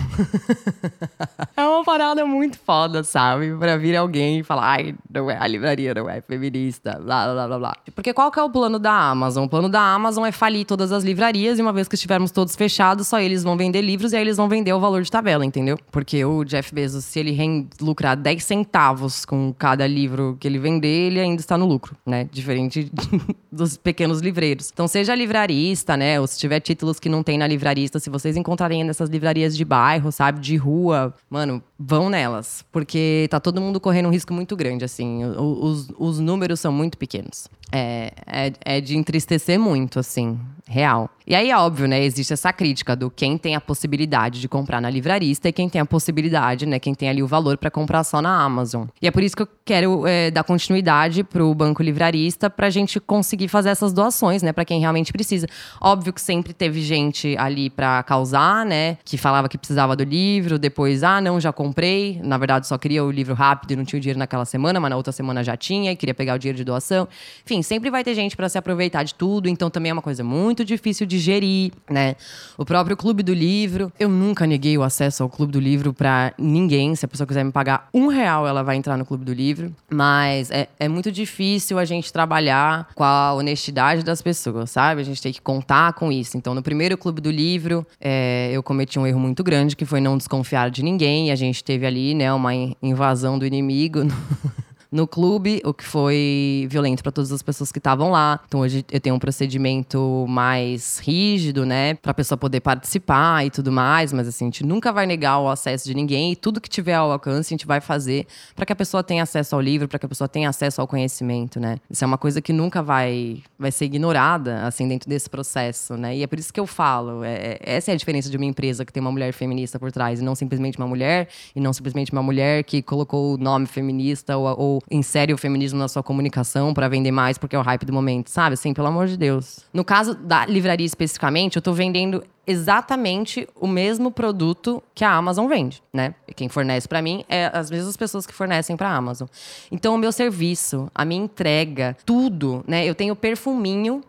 é 1.56 1.62
uma 1.64 1.82
parada 1.82 2.26
muito 2.26 2.58
foda, 2.58 3.02
sabe? 3.02 3.56
Pra 3.56 3.78
vir 3.78 3.96
alguém 3.96 4.40
e 4.40 4.42
falar, 4.42 4.72
ai, 4.72 4.94
não 5.10 5.30
é 5.30 5.38
a 5.38 5.46
livraria, 5.46 5.94
não 5.94 6.10
é 6.10 6.20
feminista, 6.20 7.00
blá, 7.02 7.32
blá, 7.32 7.46
blá, 7.46 7.58
blá. 7.58 7.76
Porque 7.94 8.12
qual 8.12 8.30
que 8.30 8.38
é 8.38 8.42
o 8.42 8.50
plano 8.50 8.78
da 8.78 8.92
Amazon? 8.92 9.46
O 9.46 9.48
plano 9.48 9.70
da 9.70 9.80
Amazon 9.80 10.26
é 10.26 10.32
falir 10.32 10.66
todas 10.66 10.92
as 10.92 11.02
livrarias 11.02 11.58
e 11.58 11.62
uma 11.62 11.72
vez 11.72 11.88
que 11.88 11.94
estivermos 11.94 12.30
todos 12.30 12.54
fechados, 12.54 13.08
só 13.08 13.18
eles 13.18 13.42
vão 13.42 13.56
vender 13.56 13.80
livros 13.80 14.12
e 14.12 14.16
aí 14.16 14.22
eles 14.22 14.36
vão 14.36 14.50
vender 14.50 14.74
o 14.74 14.80
valor 14.80 15.00
de 15.00 15.10
tabela, 15.10 15.46
entendeu? 15.46 15.78
Porque 15.90 16.22
o 16.26 16.44
Jeff 16.44 16.74
Bezos, 16.74 17.06
se 17.06 17.20
ele 17.20 17.34
lucrar 17.80 18.18
10 18.18 18.44
centavos 18.44 19.24
com 19.24 19.50
cada 19.54 19.86
livro 19.86 20.36
que 20.38 20.46
ele 20.46 20.58
vender, 20.58 21.06
ele 21.06 21.20
ainda 21.20 21.40
está 21.40 21.56
no 21.56 21.64
lucro, 21.64 21.96
né? 22.04 22.28
Diferente 22.30 22.92
dos 23.50 23.78
pequenos 23.78 24.20
livreiros. 24.20 24.70
Então, 24.70 24.86
seja 24.86 25.14
livrarista, 25.14 25.96
né? 25.96 26.20
Ou 26.20 26.26
se 26.26 26.38
tiver 26.38 26.60
títulos 26.64 26.98
que 26.98 27.08
não 27.08 27.22
tem 27.22 27.38
na 27.38 27.46
livrarista, 27.46 28.00
se 28.00 28.10
vocês 28.10 28.36
encontrarem 28.36 28.82
nessas 28.82 29.08
livrarias 29.08 29.56
de 29.56 29.64
bairro, 29.64 30.10
sabe, 30.10 30.40
de 30.40 30.56
rua, 30.56 31.14
mano, 31.30 31.62
vão 31.78 32.08
nelas. 32.10 32.64
Porque 32.72 33.28
tá 33.30 33.38
todo 33.38 33.60
mundo 33.60 33.78
correndo 33.78 34.06
um 34.06 34.10
risco 34.10 34.32
muito 34.32 34.56
grande, 34.56 34.84
assim. 34.84 35.24
Os, 35.24 35.88
os 35.98 36.18
números 36.18 36.58
são 36.58 36.72
muito 36.72 36.98
pequenos. 36.98 37.48
É, 37.70 38.12
é, 38.26 38.52
é 38.64 38.80
de 38.80 38.96
entristecer 38.96 39.60
muito, 39.60 39.98
assim 39.98 40.38
real. 40.66 41.10
E 41.26 41.34
aí, 41.34 41.52
óbvio, 41.52 41.86
né, 41.86 42.02
existe 42.02 42.32
essa 42.32 42.52
crítica 42.52 42.94
do 42.94 43.10
quem 43.10 43.38
tem 43.38 43.54
a 43.54 43.60
possibilidade 43.60 44.40
de 44.40 44.48
comprar 44.48 44.80
na 44.80 44.90
livrarista 44.90 45.48
e 45.48 45.52
quem 45.52 45.68
tem 45.68 45.80
a 45.80 45.86
possibilidade, 45.86 46.66
né, 46.66 46.78
quem 46.78 46.94
tem 46.94 47.08
ali 47.08 47.22
o 47.22 47.26
valor 47.26 47.56
para 47.56 47.70
comprar 47.70 48.04
só 48.04 48.20
na 48.20 48.42
Amazon. 48.42 48.86
E 49.00 49.06
é 49.06 49.10
por 49.10 49.22
isso 49.22 49.36
que 49.36 49.42
eu 49.42 49.48
quero 49.64 50.06
é, 50.06 50.30
dar 50.30 50.44
continuidade 50.44 51.24
pro 51.24 51.54
Banco 51.54 51.82
Livrarista 51.82 52.50
pra 52.50 52.68
gente 52.68 53.00
conseguir 53.00 53.48
fazer 53.48 53.70
essas 53.70 53.92
doações, 53.92 54.42
né, 54.42 54.52
para 54.52 54.64
quem 54.64 54.80
realmente 54.80 55.12
precisa. 55.12 55.46
Óbvio 55.80 56.12
que 56.12 56.20
sempre 56.20 56.52
teve 56.56 56.80
gente 56.82 57.36
ali 57.38 57.68
para 57.70 58.02
causar, 58.02 58.64
né, 58.64 58.98
que 59.04 59.16
falava 59.18 59.48
que 59.48 59.58
precisava 59.58 59.96
do 59.96 60.04
livro, 60.04 60.58
depois, 60.58 61.02
ah, 61.02 61.20
não, 61.20 61.40
já 61.40 61.52
comprei. 61.52 62.20
Na 62.22 62.38
verdade, 62.38 62.66
só 62.66 62.78
queria 62.78 63.04
o 63.04 63.10
livro 63.10 63.34
rápido 63.34 63.72
e 63.72 63.76
não 63.76 63.84
tinha 63.84 63.98
o 63.98 64.00
dinheiro 64.00 64.18
naquela 64.18 64.44
semana, 64.44 64.80
mas 64.80 64.90
na 64.90 64.96
outra 64.96 65.12
semana 65.12 65.42
já 65.42 65.56
tinha 65.56 65.92
e 65.92 65.96
queria 65.96 66.14
pegar 66.14 66.34
o 66.34 66.38
dinheiro 66.38 66.56
de 66.56 66.64
doação. 66.64 67.08
Enfim, 67.44 67.62
sempre 67.62 67.90
vai 67.90 68.04
ter 68.04 68.14
gente 68.14 68.36
para 68.36 68.48
se 68.48 68.58
aproveitar 68.58 69.02
de 69.02 69.14
tudo, 69.14 69.48
então 69.48 69.70
também 69.70 69.90
é 69.90 69.92
uma 69.92 70.02
coisa 70.02 70.22
muito 70.24 70.64
difícil 70.64 71.06
de 71.06 71.18
gerir, 71.18 71.72
né? 71.90 72.16
O 72.56 72.64
próprio 72.64 72.96
Clube 72.96 73.22
do 73.22 73.34
Livro, 73.34 73.92
eu 73.98 74.08
nunca 74.08 74.46
neguei 74.46 74.76
o 74.78 74.82
acesso 74.82 75.22
ao 75.22 75.28
Clube 75.28 75.52
do 75.52 75.60
Livro 75.60 75.92
para 75.92 76.32
ninguém. 76.38 76.94
Se 76.94 77.04
a 77.04 77.08
pessoa 77.08 77.26
quiser 77.26 77.44
me 77.44 77.52
pagar 77.52 77.88
um 77.92 78.06
real, 78.06 78.46
ela 78.46 78.62
vai 78.62 78.76
entrar 78.76 78.96
no 78.96 79.04
Clube 79.04 79.24
do 79.24 79.32
Livro. 79.32 79.74
Mas 79.90 80.50
é, 80.50 80.68
é 80.78 80.88
muito 80.88 81.10
difícil 81.10 81.78
a 81.78 81.84
gente 81.84 82.12
trabalhar 82.12 82.88
com 82.94 83.04
a 83.04 83.32
honestidade 83.34 84.02
das 84.02 84.22
pessoas, 84.22 84.70
sabe? 84.70 85.00
A 85.00 85.04
gente 85.04 85.20
tem 85.20 85.32
que 85.32 85.40
contar 85.40 85.92
com 85.94 86.10
isso. 86.10 86.36
Então, 86.44 86.54
no 86.54 86.62
primeiro 86.62 86.98
Clube 86.98 87.22
do 87.22 87.30
Livro, 87.30 87.86
é, 87.98 88.50
eu 88.52 88.62
cometi 88.62 88.98
um 88.98 89.06
erro 89.06 89.18
muito 89.18 89.42
grande, 89.42 89.74
que 89.74 89.86
foi 89.86 89.98
não 89.98 90.18
desconfiar 90.18 90.70
de 90.70 90.82
ninguém. 90.82 91.30
A 91.30 91.34
gente 91.34 91.64
teve 91.64 91.86
ali, 91.86 92.14
né, 92.14 92.30
uma 92.34 92.52
invasão 92.82 93.38
do 93.38 93.46
inimigo. 93.46 94.00
no 94.04 94.63
clube, 95.06 95.60
o 95.64 95.74
que 95.74 95.84
foi 95.84 96.68
violento 96.70 97.02
para 97.02 97.10
todas 97.10 97.32
as 97.32 97.42
pessoas 97.42 97.72
que 97.72 97.78
estavam 97.78 98.10
lá. 98.10 98.40
Então 98.46 98.60
hoje 98.60 98.84
eu 98.90 99.00
tenho 99.00 99.16
um 99.16 99.18
procedimento 99.18 100.24
mais 100.28 101.00
rígido, 101.00 101.66
né, 101.66 101.94
para 101.94 102.12
a 102.12 102.14
pessoa 102.14 102.38
poder 102.38 102.60
participar 102.60 103.44
e 103.44 103.50
tudo 103.50 103.72
mais, 103.72 104.12
mas 104.12 104.28
assim, 104.28 104.44
a 104.44 104.46
gente 104.46 104.64
nunca 104.64 104.92
vai 104.92 105.06
negar 105.06 105.40
o 105.40 105.48
acesso 105.48 105.84
de 105.86 105.94
ninguém 105.94 106.32
e 106.32 106.36
tudo 106.36 106.60
que 106.60 106.68
tiver 106.68 106.94
ao 106.94 107.10
alcance 107.10 107.52
a 107.52 107.54
gente 107.54 107.66
vai 107.66 107.80
fazer 107.80 108.26
para 108.54 108.64
que 108.64 108.72
a 108.72 108.76
pessoa 108.76 109.02
tenha 109.02 109.24
acesso 109.24 109.54
ao 109.54 109.60
livro, 109.60 109.88
para 109.88 109.98
que 109.98 110.06
a 110.06 110.08
pessoa 110.08 110.28
tenha 110.28 110.48
acesso 110.48 110.80
ao 110.80 110.86
conhecimento, 110.86 111.58
né? 111.58 111.78
Isso 111.90 112.04
é 112.04 112.06
uma 112.06 112.18
coisa 112.18 112.40
que 112.40 112.52
nunca 112.52 112.82
vai 112.82 113.42
vai 113.58 113.72
ser 113.72 113.86
ignorada 113.86 114.64
assim 114.66 114.86
dentro 114.86 115.08
desse 115.08 115.28
processo, 115.28 115.96
né? 115.96 116.16
E 116.16 116.22
é 116.22 116.26
por 116.26 116.38
isso 116.38 116.52
que 116.52 116.60
eu 116.60 116.66
falo, 116.66 117.24
é, 117.24 117.34
é 117.34 117.58
essa 117.76 117.90
é 117.90 117.94
a 117.94 117.96
diferença 117.96 118.30
de 118.30 118.36
uma 118.36 118.46
empresa 118.46 118.84
que 118.84 118.92
tem 118.92 119.00
uma 119.00 119.12
mulher 119.12 119.32
feminista 119.32 119.78
por 119.78 119.90
trás 119.90 120.20
e 120.20 120.22
não 120.22 120.34
simplesmente 120.34 120.78
uma 120.78 120.86
mulher 120.86 121.28
e 121.54 121.60
não 121.60 121.72
simplesmente 121.72 122.12
uma 122.12 122.22
mulher 122.22 122.62
que 122.64 122.82
colocou 122.82 123.34
o 123.34 123.38
nome 123.38 123.66
feminista 123.66 124.36
ou, 124.36 124.46
ou 124.58 124.82
insere 124.90 125.32
o 125.32 125.38
feminismo 125.38 125.78
na 125.78 125.88
sua 125.88 126.02
comunicação 126.02 126.74
para 126.74 126.88
vender 126.88 127.10
mais 127.10 127.38
porque 127.38 127.56
é 127.56 127.58
o 127.58 127.62
hype 127.62 127.84
do 127.84 127.92
momento, 127.92 128.28
sabe? 128.28 128.54
Assim, 128.54 128.72
pelo 128.72 128.88
amor 128.88 129.06
de 129.06 129.16
Deus. 129.16 129.60
No 129.72 129.84
caso 129.84 130.14
da 130.14 130.46
livraria 130.46 130.86
especificamente, 130.86 131.56
eu 131.56 131.62
tô 131.62 131.72
vendendo 131.72 132.22
exatamente 132.46 133.48
o 133.54 133.66
mesmo 133.66 134.10
produto 134.10 134.82
que 134.94 135.04
a 135.04 135.12
Amazon 135.12 135.48
vende, 135.48 135.82
né? 135.92 136.14
Quem 136.36 136.48
fornece 136.48 136.86
para 136.86 137.00
mim 137.00 137.24
é 137.28 137.50
as 137.52 137.70
mesmas 137.70 137.96
pessoas 137.96 138.26
que 138.26 138.34
fornecem 138.34 138.76
para 138.76 138.90
a 138.90 138.96
Amazon. 138.96 139.26
Então, 139.70 139.94
o 139.94 139.98
meu 139.98 140.12
serviço, 140.12 140.90
a 140.94 141.04
minha 141.04 141.24
entrega, 141.24 141.96
tudo, 142.04 142.62
né? 142.66 142.84
Eu 142.84 142.94
tenho 142.94 143.16
perfuminho 143.16 144.02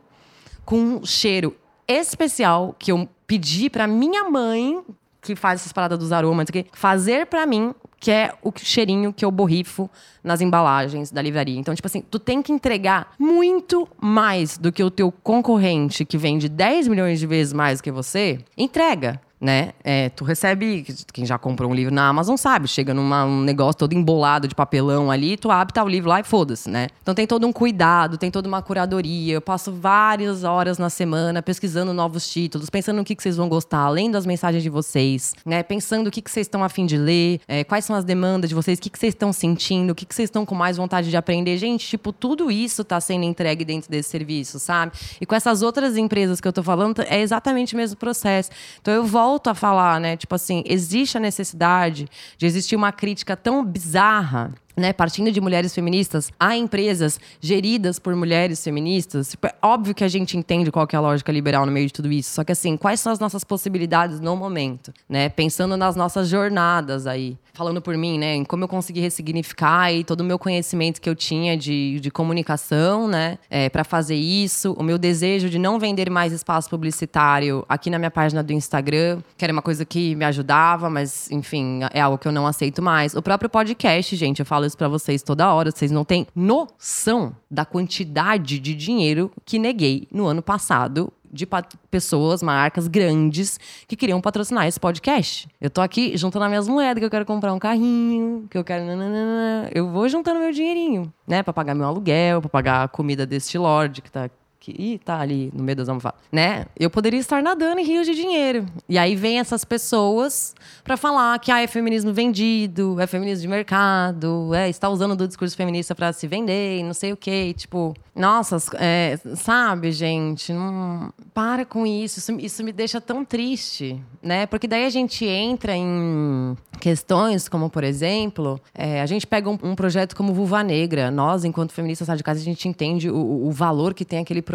com 0.66 1.06
cheiro 1.06 1.56
especial 1.88 2.76
que 2.78 2.92
eu 2.92 3.08
pedi 3.28 3.70
para 3.70 3.88
minha 3.88 4.30
mãe 4.30 4.84
que 5.22 5.36
faz 5.36 5.62
essas 5.62 5.74
paradas 5.74 5.98
dos 5.98 6.12
aromas, 6.12 6.48
fazer 6.72 7.26
para 7.26 7.46
mim 7.46 7.74
que 8.06 8.12
é 8.12 8.32
o 8.44 8.54
cheirinho 8.56 9.12
que 9.12 9.26
eu 9.26 9.32
borrifo 9.32 9.90
nas 10.24 10.40
embalagens 10.40 11.10
da 11.10 11.24
livraria. 11.24 11.60
Então, 11.60 11.74
tipo 11.74 11.88
assim, 11.88 12.04
tu 12.04 12.20
tem 12.20 12.40
que 12.40 12.52
entregar 12.52 13.16
muito 13.18 13.88
mais 14.00 14.60
do 14.60 14.72
que 14.72 14.84
o 14.84 14.92
teu 14.92 15.12
concorrente 15.12 16.06
que 16.06 16.16
vende 16.16 16.48
10 16.48 16.88
milhões 16.88 17.20
de 17.20 17.26
vezes 17.26 17.52
mais 17.52 17.82
que 17.82 17.92
você, 17.92 18.38
entrega 18.56 19.20
né? 19.40 19.74
É, 19.84 20.10
tu 20.10 20.24
recebe, 20.24 20.86
quem 21.12 21.26
já 21.26 21.38
comprou 21.38 21.70
um 21.70 21.74
livro 21.74 21.94
na 21.94 22.08
Amazon 22.08 22.38
sabe, 22.38 22.68
chega 22.68 22.94
num 22.94 23.42
negócio 23.44 23.76
todo 23.78 23.94
embolado 23.94 24.48
de 24.48 24.56
papelão 24.56 25.12
ali, 25.12 25.36
tu 25.38 25.52
abre 25.52 25.74
tá 25.74 25.84
o 25.84 25.90
livro 25.90 26.10
lá 26.10 26.20
e 26.20 26.24
foda-se, 26.24 26.70
né? 26.70 26.88
Então 27.02 27.14
tem 27.14 27.28
todo 27.28 27.46
um 27.46 27.52
cuidado, 27.52 28.18
tem 28.18 28.32
toda 28.32 28.48
uma 28.48 28.62
curadoria. 28.62 29.34
Eu 29.34 29.42
passo 29.42 29.72
várias 29.74 30.44
horas 30.44 30.78
na 30.78 30.90
semana 30.90 31.42
pesquisando 31.42 31.94
novos 31.94 32.30
títulos, 32.30 32.70
pensando 32.70 32.98
no 32.98 33.04
que, 33.04 33.16
que 33.16 33.22
vocês 33.22 33.36
vão 33.36 33.50
gostar, 33.50 33.80
além 33.80 34.10
das 34.10 34.26
mensagens 34.26 34.64
de 34.64 34.70
vocês, 34.70 35.34
né? 35.46 35.62
Pensando 35.64 36.08
o 36.08 36.12
que, 36.12 36.22
que 36.22 36.32
vocês 36.32 36.48
estão 36.48 36.64
afim 36.64 36.86
de 36.86 36.98
ler, 36.98 37.42
é, 37.48 37.64
quais 37.64 37.84
são 37.84 37.96
as 37.96 38.06
demandas 38.06 38.50
de 38.50 38.56
vocês, 38.56 38.80
o 38.80 38.82
que, 38.82 38.90
que 38.90 38.98
vocês 38.98 39.14
estão 39.14 39.34
sentindo, 39.34 39.92
o 39.92 39.96
que, 39.96 40.06
que 40.06 40.16
vocês 40.16 40.28
estão 40.28 40.46
com 40.46 40.56
mais 40.56 40.78
vontade 40.78 41.10
de 41.10 41.18
aprender. 41.18 41.58
Gente, 41.58 41.86
tipo, 41.86 42.14
tudo 42.14 42.50
isso 42.50 42.84
tá 42.84 43.02
sendo 43.02 43.26
entregue 43.26 43.66
dentro 43.66 43.92
desse 43.92 44.10
serviço, 44.10 44.60
sabe? 44.60 44.94
E 45.20 45.26
com 45.26 45.36
essas 45.36 45.62
outras 45.62 45.98
empresas 45.98 46.40
que 46.40 46.48
eu 46.48 46.54
tô 46.54 46.64
falando, 46.64 47.02
é 47.02 47.20
exatamente 47.20 47.74
o 47.74 47.78
mesmo 47.78 47.98
processo. 47.98 48.50
Então 48.82 48.94
eu 48.94 49.04
volto 49.04 49.25
volto 49.26 49.50
a 49.50 49.56
falar, 49.56 50.00
né? 50.00 50.16
Tipo 50.16 50.36
assim, 50.36 50.64
existe 50.68 51.18
a 51.18 51.20
necessidade 51.20 52.08
de 52.38 52.46
existir 52.46 52.76
uma 52.76 52.92
crítica 52.92 53.36
tão 53.36 53.66
bizarra 53.66 54.54
né, 54.76 54.94
partindo 54.94 55.32
de 55.32 55.40
mulheres 55.40 55.74
feministas, 55.74 56.32
há 56.40 56.56
empresas 56.56 57.20
geridas 57.40 58.00
por 58.00 58.16
mulheres 58.16 58.64
feministas. 58.64 59.32
Tipo, 59.32 59.48
é 59.48 59.54
óbvio 59.62 59.96
que 59.96 60.04
a 60.04 60.08
gente 60.08 60.38
entende 60.38 60.72
qual 60.72 60.88
é 60.92 60.96
a 60.96 61.00
lógica 61.00 61.32
liberal 61.32 61.66
no 61.66 61.72
meio 61.72 61.88
de 61.88 61.94
tudo 61.94 62.12
isso. 62.12 62.32
Só 62.32 62.44
que 62.44 62.52
assim, 62.52 62.78
quais 62.78 63.00
são 63.00 63.12
as 63.12 63.20
nossas 63.20 63.44
possibilidades 63.44 64.20
no 64.20 64.36
momento, 64.36 64.94
né? 65.08 65.30
Pensando 65.30 65.78
nas 65.78 65.96
nossas 65.96 66.28
jornadas 66.28 67.08
aí. 67.08 67.38
Falando 67.54 67.82
por 67.82 67.96
mim, 67.96 68.20
né, 68.20 68.36
em 68.36 68.44
como 68.44 68.66
eu 68.66 68.68
consegui 68.68 69.00
ressignificar 69.00 69.80
aí 69.80 70.04
todo 70.04 70.20
o 70.20 70.24
meu 70.26 70.38
conhecimento 70.38 71.00
que 71.00 71.10
eu 71.10 71.16
tinha 71.16 71.56
de, 71.56 72.02
de 72.02 72.12
comunicação, 72.12 73.08
né, 73.08 73.38
é, 73.50 73.70
para 73.70 73.86
fazer 73.86 74.16
isso. 74.16 74.74
O 74.78 74.84
meu 74.84 74.98
desejo 74.98 75.50
de 75.50 75.58
não 75.58 75.80
vender 75.80 76.10
mais 76.10 76.34
espaço 76.34 76.70
publicitário 76.70 77.66
aqui 77.70 77.90
na 77.90 77.98
minha 77.98 78.12
página 78.12 78.44
do 78.44 78.52
Instagram, 78.52 79.20
que 79.38 79.46
era 79.46 79.54
uma 79.54 79.62
coisa 79.62 79.86
que 79.86 80.16
me 80.16 80.26
ajudava, 80.26 80.90
mas 80.90 81.32
enfim, 81.32 81.80
é 81.94 82.02
algo 82.02 82.18
que 82.18 82.28
eu 82.28 82.32
não 82.32 82.46
aceito 82.46 82.82
mais. 82.82 83.16
O 83.16 83.22
próprio 83.22 83.50
podcast, 83.50 84.14
gente, 84.18 84.42
eu 84.42 84.46
falo 84.46 84.65
falo 84.66 84.68
isso 84.68 84.78
para 84.78 84.88
vocês 84.88 85.24
toda 85.24 85.54
hora, 85.54 85.72
vocês 85.72 85.92
não 85.92 86.04
têm 86.04 86.28
noção 86.36 87.36
da 87.50 87.64
quantidade 87.64 88.60
de 88.60 88.74
dinheiro 88.74 89.32
que 89.46 89.60
neguei 89.60 90.08
no 90.12 90.26
ano 90.26 90.42
passado 90.42 91.12
de 91.32 91.46
pessoas, 91.92 92.42
marcas 92.42 92.88
grandes 92.88 93.60
que 93.88 93.96
queriam 93.96 94.22
patrocinar 94.22 94.68
esse 94.68 94.80
podcast. 94.80 95.50
Eu 95.60 95.70
tô 95.70 95.82
aqui 95.82 96.16
juntando 96.16 96.46
as 96.46 96.50
minhas 96.50 96.68
moedas, 96.68 97.00
que 97.00 97.06
eu 97.06 97.10
quero 97.10 97.26
comprar 97.26 97.54
um 97.54 97.60
carrinho, 97.60 98.48
que 98.50 98.58
eu 98.58 98.64
quero. 98.64 98.86
Nananana. 98.86 99.70
Eu 99.74 99.90
vou 99.90 100.08
juntando 100.08 100.40
meu 100.40 100.54
dinheirinho, 100.54 101.14
né? 101.28 101.44
Pra 101.44 101.52
pagar 101.52 101.76
meu 101.76 101.86
aluguel, 101.86 102.40
pra 102.40 102.50
pagar 102.50 102.84
a 102.84 102.88
comida 102.88 103.26
deste 103.26 103.58
Lorde 103.58 104.02
que 104.02 104.10
tá 104.10 104.30
que 104.74 105.00
tá 105.04 105.20
ali 105.20 105.52
no 105.54 105.64
meio 105.64 105.76
das 105.76 105.90
almofadas, 105.90 106.20
né? 106.32 106.66
Eu 106.80 106.90
poderia 106.90 107.20
estar 107.20 107.42
nadando 107.44 107.80
em 107.80 107.86
rios 107.86 108.08
de 108.08 108.16
dinheiro. 108.16 108.66
E 108.90 108.98
aí 108.98 109.16
vem 109.16 109.40
essas 109.40 109.64
pessoas 109.64 110.56
para 110.84 110.98
falar 110.98 111.38
que 111.40 111.52
ah, 111.52 111.62
é 111.62 111.68
feminismo 111.68 112.14
vendido, 112.14 113.00
é 113.00 113.06
feminismo 113.06 113.42
de 113.44 113.48
mercado, 113.48 114.54
é 114.54 114.70
está 114.70 114.90
usando 114.90 115.16
do 115.16 115.28
discurso 115.28 115.56
feminista 115.56 115.94
para 115.94 116.12
se 116.14 116.28
vender, 116.28 116.84
não 116.84 116.94
sei 116.94 117.14
o 117.14 117.18
quê, 117.18 117.54
tipo, 117.56 117.96
nossa, 118.16 118.58
é, 118.76 119.20
sabe, 119.36 119.92
gente, 119.92 120.54
não 120.54 121.14
para 121.34 121.66
com 121.66 121.86
isso. 121.86 122.20
isso, 122.20 122.32
isso 122.40 122.64
me 122.64 122.72
deixa 122.72 123.02
tão 123.02 123.26
triste, 123.26 124.02
né? 124.24 124.46
Porque 124.46 124.68
daí 124.68 124.86
a 124.86 124.90
gente 124.90 125.26
entra 125.26 125.76
em 125.76 126.56
questões 126.80 127.50
como, 127.50 127.70
por 127.70 127.84
exemplo, 127.84 128.60
é, 128.74 129.02
a 129.02 129.06
gente 129.06 129.28
pega 129.28 129.50
um, 129.50 129.58
um, 129.62 129.76
projeto 129.76 130.16
como 130.16 130.34
Vulva 130.34 130.64
Negra. 130.64 131.12
Nós, 131.12 131.44
enquanto 131.44 131.74
feministas 131.74 132.08
radicais, 132.08 132.40
a 132.40 132.44
gente 132.44 132.70
entende 132.70 133.10
o, 133.10 133.48
o 133.48 133.52
valor 133.52 133.94
que 133.94 134.06
tem 134.06 134.20
aquele 134.20 134.42
projeto, 134.42 134.55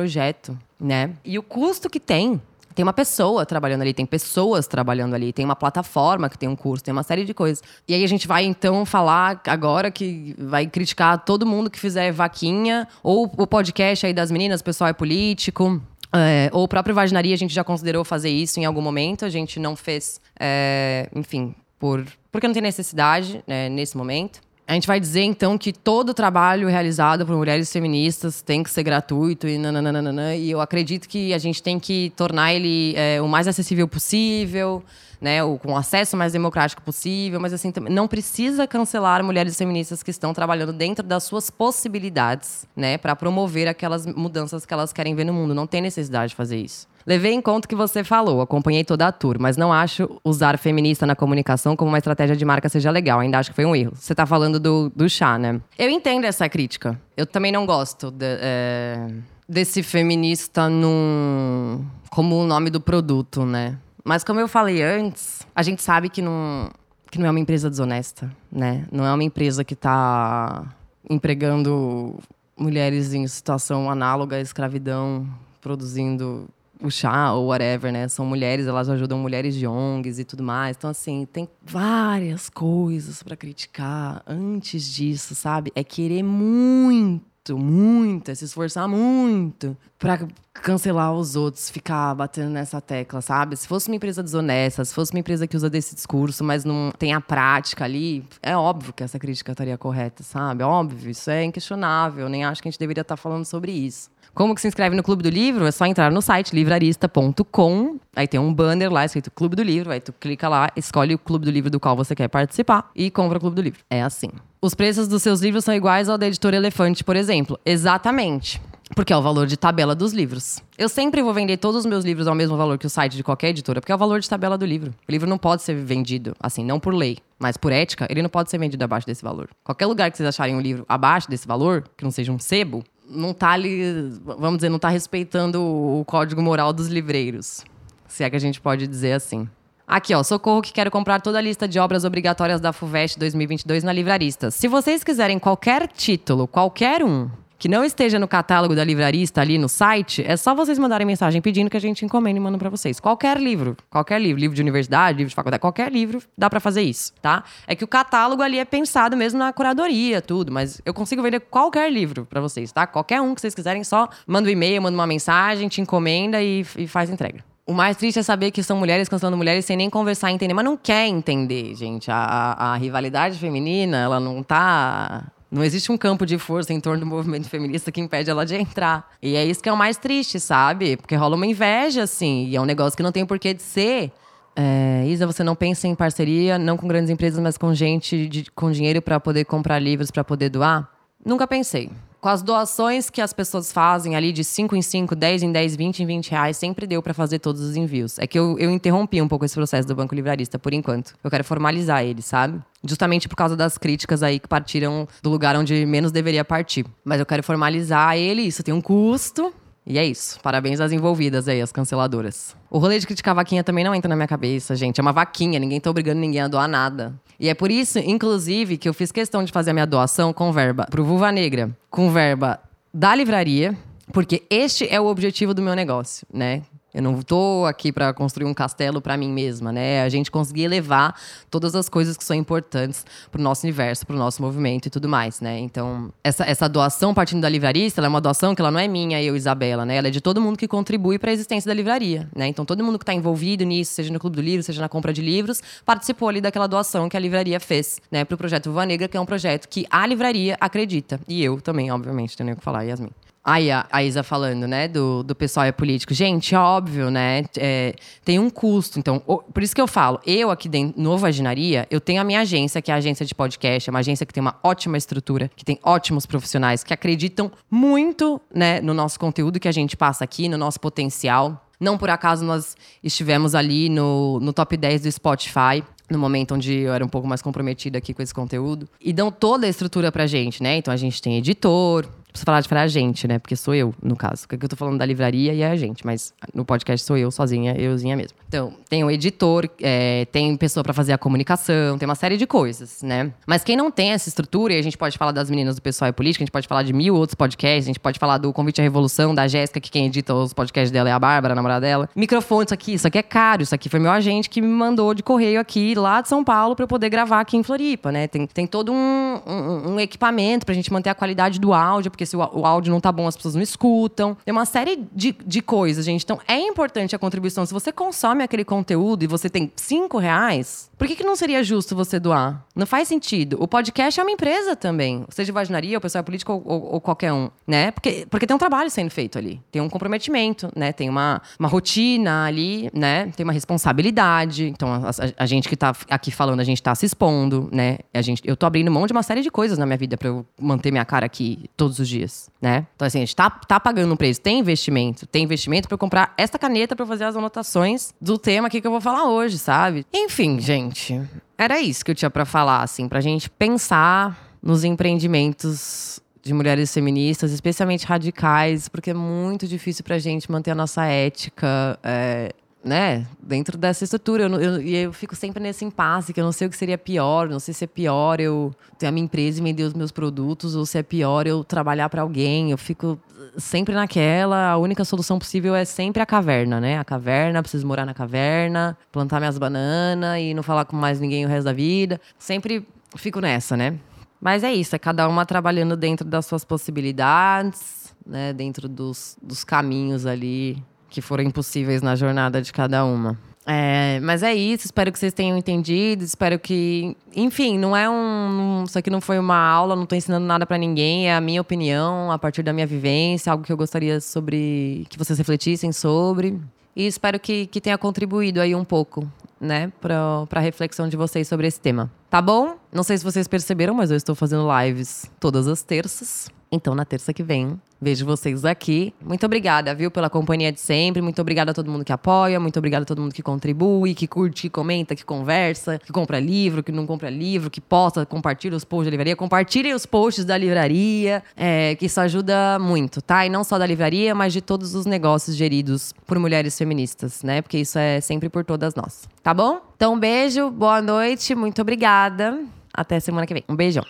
né? 0.78 1.10
E 1.24 1.38
o 1.38 1.42
custo 1.42 1.88
que 1.90 2.00
tem 2.00 2.40
tem 2.74 2.82
uma 2.84 2.92
pessoa 2.92 3.44
trabalhando 3.44 3.82
ali, 3.82 3.92
tem 3.92 4.06
pessoas 4.06 4.66
trabalhando 4.66 5.14
ali, 5.14 5.32
tem 5.32 5.44
uma 5.44 5.56
plataforma 5.56 6.30
que 6.30 6.38
tem 6.38 6.48
um 6.48 6.56
curso, 6.56 6.84
tem 6.84 6.92
uma 6.92 7.02
série 7.02 7.24
de 7.24 7.34
coisas. 7.34 7.62
E 7.86 7.94
aí 7.94 8.04
a 8.04 8.06
gente 8.06 8.28
vai 8.28 8.44
então 8.44 8.86
falar 8.86 9.40
agora 9.46 9.90
que 9.90 10.34
vai 10.38 10.66
criticar 10.66 11.22
todo 11.24 11.44
mundo 11.44 11.68
que 11.68 11.78
fizer 11.78 12.12
vaquinha, 12.12 12.86
ou 13.02 13.30
o 13.36 13.46
podcast 13.46 14.06
aí 14.06 14.14
das 14.14 14.30
meninas, 14.30 14.60
o 14.60 14.64
pessoal 14.64 14.88
é 14.88 14.92
político. 14.92 15.82
É, 16.12 16.50
ou 16.52 16.64
o 16.64 16.68
próprio 16.68 16.94
Vaginaria, 16.94 17.34
a 17.34 17.38
gente 17.38 17.54
já 17.54 17.62
considerou 17.62 18.04
fazer 18.04 18.30
isso 18.30 18.58
em 18.58 18.64
algum 18.64 18.80
momento, 18.80 19.24
a 19.24 19.28
gente 19.28 19.60
não 19.60 19.76
fez, 19.76 20.20
é, 20.38 21.08
enfim, 21.14 21.54
por, 21.78 22.04
porque 22.32 22.48
não 22.48 22.54
tem 22.54 22.62
necessidade 22.62 23.44
né, 23.46 23.68
nesse 23.68 23.96
momento. 23.96 24.40
A 24.70 24.74
gente 24.74 24.86
vai 24.86 25.00
dizer, 25.00 25.22
então, 25.22 25.58
que 25.58 25.72
todo 25.72 26.14
trabalho 26.14 26.68
realizado 26.68 27.26
por 27.26 27.34
mulheres 27.34 27.72
feministas 27.72 28.40
tem 28.40 28.62
que 28.62 28.70
ser 28.70 28.84
gratuito 28.84 29.48
e 29.48 29.58
nananana. 29.58 30.36
E 30.36 30.48
eu 30.48 30.60
acredito 30.60 31.08
que 31.08 31.34
a 31.34 31.38
gente 31.38 31.60
tem 31.60 31.76
que 31.80 32.12
tornar 32.14 32.54
ele 32.54 32.94
é, 32.96 33.20
o 33.20 33.26
mais 33.26 33.48
acessível 33.48 33.88
possível, 33.88 34.80
né, 35.20 35.42
o, 35.42 35.58
com 35.58 35.76
acesso 35.76 36.16
mais 36.16 36.32
democrático 36.32 36.80
possível. 36.82 37.40
Mas, 37.40 37.52
assim, 37.52 37.72
não 37.90 38.06
precisa 38.06 38.64
cancelar 38.64 39.24
mulheres 39.24 39.58
feministas 39.58 40.04
que 40.04 40.10
estão 40.12 40.32
trabalhando 40.32 40.72
dentro 40.72 41.04
das 41.04 41.24
suas 41.24 41.50
possibilidades, 41.50 42.64
né, 42.76 42.96
para 42.96 43.16
promover 43.16 43.66
aquelas 43.66 44.06
mudanças 44.06 44.64
que 44.64 44.72
elas 44.72 44.92
querem 44.92 45.16
ver 45.16 45.24
no 45.24 45.32
mundo. 45.32 45.52
Não 45.52 45.66
tem 45.66 45.80
necessidade 45.82 46.30
de 46.30 46.36
fazer 46.36 46.58
isso. 46.58 46.86
Levei 47.10 47.32
em 47.32 47.40
conta 47.40 47.66
o 47.66 47.68
que 47.68 47.74
você 47.74 48.04
falou, 48.04 48.40
acompanhei 48.40 48.84
toda 48.84 49.08
a 49.08 49.10
tour, 49.10 49.36
mas 49.40 49.56
não 49.56 49.72
acho 49.72 50.08
usar 50.22 50.56
feminista 50.56 51.04
na 51.04 51.16
comunicação 51.16 51.74
como 51.74 51.90
uma 51.90 51.98
estratégia 51.98 52.36
de 52.36 52.44
marca 52.44 52.68
seja 52.68 52.88
legal. 52.88 53.18
Ainda 53.18 53.36
acho 53.36 53.50
que 53.50 53.56
foi 53.56 53.64
um 53.64 53.74
erro. 53.74 53.90
Você 53.96 54.14
tá 54.14 54.24
falando 54.24 54.60
do, 54.60 54.92
do 54.94 55.10
chá, 55.10 55.36
né? 55.36 55.60
Eu 55.76 55.90
entendo 55.90 56.24
essa 56.24 56.48
crítica. 56.48 56.96
Eu 57.16 57.26
também 57.26 57.50
não 57.50 57.66
gosto 57.66 58.12
de, 58.12 58.38
é, 58.40 59.08
desse 59.48 59.82
feminista 59.82 60.68
num, 60.68 61.84
como 62.10 62.36
o 62.36 62.46
nome 62.46 62.70
do 62.70 62.80
produto, 62.80 63.44
né? 63.44 63.76
Mas 64.04 64.22
como 64.22 64.38
eu 64.38 64.46
falei 64.46 64.80
antes, 64.80 65.44
a 65.52 65.64
gente 65.64 65.82
sabe 65.82 66.08
que 66.10 66.22
não, 66.22 66.70
que 67.10 67.18
não 67.18 67.26
é 67.26 67.30
uma 67.30 67.40
empresa 67.40 67.68
desonesta, 67.68 68.30
né? 68.52 68.84
Não 68.92 69.04
é 69.04 69.12
uma 69.12 69.24
empresa 69.24 69.64
que 69.64 69.74
está 69.74 70.64
empregando 71.10 72.20
mulheres 72.56 73.12
em 73.14 73.26
situação 73.26 73.90
análoga 73.90 74.36
à 74.36 74.40
escravidão, 74.40 75.26
produzindo 75.60 76.48
o 76.82 76.90
chá 76.90 77.32
ou 77.32 77.46
whatever, 77.46 77.92
né? 77.92 78.08
São 78.08 78.24
mulheres, 78.24 78.66
elas 78.66 78.88
ajudam 78.88 79.18
mulheres 79.18 79.54
de 79.54 79.66
ONGs 79.66 80.18
e 80.18 80.24
tudo 80.24 80.42
mais. 80.42 80.76
Então, 80.76 80.90
assim, 80.90 81.26
tem 81.30 81.48
várias 81.62 82.48
coisas 82.48 83.22
para 83.22 83.36
criticar 83.36 84.22
antes 84.26 84.84
disso, 84.92 85.34
sabe? 85.34 85.72
É 85.74 85.84
querer 85.84 86.22
muito 86.22 87.30
muito, 87.52 88.30
é 88.30 88.34
se 88.34 88.44
esforçar 88.44 88.86
muito 88.88 89.76
pra 89.98 90.20
cancelar 90.52 91.12
os 91.12 91.36
outros, 91.36 91.70
ficar 91.70 92.14
batendo 92.14 92.50
nessa 92.50 92.80
tecla, 92.80 93.20
sabe? 93.20 93.56
Se 93.56 93.66
fosse 93.66 93.88
uma 93.88 93.96
empresa 93.96 94.22
desonesta, 94.22 94.84
se 94.84 94.94
fosse 94.94 95.12
uma 95.12 95.20
empresa 95.20 95.46
que 95.46 95.56
usa 95.56 95.68
desse 95.68 95.94
discurso, 95.94 96.44
mas 96.44 96.64
não 96.64 96.92
tem 96.96 97.12
a 97.12 97.20
prática 97.20 97.84
ali, 97.84 98.24
é 98.42 98.56
óbvio 98.56 98.92
que 98.92 99.02
essa 99.02 99.18
crítica 99.18 99.52
estaria 99.52 99.76
correta, 99.78 100.22
sabe? 100.22 100.62
Óbvio, 100.62 101.10
isso 101.10 101.30
é 101.30 101.44
inquestionável. 101.44 102.28
Nem 102.28 102.44
acho 102.44 102.62
que 102.62 102.68
a 102.68 102.70
gente 102.70 102.78
deveria 102.78 103.02
estar 103.02 103.16
falando 103.16 103.44
sobre 103.44 103.72
isso. 103.72 104.10
Como 104.34 104.54
que 104.54 104.60
se 104.60 104.68
inscreve 104.68 104.96
no 104.96 105.02
Clube 105.02 105.22
do 105.22 105.28
Livro? 105.28 105.66
É 105.66 105.70
só 105.70 105.86
entrar 105.86 106.10
no 106.10 106.22
site 106.22 106.54
livrarista.com. 106.54 107.98
Aí 108.14 108.26
tem 108.26 108.40
um 108.40 108.52
banner 108.52 108.92
lá 108.92 109.04
escrito 109.04 109.30
Clube 109.30 109.56
do 109.56 109.62
Livro. 109.62 109.90
Aí 109.90 110.00
tu 110.00 110.12
clica 110.12 110.48
lá, 110.48 110.70
escolhe 110.76 111.14
o 111.14 111.18
Clube 111.18 111.44
do 111.44 111.50
Livro 111.50 111.70
do 111.70 111.80
qual 111.80 111.96
você 111.96 112.14
quer 112.14 112.28
participar 112.28 112.90
e 112.94 113.10
compra 113.10 113.38
o 113.38 113.40
Clube 113.40 113.56
do 113.56 113.62
Livro. 113.62 113.80
É 113.90 114.02
assim. 114.02 114.30
Os 114.62 114.74
preços 114.74 115.08
dos 115.08 115.22
seus 115.22 115.40
livros 115.40 115.64
são 115.64 115.74
iguais 115.74 116.08
ao 116.08 116.18
da 116.18 116.26
editora 116.26 116.56
Elefante, 116.56 117.02
por 117.02 117.16
exemplo. 117.16 117.58
Exatamente. 117.64 118.60
Porque 118.94 119.12
é 119.12 119.16
o 119.16 119.22
valor 119.22 119.46
de 119.46 119.56
tabela 119.56 119.94
dos 119.94 120.12
livros. 120.12 120.60
Eu 120.76 120.88
sempre 120.88 121.22
vou 121.22 121.32
vender 121.32 121.56
todos 121.58 121.80
os 121.80 121.86
meus 121.86 122.04
livros 122.04 122.26
ao 122.26 122.34
mesmo 122.34 122.56
valor 122.56 122.76
que 122.76 122.86
o 122.86 122.90
site 122.90 123.16
de 123.16 123.22
qualquer 123.22 123.50
editora, 123.50 123.80
porque 123.80 123.92
é 123.92 123.94
o 123.94 123.98
valor 123.98 124.18
de 124.18 124.28
tabela 124.28 124.58
do 124.58 124.66
livro. 124.66 124.92
O 125.08 125.12
livro 125.12 125.28
não 125.28 125.38
pode 125.38 125.62
ser 125.62 125.74
vendido, 125.74 126.34
assim, 126.40 126.64
não 126.64 126.80
por 126.80 126.92
lei, 126.92 127.18
mas 127.38 127.56
por 127.56 127.70
ética, 127.70 128.06
ele 128.10 128.20
não 128.20 128.28
pode 128.28 128.50
ser 128.50 128.58
vendido 128.58 128.82
abaixo 128.82 129.06
desse 129.06 129.22
valor. 129.22 129.48
Qualquer 129.62 129.86
lugar 129.86 130.10
que 130.10 130.16
vocês 130.16 130.28
acharem 130.28 130.56
um 130.56 130.60
livro 130.60 130.84
abaixo 130.88 131.30
desse 131.30 131.46
valor, 131.46 131.84
que 131.96 132.02
não 132.02 132.10
seja 132.10 132.32
um 132.32 132.38
sebo, 132.38 132.82
não 133.10 133.34
tá 133.34 133.50
ali, 133.50 134.10
vamos 134.24 134.58
dizer, 134.58 134.68
não 134.68 134.78
tá 134.78 134.88
respeitando 134.88 135.62
o 135.62 136.04
código 136.06 136.40
moral 136.40 136.72
dos 136.72 136.88
livreiros. 136.88 137.64
Se 138.06 138.24
é 138.24 138.30
que 138.30 138.36
a 138.36 138.40
gente 138.40 138.60
pode 138.60 138.86
dizer 138.86 139.12
assim. 139.12 139.48
Aqui, 139.86 140.14
ó, 140.14 140.22
socorro 140.22 140.62
que 140.62 140.72
quero 140.72 140.90
comprar 140.90 141.20
toda 141.20 141.38
a 141.38 141.40
lista 141.40 141.66
de 141.66 141.78
obras 141.80 142.04
obrigatórias 142.04 142.60
da 142.60 142.72
FUVEST 142.72 143.18
2022 143.18 143.82
na 143.82 143.92
Livrarista. 143.92 144.50
Se 144.50 144.68
vocês 144.68 145.02
quiserem 145.02 145.36
qualquer 145.38 145.88
título, 145.88 146.46
qualquer 146.46 147.02
um, 147.02 147.28
que 147.60 147.68
não 147.68 147.84
esteja 147.84 148.18
no 148.18 148.26
catálogo 148.26 148.74
da 148.74 148.82
livrarista 148.82 149.42
ali 149.42 149.58
no 149.58 149.68
site, 149.68 150.24
é 150.26 150.34
só 150.34 150.54
vocês 150.54 150.78
mandarem 150.78 151.06
mensagem 151.06 151.42
pedindo 151.42 151.68
que 151.68 151.76
a 151.76 151.80
gente 151.80 152.06
encomenda 152.06 152.38
e 152.38 152.40
manda 152.40 152.56
para 152.56 152.70
vocês. 152.70 152.98
Qualquer 152.98 153.38
livro, 153.38 153.76
qualquer 153.90 154.18
livro, 154.18 154.40
livro 154.40 154.56
de 154.56 154.62
universidade, 154.62 155.18
livro 155.18 155.28
de 155.28 155.34
faculdade, 155.34 155.60
qualquer 155.60 155.92
livro, 155.92 156.22
dá 156.38 156.48
para 156.48 156.58
fazer 156.58 156.80
isso, 156.80 157.12
tá? 157.20 157.44
É 157.66 157.76
que 157.76 157.84
o 157.84 157.86
catálogo 157.86 158.42
ali 158.42 158.58
é 158.58 158.64
pensado 158.64 159.14
mesmo 159.14 159.38
na 159.38 159.52
curadoria, 159.52 160.22
tudo, 160.22 160.50
mas 160.50 160.80
eu 160.86 160.94
consigo 160.94 161.22
vender 161.22 161.40
qualquer 161.40 161.92
livro 161.92 162.24
para 162.24 162.40
vocês, 162.40 162.72
tá? 162.72 162.86
Qualquer 162.86 163.20
um 163.20 163.34
que 163.34 163.42
vocês 163.42 163.54
quiserem, 163.54 163.84
só 163.84 164.08
manda 164.26 164.48
um 164.48 164.50
e-mail, 164.50 164.80
manda 164.80 164.96
uma 164.96 165.06
mensagem, 165.06 165.68
te 165.68 165.82
encomenda 165.82 166.42
e, 166.42 166.64
e 166.78 166.88
faz 166.88 167.10
entrega. 167.10 167.44
O 167.66 167.74
mais 167.74 167.94
triste 167.98 168.18
é 168.18 168.22
saber 168.22 168.52
que 168.52 168.62
são 168.62 168.78
mulheres 168.78 169.06
cancelando 169.06 169.36
mulheres 169.36 169.66
sem 169.66 169.76
nem 169.76 169.90
conversar 169.90 170.30
e 170.30 170.34
entender, 170.34 170.54
mas 170.54 170.64
não 170.64 170.78
quer 170.78 171.06
entender, 171.06 171.74
gente. 171.74 172.10
A, 172.10 172.16
a, 172.16 172.72
a 172.72 172.76
rivalidade 172.76 173.38
feminina, 173.38 173.98
ela 173.98 174.18
não 174.18 174.42
tá 174.42 175.30
não 175.50 175.64
existe 175.64 175.90
um 175.90 175.96
campo 175.96 176.24
de 176.24 176.38
força 176.38 176.72
em 176.72 176.80
torno 176.80 177.00
do 177.00 177.06
movimento 177.06 177.48
feminista 177.48 177.90
que 177.90 178.00
impede 178.00 178.30
ela 178.30 178.46
de 178.46 178.54
entrar. 178.54 179.10
E 179.20 179.34
é 179.34 179.44
isso 179.44 179.62
que 179.62 179.68
é 179.68 179.72
o 179.72 179.76
mais 179.76 179.96
triste, 179.96 180.38
sabe? 180.38 180.96
Porque 180.96 181.14
rola 181.16 181.36
uma 181.36 181.46
inveja, 181.46 182.04
assim, 182.04 182.46
e 182.46 182.56
é 182.56 182.60
um 182.60 182.64
negócio 182.64 182.96
que 182.96 183.02
não 183.02 183.12
tem 183.12 183.26
porquê 183.26 183.52
de 183.52 183.62
ser. 183.62 184.12
É, 184.54 185.04
Isa, 185.06 185.26
você 185.26 185.42
não 185.42 185.56
pensa 185.56 185.88
em 185.88 185.94
parceria, 185.94 186.58
não 186.58 186.76
com 186.76 186.86
grandes 186.86 187.10
empresas, 187.10 187.40
mas 187.40 187.56
com 187.56 187.74
gente 187.74 188.28
de, 188.28 188.50
com 188.52 188.70
dinheiro 188.70 189.02
para 189.02 189.18
poder 189.18 189.44
comprar 189.44 189.78
livros, 189.78 190.10
para 190.10 190.22
poder 190.22 190.50
doar? 190.50 190.88
Nunca 191.24 191.46
pensei 191.46 191.90
com 192.20 192.28
as 192.28 192.42
doações 192.42 193.08
que 193.08 193.20
as 193.20 193.32
pessoas 193.32 193.72
fazem 193.72 194.14
ali 194.14 194.32
de 194.32 194.44
5 194.44 194.76
em 194.76 194.82
5, 194.82 195.16
10 195.16 195.42
em 195.42 195.52
10, 195.52 195.76
20 195.76 196.00
em 196.00 196.06
20 196.06 196.30
reais, 196.30 196.56
sempre 196.56 196.86
deu 196.86 197.02
para 197.02 197.14
fazer 197.14 197.38
todos 197.38 197.60
os 197.62 197.76
envios. 197.76 198.18
É 198.18 198.26
que 198.26 198.38
eu, 198.38 198.58
eu 198.58 198.70
interrompi 198.70 199.22
um 199.22 199.28
pouco 199.28 199.44
esse 199.44 199.54
processo 199.54 199.88
do 199.88 199.94
Banco 199.94 200.14
Livrarista, 200.14 200.58
por 200.58 200.74
enquanto. 200.74 201.14
Eu 201.24 201.30
quero 201.30 201.44
formalizar 201.44 202.04
ele, 202.04 202.20
sabe? 202.20 202.60
Justamente 202.84 203.28
por 203.28 203.36
causa 203.36 203.56
das 203.56 203.78
críticas 203.78 204.22
aí 204.22 204.38
que 204.38 204.48
partiram 204.48 205.08
do 205.22 205.30
lugar 205.30 205.56
onde 205.56 205.86
menos 205.86 206.12
deveria 206.12 206.44
partir. 206.44 206.84
Mas 207.04 207.20
eu 207.20 207.26
quero 207.26 207.42
formalizar 207.42 208.16
ele, 208.16 208.42
isso 208.42 208.62
tem 208.62 208.74
um 208.74 208.80
custo, 208.80 209.52
e 209.86 209.98
é 209.98 210.04
isso. 210.04 210.38
Parabéns 210.40 210.80
às 210.80 210.92
envolvidas 210.92 211.48
aí, 211.48 211.60
as 211.60 211.72
canceladoras. 211.72 212.56
O 212.70 212.78
rolê 212.78 212.98
de 212.98 213.06
criticar 213.06 213.34
vaquinha 213.34 213.64
também 213.64 213.84
não 213.84 213.94
entra 213.94 214.08
na 214.08 214.16
minha 214.16 214.28
cabeça, 214.28 214.76
gente. 214.76 215.00
É 215.00 215.02
uma 215.02 215.12
vaquinha, 215.12 215.58
ninguém 215.58 215.80
tá 215.80 215.90
obrigando 215.90 216.20
ninguém 216.20 216.40
a 216.40 216.48
doar 216.48 216.68
nada. 216.68 217.14
E 217.38 217.48
é 217.48 217.54
por 217.54 217.70
isso, 217.70 217.98
inclusive, 217.98 218.76
que 218.76 218.88
eu 218.88 218.94
fiz 218.94 219.10
questão 219.10 219.42
de 219.42 219.50
fazer 219.50 219.70
a 219.70 219.74
minha 219.74 219.86
doação 219.86 220.32
com 220.32 220.52
verba 220.52 220.86
pro 220.90 221.04
Vulva 221.04 221.32
Negra, 221.32 221.70
com 221.90 222.10
verba 222.10 222.60
da 222.92 223.14
livraria, 223.14 223.76
porque 224.12 224.42
este 224.50 224.86
é 224.92 225.00
o 225.00 225.06
objetivo 225.06 225.54
do 225.54 225.62
meu 225.62 225.74
negócio, 225.74 226.26
né? 226.32 226.62
Eu 226.92 227.02
não 227.02 227.18
estou 227.18 227.66
aqui 227.66 227.92
para 227.92 228.12
construir 228.12 228.46
um 228.46 228.54
castelo 228.54 229.00
para 229.00 229.16
mim 229.16 229.30
mesma, 229.30 229.72
né? 229.72 230.02
A 230.02 230.08
gente 230.08 230.30
conseguir 230.30 230.66
levar 230.66 231.18
todas 231.48 231.74
as 231.74 231.88
coisas 231.88 232.16
que 232.16 232.24
são 232.24 232.34
importantes 232.34 233.06
para 233.30 233.40
o 233.40 233.42
nosso 233.42 233.64
universo, 233.64 234.04
para 234.04 234.16
o 234.16 234.18
nosso 234.18 234.42
movimento 234.42 234.86
e 234.86 234.90
tudo 234.90 235.08
mais, 235.08 235.40
né? 235.40 235.58
Então, 235.60 236.12
essa, 236.24 236.44
essa 236.44 236.68
doação 236.68 237.14
partindo 237.14 237.40
da 237.40 237.48
livrarista, 237.48 238.00
ela 238.00 238.08
é 238.08 238.10
uma 238.10 238.20
doação 238.20 238.54
que 238.54 238.60
ela 238.60 238.72
não 238.72 238.80
é 238.80 238.88
minha, 238.88 239.22
eu, 239.22 239.36
Isabela, 239.36 239.86
né? 239.86 239.96
Ela 239.96 240.08
é 240.08 240.10
de 240.10 240.20
todo 240.20 240.40
mundo 240.40 240.58
que 240.58 240.66
contribui 240.66 241.18
para 241.18 241.30
a 241.30 241.32
existência 241.32 241.68
da 241.68 241.74
livraria, 241.74 242.28
né? 242.34 242.48
Então, 242.48 242.64
todo 242.64 242.82
mundo 242.82 242.98
que 242.98 243.04
está 243.04 243.14
envolvido 243.14 243.64
nisso, 243.64 243.94
seja 243.94 244.12
no 244.12 244.18
Clube 244.18 244.36
do 244.36 244.42
Livro, 244.42 244.62
seja 244.64 244.80
na 244.80 244.88
compra 244.88 245.12
de 245.12 245.22
livros, 245.22 245.62
participou 245.84 246.28
ali 246.28 246.40
daquela 246.40 246.66
doação 246.66 247.08
que 247.08 247.16
a 247.16 247.20
livraria 247.20 247.60
fez, 247.60 248.00
né? 248.10 248.24
Para 248.24 248.34
o 248.34 248.38
projeto 248.38 248.68
Viva 248.68 248.84
Negra, 248.84 249.06
que 249.06 249.16
é 249.16 249.20
um 249.20 249.26
projeto 249.26 249.68
que 249.68 249.86
a 249.88 250.04
livraria 250.06 250.56
acredita. 250.60 251.20
E 251.28 251.42
eu 251.42 251.60
também, 251.60 251.90
obviamente, 251.90 252.36
tenho 252.36 252.52
o 252.52 252.56
que 252.56 252.64
falar, 252.64 252.82
Yasmin. 252.82 253.10
Aí 253.50 253.68
a, 253.68 253.84
a 253.90 254.00
Isa 254.04 254.22
falando, 254.22 254.68
né, 254.68 254.86
do, 254.86 255.24
do 255.24 255.34
pessoal 255.34 255.66
é 255.66 255.72
político. 255.72 256.14
Gente, 256.14 256.54
óbvio, 256.54 257.10
né? 257.10 257.42
É, 257.58 257.96
tem 258.24 258.38
um 258.38 258.48
custo. 258.48 258.96
Então, 258.96 259.20
o, 259.26 259.38
por 259.38 259.60
isso 259.60 259.74
que 259.74 259.80
eu 259.80 259.88
falo, 259.88 260.20
eu 260.24 260.52
aqui 260.52 260.68
dentro, 260.68 261.02
no 261.02 261.18
Vaginaria, 261.18 261.84
eu 261.90 262.00
tenho 262.00 262.20
a 262.20 262.24
minha 262.24 262.42
agência, 262.42 262.80
que 262.80 262.92
é 262.92 262.94
a 262.94 262.98
agência 262.98 263.26
de 263.26 263.34
podcast, 263.34 263.90
é 263.90 263.92
uma 263.92 263.98
agência 263.98 264.24
que 264.24 264.32
tem 264.32 264.40
uma 264.40 264.54
ótima 264.62 264.96
estrutura, 264.96 265.50
que 265.56 265.64
tem 265.64 265.80
ótimos 265.82 266.26
profissionais, 266.26 266.84
que 266.84 266.94
acreditam 266.94 267.50
muito, 267.68 268.40
né, 268.54 268.80
no 268.80 268.94
nosso 268.94 269.18
conteúdo 269.18 269.58
que 269.58 269.66
a 269.66 269.72
gente 269.72 269.96
passa 269.96 270.22
aqui, 270.22 270.48
no 270.48 270.56
nosso 270.56 270.78
potencial. 270.78 271.66
Não 271.80 271.98
por 271.98 272.08
acaso 272.08 272.44
nós 272.44 272.76
estivemos 273.02 273.56
ali 273.56 273.88
no, 273.88 274.38
no 274.38 274.52
top 274.52 274.76
10 274.76 275.02
do 275.02 275.10
Spotify 275.10 275.82
no 276.08 276.18
momento 276.18 276.54
onde 276.54 276.72
eu 276.72 276.92
era 276.92 277.04
um 277.04 277.08
pouco 277.08 277.26
mais 277.26 277.40
comprometida 277.40 277.98
aqui 277.98 278.12
com 278.12 278.20
esse 278.20 278.34
conteúdo. 278.34 278.88
E 279.00 279.12
dão 279.12 279.30
toda 279.30 279.66
a 279.66 279.70
estrutura 279.70 280.10
pra 280.10 280.26
gente, 280.26 280.62
né? 280.62 280.76
Então 280.76 280.92
a 280.92 280.96
gente 280.96 281.22
tem 281.22 281.36
editor, 281.36 282.06
Preciso 282.30 282.44
falar 282.44 282.60
de 282.60 282.68
para 282.68 282.82
a 282.82 282.86
gente, 282.86 283.26
né? 283.26 283.38
Porque 283.38 283.56
sou 283.56 283.74
eu, 283.74 283.94
no 284.02 284.16
caso. 284.16 284.46
Porque 284.48 284.64
eu 284.64 284.68
tô 284.68 284.76
falando 284.76 284.98
da 284.98 285.06
livraria 285.06 285.52
e 285.52 285.62
é 285.62 285.70
a 285.70 285.76
gente, 285.76 286.04
mas 286.04 286.32
no 286.54 286.64
podcast 286.64 287.04
sou 287.04 287.16
eu 287.16 287.30
sozinha, 287.30 287.74
euzinha 287.78 288.16
mesmo. 288.16 288.36
Então, 288.48 288.72
tem 288.88 289.04
o 289.04 289.10
editor, 289.10 289.68
é, 289.80 290.24
tem 290.26 290.56
pessoa 290.56 290.82
para 290.82 290.92
fazer 290.92 291.12
a 291.12 291.18
comunicação, 291.18 291.98
tem 291.98 292.08
uma 292.08 292.14
série 292.14 292.36
de 292.36 292.46
coisas, 292.46 293.02
né? 293.02 293.32
Mas 293.46 293.62
quem 293.62 293.76
não 293.76 293.90
tem 293.90 294.12
essa 294.12 294.28
estrutura, 294.28 294.74
e 294.74 294.78
a 294.78 294.82
gente 294.82 294.98
pode 294.98 295.16
falar 295.16 295.32
das 295.32 295.48
meninas 295.50 295.76
do 295.76 295.82
pessoal 295.82 296.08
e 296.08 296.12
política, 296.12 296.42
a 296.42 296.46
gente 296.46 296.52
pode 296.52 296.66
falar 296.66 296.82
de 296.82 296.92
mil 296.92 297.14
outros 297.14 297.34
podcasts, 297.34 297.84
a 297.84 297.90
gente 297.90 298.00
pode 298.00 298.18
falar 298.18 298.38
do 298.38 298.52
Convite 298.52 298.80
à 298.80 298.84
Revolução, 298.84 299.34
da 299.34 299.46
Jéssica, 299.46 299.80
que 299.80 299.90
quem 299.90 300.06
edita 300.06 300.34
os 300.34 300.52
podcasts 300.52 300.90
dela 300.90 301.08
é 301.08 301.12
a 301.12 301.18
Bárbara, 301.18 301.52
a 301.52 301.56
namorada 301.56 301.80
dela. 301.80 302.08
Microfone, 302.16 302.64
isso 302.64 302.74
aqui, 302.74 302.94
isso 302.94 303.06
aqui 303.06 303.18
é 303.18 303.22
caro, 303.22 303.62
isso 303.62 303.74
aqui 303.74 303.88
foi 303.88 304.00
meu 304.00 304.10
agente 304.10 304.50
que 304.50 304.60
me 304.60 304.68
mandou 304.68 305.14
de 305.14 305.22
correio 305.22 305.60
aqui, 305.60 305.94
lá 305.94 306.20
de 306.20 306.28
São 306.28 306.42
Paulo, 306.42 306.74
para 306.74 306.84
eu 306.84 306.88
poder 306.88 307.08
gravar 307.08 307.40
aqui 307.40 307.56
em 307.56 307.62
Floripa, 307.62 308.10
né? 308.10 308.26
Tem, 308.26 308.46
tem 308.46 308.66
todo 308.66 308.92
um, 308.92 309.40
um, 309.46 309.92
um 309.92 310.00
equipamento 310.00 310.66
pra 310.66 310.74
gente 310.74 310.92
manter 310.92 311.10
a 311.10 311.14
qualidade 311.14 311.60
do 311.60 311.72
áudio, 311.72 312.10
porque 312.20 312.26
se 312.26 312.36
o, 312.36 312.66
áudio 312.66 312.92
não 312.92 313.00
tá 313.00 313.10
bom, 313.10 313.26
as 313.26 313.34
pessoas 313.34 313.54
não 313.54 313.62
escutam. 313.62 314.36
Tem 314.44 314.52
uma 314.52 314.66
série 314.66 315.08
de, 315.10 315.34
de 315.46 315.62
coisas, 315.62 316.04
gente. 316.04 316.22
Então 316.22 316.38
é 316.46 316.58
importante 316.58 317.16
a 317.16 317.18
contribuição. 317.18 317.64
Se 317.64 317.72
você 317.72 317.90
consome 317.90 318.44
aquele 318.44 318.62
conteúdo 318.62 319.22
e 319.22 319.26
você 319.26 319.48
tem 319.48 319.72
cinco 319.74 320.18
reais, 320.18 320.90
por 321.00 321.08
que, 321.08 321.16
que 321.16 321.24
não 321.24 321.34
seria 321.34 321.64
justo 321.64 321.96
você 321.96 322.20
doar? 322.20 322.62
Não 322.76 322.84
faz 322.84 323.08
sentido. 323.08 323.56
O 323.58 323.66
podcast 323.66 324.20
é 324.20 324.22
uma 324.22 324.30
empresa 324.30 324.76
também. 324.76 325.24
Seja 325.30 325.50
vaginaria, 325.50 325.96
o 325.96 326.00
pessoal 326.00 326.20
é 326.20 326.22
político 326.22 326.52
ou, 326.52 326.62
ou, 326.62 326.92
ou, 326.92 327.00
qualquer 327.00 327.32
um, 327.32 327.48
né? 327.66 327.90
Porque, 327.90 328.26
porque 328.28 328.46
tem 328.46 328.54
um 328.54 328.58
trabalho 328.58 328.90
sendo 328.90 329.08
feito 329.08 329.38
ali. 329.38 329.62
Tem 329.72 329.80
um 329.80 329.88
comprometimento, 329.88 330.70
né? 330.76 330.92
Tem 330.92 331.08
uma, 331.08 331.40
uma 331.58 331.68
rotina 331.68 332.44
ali, 332.44 332.90
né? 332.92 333.32
Tem 333.34 333.44
uma 333.44 333.52
responsabilidade. 333.54 334.68
Então, 334.68 334.92
a, 334.92 335.08
a, 335.08 335.42
a 335.42 335.46
gente 335.46 335.70
que 335.70 335.76
tá 335.76 335.96
aqui 336.10 336.30
falando, 336.30 336.60
a 336.60 336.64
gente 336.64 336.82
tá 336.82 336.94
se 336.94 337.06
expondo, 337.06 337.70
né? 337.72 338.00
A 338.12 338.20
gente, 338.20 338.42
eu 338.44 338.54
tô 338.54 338.66
abrindo 338.66 338.90
mão 338.90 339.06
de 339.06 339.12
uma 339.14 339.22
série 339.22 339.40
de 339.40 339.50
coisas 339.50 339.78
na 339.78 339.86
minha 339.86 339.96
vida 339.96 340.18
para 340.18 340.28
eu 340.28 340.44
manter 340.60 340.90
minha 340.90 341.04
cara 341.06 341.24
aqui 341.24 341.64
todos 341.78 341.98
os 341.98 342.06
dias, 342.10 342.50
né? 342.60 342.86
Então, 342.94 343.06
assim, 343.06 343.18
a 343.18 343.20
gente 343.22 343.34
tá, 343.34 343.48
tá 343.48 343.80
pagando 343.80 344.12
um 344.12 344.16
preço. 344.16 344.40
Tem 344.40 344.58
investimento. 344.58 345.26
Tem 345.26 345.44
investimento 345.44 345.88
para 345.88 345.96
comprar 345.96 346.34
esta 346.36 346.58
caneta 346.58 346.94
para 346.94 347.06
fazer 347.06 347.24
as 347.24 347.36
anotações 347.36 348.12
do 348.20 348.36
tema 348.36 348.66
aqui 348.66 348.80
que 348.80 348.86
eu 348.86 348.90
vou 348.90 349.00
falar 349.00 349.30
hoje, 349.30 349.56
sabe? 349.58 350.04
Enfim, 350.12 350.60
gente 350.60 351.18
era 351.60 351.78
isso 351.78 352.02
que 352.02 352.10
eu 352.10 352.14
tinha 352.14 352.30
para 352.30 352.46
falar, 352.46 352.82
assim, 352.82 353.06
pra 353.06 353.20
gente 353.20 353.50
pensar 353.50 354.56
nos 354.62 354.82
empreendimentos 354.82 356.18
de 356.42 356.54
mulheres 356.54 356.92
feministas, 356.92 357.52
especialmente 357.52 358.06
radicais, 358.06 358.88
porque 358.88 359.10
é 359.10 359.14
muito 359.14 359.68
difícil 359.68 360.02
pra 360.02 360.18
gente 360.18 360.50
manter 360.50 360.70
a 360.70 360.74
nossa 360.74 361.04
ética, 361.04 361.98
é, 362.02 362.54
né, 362.82 363.26
dentro 363.42 363.76
dessa 363.76 364.04
estrutura. 364.04 364.48
E 364.48 364.94
eu, 364.94 365.04
eu, 365.06 365.12
fico 365.12 365.36
sempre 365.36 365.62
nesse 365.62 365.84
impasse, 365.84 366.32
que 366.32 366.40
eu 366.40 366.44
não 366.44 366.52
sei 366.52 366.66
o 366.66 366.70
que 366.70 366.76
seria 366.76 366.96
pior, 366.96 367.48
não 367.48 367.60
sei 367.60 367.74
se 367.74 367.84
é 367.84 367.86
pior 367.86 368.40
eu 368.40 368.74
ter 368.98 369.06
a 369.06 369.12
minha 369.12 369.24
empresa 369.24 369.60
e 369.60 369.62
vender 369.62 369.84
os 369.84 369.94
meus 369.94 370.10
produtos, 370.10 370.74
ou 370.74 370.86
se 370.86 370.98
é 370.98 371.02
pior 371.02 371.46
eu 371.46 371.62
trabalhar 371.62 372.08
para 372.08 372.22
alguém. 372.22 372.70
Eu 372.70 372.78
fico 372.78 373.18
sempre 373.58 373.94
naquela, 373.94 374.70
a 374.70 374.76
única 374.78 375.04
solução 375.04 375.38
possível 375.38 375.74
é 375.74 375.84
sempre 375.84 376.22
a 376.22 376.26
caverna, 376.26 376.80
né? 376.80 376.98
A 376.98 377.04
caverna, 377.04 377.62
preciso 377.62 377.86
morar 377.86 378.06
na 378.06 378.14
caverna, 378.14 378.96
plantar 379.12 379.40
minhas 379.40 379.58
bananas 379.58 380.38
e 380.40 380.54
não 380.54 380.62
falar 380.62 380.84
com 380.84 380.96
mais 380.96 381.20
ninguém 381.20 381.44
o 381.44 381.48
resto 381.48 381.64
da 381.64 381.72
vida. 381.72 382.20
Sempre 382.38 382.86
fico 383.16 383.40
nessa, 383.40 383.76
né? 383.76 383.98
Mas 384.40 384.64
é 384.64 384.72
isso, 384.72 384.96
é 384.96 384.98
cada 384.98 385.28
uma 385.28 385.44
trabalhando 385.44 385.94
dentro 385.96 386.26
das 386.26 386.46
suas 386.46 386.64
possibilidades, 386.64 388.14
né? 388.24 388.54
Dentro 388.54 388.88
dos, 388.88 389.36
dos 389.42 389.64
caminhos 389.64 390.24
ali 390.24 390.82
que 391.10 391.20
foram 391.20 391.44
impossíveis 391.44 392.00
na 392.00 392.14
jornada 392.16 392.62
de 392.62 392.72
cada 392.72 393.04
uma. 393.04 393.36
É, 393.66 394.18
mas 394.20 394.42
é 394.42 394.54
isso, 394.54 394.86
espero 394.86 395.12
que 395.12 395.18
vocês 395.18 395.32
tenham 395.32 395.56
entendido, 395.56 396.24
espero 396.24 396.58
que. 396.58 397.16
Enfim, 397.36 397.78
não 397.78 397.96
é 397.96 398.08
um. 398.08 398.84
Isso 398.86 398.98
aqui 398.98 399.10
não 399.10 399.20
foi 399.20 399.38
uma 399.38 399.56
aula, 399.56 399.94
não 399.94 400.06
tô 400.06 400.16
ensinando 400.16 400.46
nada 400.46 400.64
para 400.64 400.78
ninguém, 400.78 401.28
é 401.28 401.34
a 401.34 401.40
minha 401.40 401.60
opinião, 401.60 402.32
a 402.32 402.38
partir 402.38 402.62
da 402.62 402.72
minha 402.72 402.86
vivência, 402.86 403.52
algo 403.52 403.62
que 403.62 403.72
eu 403.72 403.76
gostaria 403.76 404.20
sobre. 404.20 405.06
que 405.10 405.18
vocês 405.18 405.38
refletissem 405.38 405.92
sobre. 405.92 406.58
E 406.96 407.06
espero 407.06 407.38
que, 407.38 407.66
que 407.66 407.80
tenha 407.80 407.96
contribuído 407.96 408.60
aí 408.60 408.74
um 408.74 408.84
pouco, 408.84 409.30
né, 409.60 409.92
pra, 410.00 410.46
pra 410.48 410.60
reflexão 410.60 411.08
de 411.08 411.16
vocês 411.16 411.46
sobre 411.46 411.66
esse 411.66 411.80
tema. 411.80 412.10
Tá 412.28 412.42
bom? 412.42 412.76
Não 412.92 413.02
sei 413.02 413.16
se 413.18 413.24
vocês 413.24 413.46
perceberam, 413.46 413.94
mas 413.94 414.10
eu 414.10 414.16
estou 414.16 414.34
fazendo 414.34 414.66
lives 414.80 415.30
todas 415.38 415.68
as 415.68 415.82
terças. 415.82 416.48
Então, 416.72 416.94
na 416.94 417.04
terça 417.04 417.32
que 417.32 417.42
vem, 417.42 417.80
vejo 418.00 418.24
vocês 418.24 418.64
aqui. 418.64 419.12
Muito 419.20 419.44
obrigada, 419.44 419.94
viu, 419.94 420.10
pela 420.10 420.30
companhia 420.30 420.72
de 420.72 420.80
sempre. 420.80 421.20
Muito 421.20 421.40
obrigada 421.40 421.72
a 421.72 421.74
todo 421.74 421.90
mundo 421.90 422.04
que 422.04 422.12
apoia. 422.12 422.58
Muito 422.58 422.78
obrigada 422.78 423.02
a 423.02 423.06
todo 423.06 423.20
mundo 423.20 423.34
que 423.34 423.42
contribui, 423.42 424.14
que 424.14 424.26
curte, 424.26 424.62
que 424.62 424.70
comenta, 424.70 425.14
que 425.14 425.24
conversa, 425.24 425.98
que 425.98 426.12
compra 426.12 426.40
livro, 426.40 426.82
que 426.82 426.90
não 426.90 427.06
compra 427.06 427.28
livro, 427.28 427.70
que 427.70 427.80
posta, 427.80 428.24
compartilha 428.24 428.76
os 428.76 428.84
posts 428.84 429.06
da 429.06 429.10
livraria. 429.10 429.36
Compartilhem 429.36 429.92
os 429.92 430.06
posts 430.06 430.44
da 430.44 430.56
livraria, 430.56 431.42
é, 431.56 431.94
que 431.96 432.06
isso 432.06 432.20
ajuda 432.20 432.78
muito, 432.78 433.20
tá? 433.20 433.44
E 433.44 433.50
não 433.50 433.62
só 433.62 433.78
da 433.78 433.86
livraria, 433.86 434.34
mas 434.34 434.52
de 434.52 434.60
todos 434.60 434.94
os 434.94 435.04
negócios 435.04 435.56
geridos 435.56 436.14
por 436.26 436.38
mulheres 436.38 436.76
feministas, 436.78 437.42
né? 437.42 437.60
Porque 437.60 437.78
isso 437.78 437.98
é 437.98 438.20
sempre 438.20 438.48
por 438.48 438.64
todas 438.64 438.94
nós. 438.94 439.28
Tá 439.42 439.52
bom? 439.52 439.80
Então, 439.96 440.14
um 440.14 440.18
beijo, 440.18 440.70
boa 440.70 441.02
noite, 441.02 441.54
muito 441.54 441.82
obrigada. 441.82 442.58
Até 442.92 443.20
semana 443.20 443.46
que 443.46 443.54
vem. 443.54 443.64
Um 443.68 443.76
beijão. 443.76 444.04